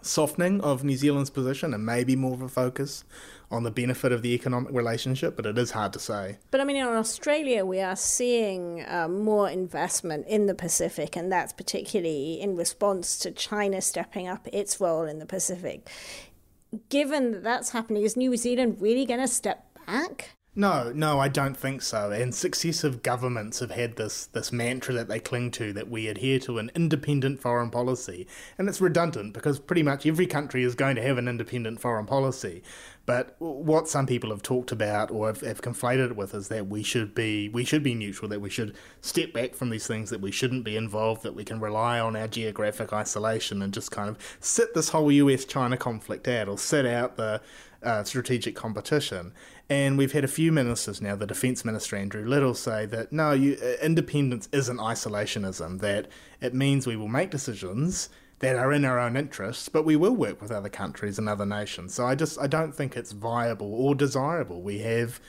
softening 0.01 0.61
of 0.61 0.83
New 0.83 0.95
Zealand's 0.95 1.29
position 1.29 1.73
and 1.73 1.85
maybe 1.85 2.15
more 2.15 2.33
of 2.33 2.41
a 2.41 2.49
focus 2.49 3.03
on 3.51 3.63
the 3.63 3.71
benefit 3.71 4.11
of 4.11 4.21
the 4.21 4.33
economic 4.33 4.71
relationship, 4.71 5.35
but 5.35 5.45
it 5.45 5.57
is 5.57 5.71
hard 5.71 5.91
to 5.93 5.99
say. 5.99 6.37
But 6.51 6.61
I 6.61 6.63
mean, 6.63 6.75
in 6.75 6.85
Australia, 6.85 7.65
we 7.65 7.81
are 7.81 7.95
seeing 7.95 8.85
uh, 8.87 9.07
more 9.07 9.49
investment 9.49 10.27
in 10.27 10.45
the 10.45 10.53
Pacific, 10.53 11.15
and 11.15 11.31
that's 11.31 11.53
particularly 11.53 12.39
in 12.39 12.55
response 12.55 13.17
to 13.19 13.31
China 13.31 13.81
stepping 13.81 14.27
up 14.27 14.47
its 14.53 14.79
role 14.79 15.03
in 15.03 15.19
the 15.19 15.25
Pacific. 15.25 15.89
Given 16.89 17.31
that 17.31 17.43
that's 17.43 17.71
happening, 17.71 18.03
is 18.03 18.15
New 18.15 18.37
Zealand 18.37 18.77
really 18.79 19.05
going 19.05 19.19
to 19.19 19.27
step 19.27 19.65
back? 19.87 20.29
No, 20.55 20.91
no, 20.91 21.19
I 21.19 21.27
don't 21.27 21.55
think 21.55 21.81
so. 21.83 22.11
And 22.11 22.33
successive 22.33 23.03
governments 23.03 23.59
have 23.59 23.69
had 23.71 23.95
this 23.95 24.25
this 24.25 24.51
mantra 24.51 24.93
that 24.95 25.07
they 25.07 25.19
cling 25.19 25.51
to 25.51 25.71
that 25.73 25.89
we 25.89 26.07
adhere 26.07 26.39
to 26.39 26.57
an 26.57 26.71
independent 26.75 27.39
foreign 27.39 27.69
policy. 27.69 28.27
And 28.57 28.67
it's 28.67 28.81
redundant 28.81 29.33
because 29.33 29.59
pretty 29.59 29.83
much 29.83 30.05
every 30.05 30.25
country 30.25 30.63
is 30.63 30.75
going 30.75 30.95
to 30.95 31.03
have 31.03 31.17
an 31.19 31.27
independent 31.27 31.79
foreign 31.79 32.07
policy. 32.07 32.63
But 33.05 33.35
what 33.39 33.87
some 33.87 34.05
people 34.05 34.31
have 34.31 34.41
talked 34.41 34.71
about 34.71 35.11
or 35.11 35.27
have, 35.27 35.41
have 35.41 35.61
conflated 35.61 36.11
it 36.11 36.15
with 36.15 36.33
is 36.33 36.47
that 36.49 36.67
we 36.67 36.83
should 36.83 37.15
be 37.15 37.49
we 37.49 37.63
should 37.63 37.83
be 37.83 37.95
neutral, 37.95 38.27
that 38.29 38.41
we 38.41 38.49
should 38.49 38.75
step 39.01 39.31
back 39.31 39.53
from 39.53 39.69
these 39.69 39.87
things, 39.87 40.09
that 40.09 40.19
we 40.21 40.31
shouldn't 40.31 40.63
be 40.65 40.75
involved, 40.75 41.23
that 41.23 41.35
we 41.35 41.45
can 41.45 41.59
rely 41.59 41.99
on 41.99 42.15
our 42.15 42.27
geographic 42.27 42.91
isolation 42.91 43.61
and 43.61 43.73
just 43.73 43.91
kind 43.91 44.09
of 44.09 44.17
sit 44.39 44.73
this 44.73 44.89
whole 44.89 45.11
US 45.11 45.45
China 45.45 45.77
conflict 45.77 46.27
out 46.27 46.49
or 46.49 46.57
sit 46.57 46.87
out 46.87 47.17
the 47.17 47.39
uh, 47.83 48.03
strategic 48.03 48.55
competition. 48.55 49.33
And 49.69 49.97
we've 49.97 50.11
had 50.11 50.23
a 50.23 50.27
few 50.27 50.51
ministers 50.51 51.01
now, 51.01 51.15
the 51.15 51.27
Defence 51.27 51.63
Minister 51.63 51.95
Andrew 51.95 52.25
Little, 52.25 52.53
say 52.53 52.85
that 52.87 53.11
no, 53.11 53.31
you, 53.31 53.57
uh, 53.61 53.83
independence 53.83 54.49
isn't 54.51 54.77
isolationism, 54.77 55.79
that 55.79 56.07
it 56.41 56.53
means 56.53 56.87
we 56.87 56.95
will 56.95 57.07
make 57.07 57.29
decisions 57.29 58.09
that 58.39 58.55
are 58.55 58.71
in 58.71 58.85
our 58.85 58.99
own 58.99 59.17
interests, 59.17 59.69
but 59.69 59.85
we 59.85 59.95
will 59.95 60.15
work 60.15 60.41
with 60.41 60.51
other 60.51 60.69
countries 60.69 61.19
and 61.19 61.27
other 61.27 61.45
nations. 61.45 61.93
So 61.93 62.05
I 62.05 62.15
just 62.15 62.39
I 62.39 62.47
don't 62.47 62.73
think 62.73 62.95
it's 62.95 63.11
viable 63.11 63.73
or 63.73 63.95
desirable. 63.95 64.61
We 64.61 64.79
have 64.79 65.19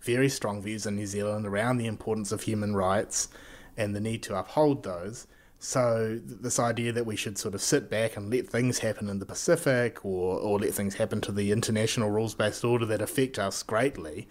very 0.00 0.28
strong 0.28 0.62
views 0.62 0.86
in 0.86 0.96
New 0.96 1.06
Zealand 1.06 1.46
around 1.46 1.78
the 1.78 1.86
importance 1.86 2.30
of 2.30 2.42
human 2.42 2.76
rights 2.76 3.28
and 3.76 3.96
the 3.96 4.00
need 4.00 4.22
to 4.24 4.38
uphold 4.38 4.82
those. 4.82 5.26
So 5.58 6.20
this 6.24 6.60
idea 6.60 6.92
that 6.92 7.04
we 7.04 7.16
should 7.16 7.36
sort 7.36 7.54
of 7.54 7.60
sit 7.60 7.90
back 7.90 8.16
and 8.16 8.30
let 8.30 8.48
things 8.48 8.78
happen 8.78 9.08
in 9.08 9.18
the 9.18 9.26
Pacific 9.26 10.04
or, 10.04 10.38
or 10.38 10.60
let 10.60 10.72
things 10.72 10.94
happen 10.94 11.20
to 11.22 11.32
the 11.32 11.50
international 11.50 12.10
rules 12.10 12.34
based 12.34 12.64
order 12.64 12.86
that 12.86 13.02
affect 13.02 13.38
us 13.38 13.62
greatly 13.64 14.28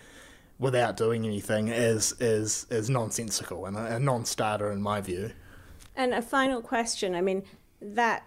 without 0.58 0.98
doing 0.98 1.26
anything 1.26 1.68
is 1.68 2.14
is 2.20 2.66
is 2.70 2.90
nonsensical 2.90 3.66
and 3.66 3.78
a, 3.78 3.98
a 3.98 4.00
non-starter 4.00 4.72
in 4.72 4.82
my 4.82 5.02
view. 5.02 5.32
And 5.96 6.14
a 6.14 6.22
final 6.22 6.62
question. 6.62 7.14
I 7.14 7.22
mean, 7.22 7.44
that 7.82 8.24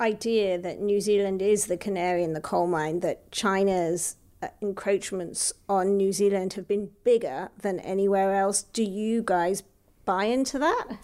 idea 0.00 0.58
that 0.58 0.80
New 0.80 1.00
Zealand 1.00 1.42
is 1.42 1.66
the 1.66 1.76
canary 1.76 2.22
in 2.22 2.34
the 2.34 2.40
coal 2.40 2.66
mine, 2.66 3.00
that 3.00 3.30
China's 3.32 4.16
uh, 4.42 4.48
encroachments 4.60 5.52
on 5.68 5.96
New 5.96 6.12
Zealand 6.12 6.52
have 6.52 6.68
been 6.68 6.90
bigger 7.02 7.50
than 7.60 7.80
anywhere 7.80 8.34
else. 8.34 8.62
Do 8.62 8.84
you 8.84 9.22
guys 9.24 9.64
buy 10.04 10.24
into 10.24 10.58
that? 10.60 10.98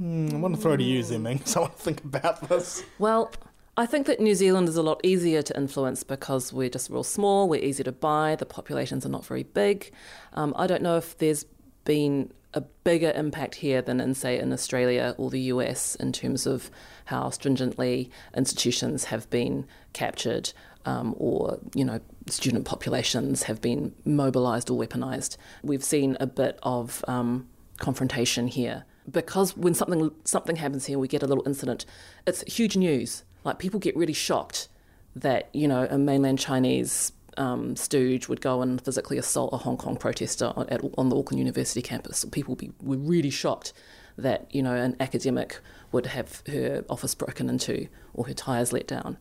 Mm, 0.00 0.34
I 0.34 0.36
want 0.36 0.54
to 0.54 0.60
throw 0.60 0.76
to 0.76 0.82
you, 0.82 1.02
Ming, 1.18 1.38
because 1.38 1.56
I 1.56 1.60
want 1.60 1.76
to 1.76 1.82
think 1.82 2.04
about 2.04 2.48
this. 2.48 2.84
Well, 2.98 3.32
I 3.76 3.86
think 3.86 4.06
that 4.06 4.20
New 4.20 4.34
Zealand 4.34 4.68
is 4.68 4.76
a 4.76 4.82
lot 4.82 5.00
easier 5.02 5.42
to 5.42 5.56
influence 5.56 6.02
because 6.02 6.52
we're 6.52 6.68
just 6.68 6.90
real 6.90 7.02
small, 7.02 7.48
we're 7.48 7.62
easy 7.62 7.82
to 7.84 7.92
buy, 7.92 8.36
the 8.36 8.46
populations 8.46 9.06
are 9.06 9.10
not 9.10 9.24
very 9.24 9.44
big. 9.44 9.90
Um, 10.34 10.52
I 10.56 10.66
don't 10.66 10.82
know 10.82 10.96
if 10.96 11.16
there's 11.18 11.46
been 11.84 12.32
a 12.54 12.60
bigger 12.60 13.12
impact 13.14 13.56
here 13.56 13.80
than 13.80 13.98
in, 13.98 14.14
say, 14.14 14.38
in 14.38 14.52
Australia 14.52 15.14
or 15.16 15.30
the 15.30 15.40
US 15.40 15.94
in 15.94 16.12
terms 16.12 16.46
of 16.46 16.70
how 17.06 17.30
stringently 17.30 18.10
institutions 18.36 19.04
have 19.04 19.28
been 19.30 19.66
captured 19.94 20.52
um, 20.84 21.14
or, 21.16 21.58
you 21.74 21.84
know, 21.84 22.00
student 22.26 22.66
populations 22.66 23.44
have 23.44 23.62
been 23.62 23.94
mobilised 24.04 24.68
or 24.68 24.78
weaponised. 24.78 25.38
We've 25.62 25.84
seen 25.84 26.16
a 26.20 26.26
bit 26.26 26.58
of 26.62 27.02
um, 27.08 27.48
confrontation 27.78 28.48
here 28.48 28.84
because 29.10 29.56
when 29.56 29.74
something 29.74 30.10
something 30.24 30.56
happens 30.56 30.86
here, 30.86 30.98
we 30.98 31.08
get 31.08 31.22
a 31.22 31.26
little 31.26 31.46
incident. 31.46 31.84
It's 32.26 32.42
huge 32.42 32.76
news. 32.76 33.24
Like 33.44 33.58
people 33.58 33.80
get 33.80 33.96
really 33.96 34.12
shocked 34.12 34.68
that 35.16 35.48
you 35.52 35.68
know 35.68 35.86
a 35.90 35.98
mainland 35.98 36.38
Chinese 36.38 37.12
um, 37.36 37.76
stooge 37.76 38.28
would 38.28 38.40
go 38.40 38.62
and 38.62 38.80
physically 38.80 39.18
assault 39.18 39.52
a 39.52 39.56
Hong 39.58 39.76
Kong 39.76 39.96
protester 39.96 40.52
on, 40.54 40.68
at, 40.68 40.82
on 40.98 41.08
the 41.08 41.16
Auckland 41.16 41.38
University 41.38 41.82
campus. 41.82 42.24
People 42.30 42.56
be, 42.56 42.72
were 42.82 42.96
really 42.96 43.30
shocked 43.30 43.72
that 44.16 44.46
you 44.54 44.62
know 44.62 44.74
an 44.74 44.96
academic 45.00 45.58
would 45.90 46.06
have 46.06 46.42
her 46.46 46.84
office 46.88 47.14
broken 47.14 47.48
into 47.48 47.88
or 48.14 48.26
her 48.26 48.34
tyres 48.34 48.72
let 48.72 48.86
down 48.86 49.16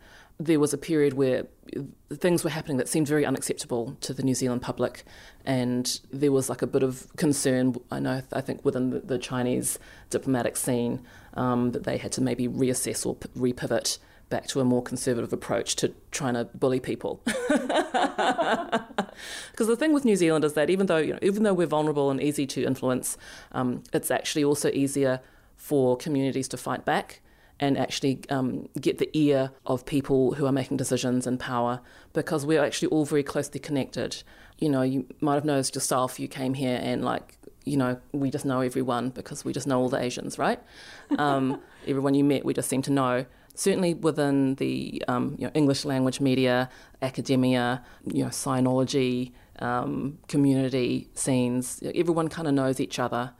there 0.45 0.59
was 0.59 0.73
a 0.73 0.77
period 0.77 1.13
where 1.13 1.45
things 2.13 2.43
were 2.43 2.49
happening 2.49 2.77
that 2.77 2.89
seemed 2.89 3.07
very 3.07 3.25
unacceptable 3.25 3.95
to 4.01 4.13
the 4.13 4.23
New 4.23 4.33
Zealand 4.33 4.61
public, 4.61 5.03
and 5.45 5.99
there 6.11 6.31
was 6.31 6.49
like 6.49 6.61
a 6.61 6.67
bit 6.67 6.83
of 6.83 7.07
concern. 7.15 7.75
I 7.91 7.99
know, 7.99 8.21
I 8.33 8.41
think 8.41 8.65
within 8.65 9.01
the, 9.05 9.17
Chinese 9.19 9.77
diplomatic 10.09 10.57
scene, 10.57 11.05
um, 11.35 11.71
that 11.71 11.83
they 11.83 11.97
had 11.97 12.11
to 12.13 12.21
maybe 12.21 12.47
reassess 12.47 13.05
or 13.05 13.15
repivot 13.37 13.99
back 14.29 14.47
to 14.47 14.59
a 14.61 14.65
more 14.65 14.81
conservative 14.81 15.31
approach 15.31 15.75
to 15.75 15.93
trying 16.09 16.33
to 16.33 16.45
bully 16.45 16.79
people. 16.79 17.21
Because 19.51 19.67
the 19.67 19.75
thing 19.75 19.93
with 19.93 20.05
New 20.05 20.15
Zealand 20.15 20.45
is 20.45 20.53
that 20.53 20.69
even 20.69 20.87
though 20.87 20.97
you 20.97 21.13
know, 21.13 21.19
even 21.21 21.43
though 21.43 21.53
we're 21.53 21.67
vulnerable 21.67 22.09
and 22.09 22.21
easy 22.21 22.47
to 22.47 22.63
influence, 22.63 23.17
um, 23.51 23.83
it's 23.93 24.09
actually 24.09 24.43
also 24.43 24.69
easier 24.71 25.19
for 25.57 25.97
communities 25.97 26.47
to 26.47 26.57
fight 26.57 26.85
back 26.85 27.21
and 27.61 27.77
actually 27.77 28.19
um, 28.29 28.67
get 28.81 28.97
the 28.97 29.09
ear 29.13 29.51
of 29.67 29.85
people 29.85 30.33
who 30.33 30.47
are 30.47 30.51
making 30.51 30.77
decisions 30.77 31.27
in 31.27 31.37
power 31.37 31.79
because 32.11 32.43
we're 32.43 32.63
actually 32.63 32.87
all 32.87 33.05
very 33.05 33.21
closely 33.23 33.59
connected. 33.59 34.23
You 34.57 34.69
know, 34.69 34.81
you 34.81 35.05
might 35.21 35.35
have 35.35 35.45
noticed 35.45 35.75
yourself, 35.75 36.19
you 36.19 36.27
came 36.27 36.55
here 36.55 36.79
and 36.81 37.05
like, 37.05 37.37
you 37.63 37.77
know, 37.77 38.01
we 38.11 38.31
just 38.31 38.45
know 38.45 38.61
everyone 38.61 39.09
because 39.09 39.45
we 39.45 39.53
just 39.53 39.67
know 39.67 39.79
all 39.79 39.89
the 39.89 40.01
Asians, 40.01 40.39
right? 40.39 40.59
Um, 41.19 41.61
everyone 41.87 42.15
you 42.15 42.23
met, 42.23 42.43
we 42.43 42.55
just 42.55 42.67
seem 42.67 42.81
to 42.81 42.91
know. 42.91 43.25
Certainly 43.53 43.95
within 43.95 44.55
the 44.55 45.03
um, 45.07 45.35
you 45.37 45.45
know, 45.45 45.51
English 45.53 45.85
language 45.85 46.19
media, 46.19 46.67
academia, 47.03 47.83
you 48.05 48.23
know, 48.23 48.29
sinology, 48.29 49.33
um, 49.59 50.17
community 50.27 51.09
scenes, 51.13 51.83
everyone 51.93 52.27
kind 52.27 52.47
of 52.47 52.55
knows 52.55 52.79
each 52.79 52.97
other 52.97 53.33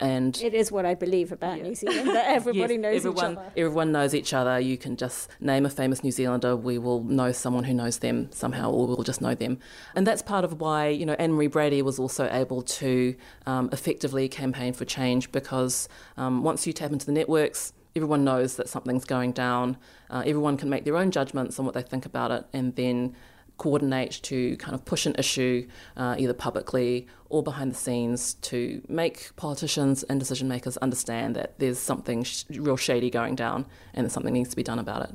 and 0.00 0.40
it 0.40 0.54
is 0.54 0.70
what 0.70 0.86
I 0.86 0.94
believe 0.94 1.32
about 1.32 1.58
yeah. 1.58 1.64
New 1.64 1.74
Zealand 1.74 2.08
that 2.10 2.28
everybody 2.28 2.74
yes, 2.74 2.82
knows 2.82 2.96
everyone, 2.96 3.32
each 3.32 3.38
other. 3.38 3.52
Everyone 3.56 3.92
knows 3.92 4.14
each 4.14 4.32
other. 4.32 4.60
You 4.60 4.78
can 4.78 4.96
just 4.96 5.28
name 5.40 5.66
a 5.66 5.70
famous 5.70 6.04
New 6.04 6.12
Zealander, 6.12 6.56
we 6.56 6.78
will 6.78 7.02
know 7.04 7.32
someone 7.32 7.64
who 7.64 7.74
knows 7.74 7.98
them 7.98 8.30
somehow, 8.32 8.70
or 8.70 8.86
we'll 8.86 9.02
just 9.02 9.20
know 9.20 9.34
them. 9.34 9.58
And 9.94 10.06
that's 10.06 10.22
part 10.22 10.44
of 10.44 10.60
why 10.60 10.88
you 10.88 11.06
know 11.06 11.14
Anne 11.14 11.32
Marie 11.32 11.48
Brady 11.48 11.82
was 11.82 11.98
also 11.98 12.28
able 12.30 12.62
to 12.62 13.14
um, 13.46 13.68
effectively 13.72 14.28
campaign 14.28 14.72
for 14.72 14.84
change 14.84 15.32
because 15.32 15.88
um, 16.16 16.42
once 16.42 16.66
you 16.66 16.72
tap 16.72 16.92
into 16.92 17.06
the 17.06 17.12
networks. 17.12 17.72
Everyone 17.96 18.22
knows 18.22 18.54
that 18.56 18.68
something's 18.68 19.04
going 19.04 19.32
down. 19.32 19.76
Uh, 20.08 20.22
everyone 20.24 20.56
can 20.56 20.68
make 20.68 20.84
their 20.84 20.96
own 20.96 21.10
judgments 21.10 21.58
on 21.58 21.64
what 21.64 21.74
they 21.74 21.82
think 21.82 22.06
about 22.06 22.30
it, 22.30 22.44
and 22.52 22.76
then 22.76 23.16
coordinate 23.58 24.20
to 24.22 24.56
kind 24.56 24.74
of 24.74 24.84
push 24.84 25.04
an 25.04 25.14
issue 25.18 25.68
uh, 25.96 26.14
either 26.18 26.32
publicly 26.32 27.06
or 27.28 27.42
behind 27.42 27.70
the 27.70 27.76
scenes 27.76 28.34
to 28.34 28.80
make 28.88 29.34
politicians 29.36 30.02
and 30.04 30.18
decision 30.18 30.48
makers 30.48 30.76
understand 30.78 31.36
that 31.36 31.58
there's 31.58 31.78
something 31.78 32.22
sh- 32.22 32.44
real 32.50 32.76
shady 32.76 33.10
going 33.10 33.34
down 33.34 33.66
and 33.92 34.06
that 34.06 34.10
something 34.10 34.32
needs 34.32 34.50
to 34.50 34.56
be 34.56 34.62
done 34.62 34.78
about 34.78 35.02
it. 35.02 35.14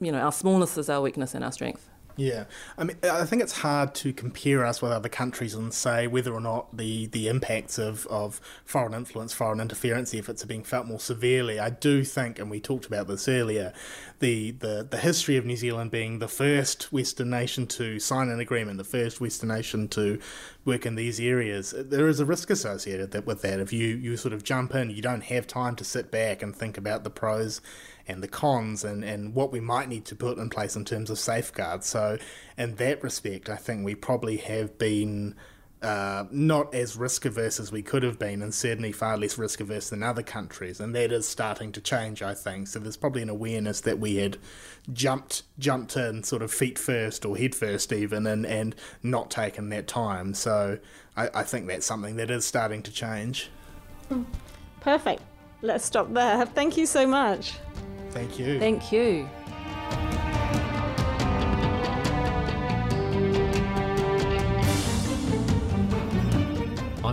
You 0.00 0.12
know, 0.12 0.18
our 0.18 0.32
smallness 0.32 0.76
is 0.76 0.90
our 0.90 1.00
weakness 1.00 1.34
and 1.34 1.44
our 1.44 1.52
strength. 1.52 1.88
Yeah, 2.16 2.44
I 2.78 2.84
mean, 2.84 2.96
I 3.02 3.24
think 3.24 3.42
it's 3.42 3.58
hard 3.58 3.92
to 3.96 4.12
compare 4.12 4.64
us 4.64 4.80
with 4.80 4.92
other 4.92 5.08
countries 5.08 5.54
and 5.54 5.74
say 5.74 6.06
whether 6.06 6.32
or 6.32 6.40
not 6.40 6.76
the, 6.76 7.06
the 7.06 7.26
impacts 7.26 7.76
of, 7.76 8.06
of 8.06 8.40
foreign 8.64 8.94
influence, 8.94 9.32
foreign 9.32 9.60
interference 9.60 10.14
efforts 10.14 10.44
are 10.44 10.46
being 10.46 10.62
felt 10.62 10.86
more 10.86 11.00
severely. 11.00 11.58
I 11.58 11.70
do 11.70 12.04
think, 12.04 12.38
and 12.38 12.50
we 12.50 12.60
talked 12.60 12.86
about 12.86 13.08
this 13.08 13.26
earlier, 13.26 13.72
the, 14.24 14.52
the, 14.52 14.88
the 14.90 14.96
history 14.96 15.36
of 15.36 15.44
New 15.44 15.54
Zealand 15.54 15.90
being 15.90 16.18
the 16.18 16.28
first 16.28 16.90
Western 16.90 17.28
nation 17.28 17.66
to 17.66 18.00
sign 18.00 18.30
an 18.30 18.40
agreement, 18.40 18.78
the 18.78 18.82
first 18.82 19.20
Western 19.20 19.50
nation 19.50 19.86
to 19.88 20.18
work 20.64 20.86
in 20.86 20.94
these 20.94 21.20
areas, 21.20 21.74
there 21.76 22.08
is 22.08 22.20
a 22.20 22.24
risk 22.24 22.48
associated 22.48 23.26
with 23.26 23.42
that. 23.42 23.60
If 23.60 23.70
you, 23.70 23.88
you 23.88 24.16
sort 24.16 24.32
of 24.32 24.42
jump 24.42 24.74
in, 24.74 24.88
you 24.88 25.02
don't 25.02 25.24
have 25.24 25.46
time 25.46 25.76
to 25.76 25.84
sit 25.84 26.10
back 26.10 26.40
and 26.40 26.56
think 26.56 26.78
about 26.78 27.04
the 27.04 27.10
pros 27.10 27.60
and 28.08 28.22
the 28.22 28.28
cons 28.28 28.82
and, 28.82 29.04
and 29.04 29.34
what 29.34 29.52
we 29.52 29.60
might 29.60 29.90
need 29.90 30.06
to 30.06 30.16
put 30.16 30.38
in 30.38 30.48
place 30.48 30.74
in 30.74 30.86
terms 30.86 31.10
of 31.10 31.18
safeguards. 31.18 31.86
So, 31.86 32.16
in 32.56 32.76
that 32.76 33.02
respect, 33.02 33.50
I 33.50 33.56
think 33.56 33.84
we 33.84 33.94
probably 33.94 34.38
have 34.38 34.78
been 34.78 35.34
uh, 35.84 36.24
not 36.30 36.74
as 36.74 36.96
risk 36.96 37.26
averse 37.26 37.60
as 37.60 37.70
we 37.70 37.82
could 37.82 38.02
have 38.02 38.18
been, 38.18 38.42
and 38.42 38.54
certainly 38.54 38.90
far 38.90 39.18
less 39.18 39.36
risk 39.36 39.60
averse 39.60 39.90
than 39.90 40.02
other 40.02 40.22
countries, 40.22 40.80
and 40.80 40.94
that 40.94 41.12
is 41.12 41.28
starting 41.28 41.70
to 41.72 41.80
change, 41.80 42.22
I 42.22 42.34
think. 42.34 42.68
So 42.68 42.78
there's 42.78 42.96
probably 42.96 43.22
an 43.22 43.28
awareness 43.28 43.82
that 43.82 43.98
we 43.98 44.16
had 44.16 44.38
jumped 44.92 45.42
jumped 45.58 45.96
in 45.96 46.22
sort 46.22 46.42
of 46.42 46.50
feet 46.50 46.78
first 46.78 47.24
or 47.24 47.36
head 47.36 47.54
first 47.54 47.92
even, 47.92 48.26
and, 48.26 48.46
and 48.46 48.74
not 49.02 49.30
taken 49.30 49.68
that 49.68 49.86
time. 49.86 50.34
So 50.34 50.78
I, 51.16 51.28
I 51.34 51.42
think 51.42 51.66
that's 51.68 51.86
something 51.86 52.16
that 52.16 52.30
is 52.30 52.44
starting 52.44 52.82
to 52.82 52.90
change. 52.90 53.50
Perfect. 54.80 55.22
Let's 55.62 55.84
stop 55.84 56.12
there. 56.12 56.46
Thank 56.46 56.76
you 56.76 56.86
so 56.86 57.06
much. 57.06 57.54
Thank 58.10 58.38
you. 58.38 58.58
Thank 58.58 58.90
you. 58.90 59.28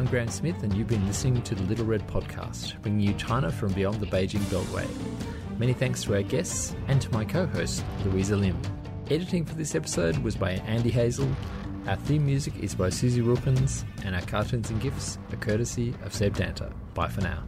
Graeme 0.06 0.30
Smith, 0.30 0.64
and 0.64 0.74
you've 0.74 0.88
been 0.88 1.06
listening 1.06 1.42
to 1.44 1.56
the 1.56 1.64
Little 1.64 1.86
Red 1.86 2.06
Podcast, 2.08 2.82
bringing 2.82 3.00
you 3.00 3.14
China 3.14 3.52
from 3.52 3.74
beyond 3.74 4.00
the 4.00 4.06
Beijing 4.06 4.42
Beltway. 4.50 4.88
Many 5.58 5.74
thanks 5.74 6.04
to 6.04 6.16
our 6.16 6.22
guests 6.22 6.76
and 6.88 7.02
to 7.02 7.12
my 7.12 7.26
co 7.26 7.46
host, 7.46 7.84
Louisa 8.06 8.36
Lim. 8.36 8.60
Editing 9.10 9.46
for 9.46 9.56
this 9.56 9.76
episode 9.76 10.18
was 10.20 10.36
by 10.36 10.52
Andy 10.66 10.90
Hazel. 10.90 11.30
Our 11.88 11.96
theme 11.96 12.26
music 12.26 12.54
is 12.60 12.76
by 12.76 12.90
Susie 12.90 13.22
Wilkins, 13.22 13.86
and 14.04 14.16
our 14.16 14.22
cartoons 14.22 14.70
and 14.70 14.82
gifts 14.82 15.18
are 15.32 15.38
courtesy 15.38 15.94
of 16.04 16.14
Seb 16.14 16.36
Danta. 16.36 16.74
Bye 16.94 17.08
for 17.08 17.22
now. 17.22 17.44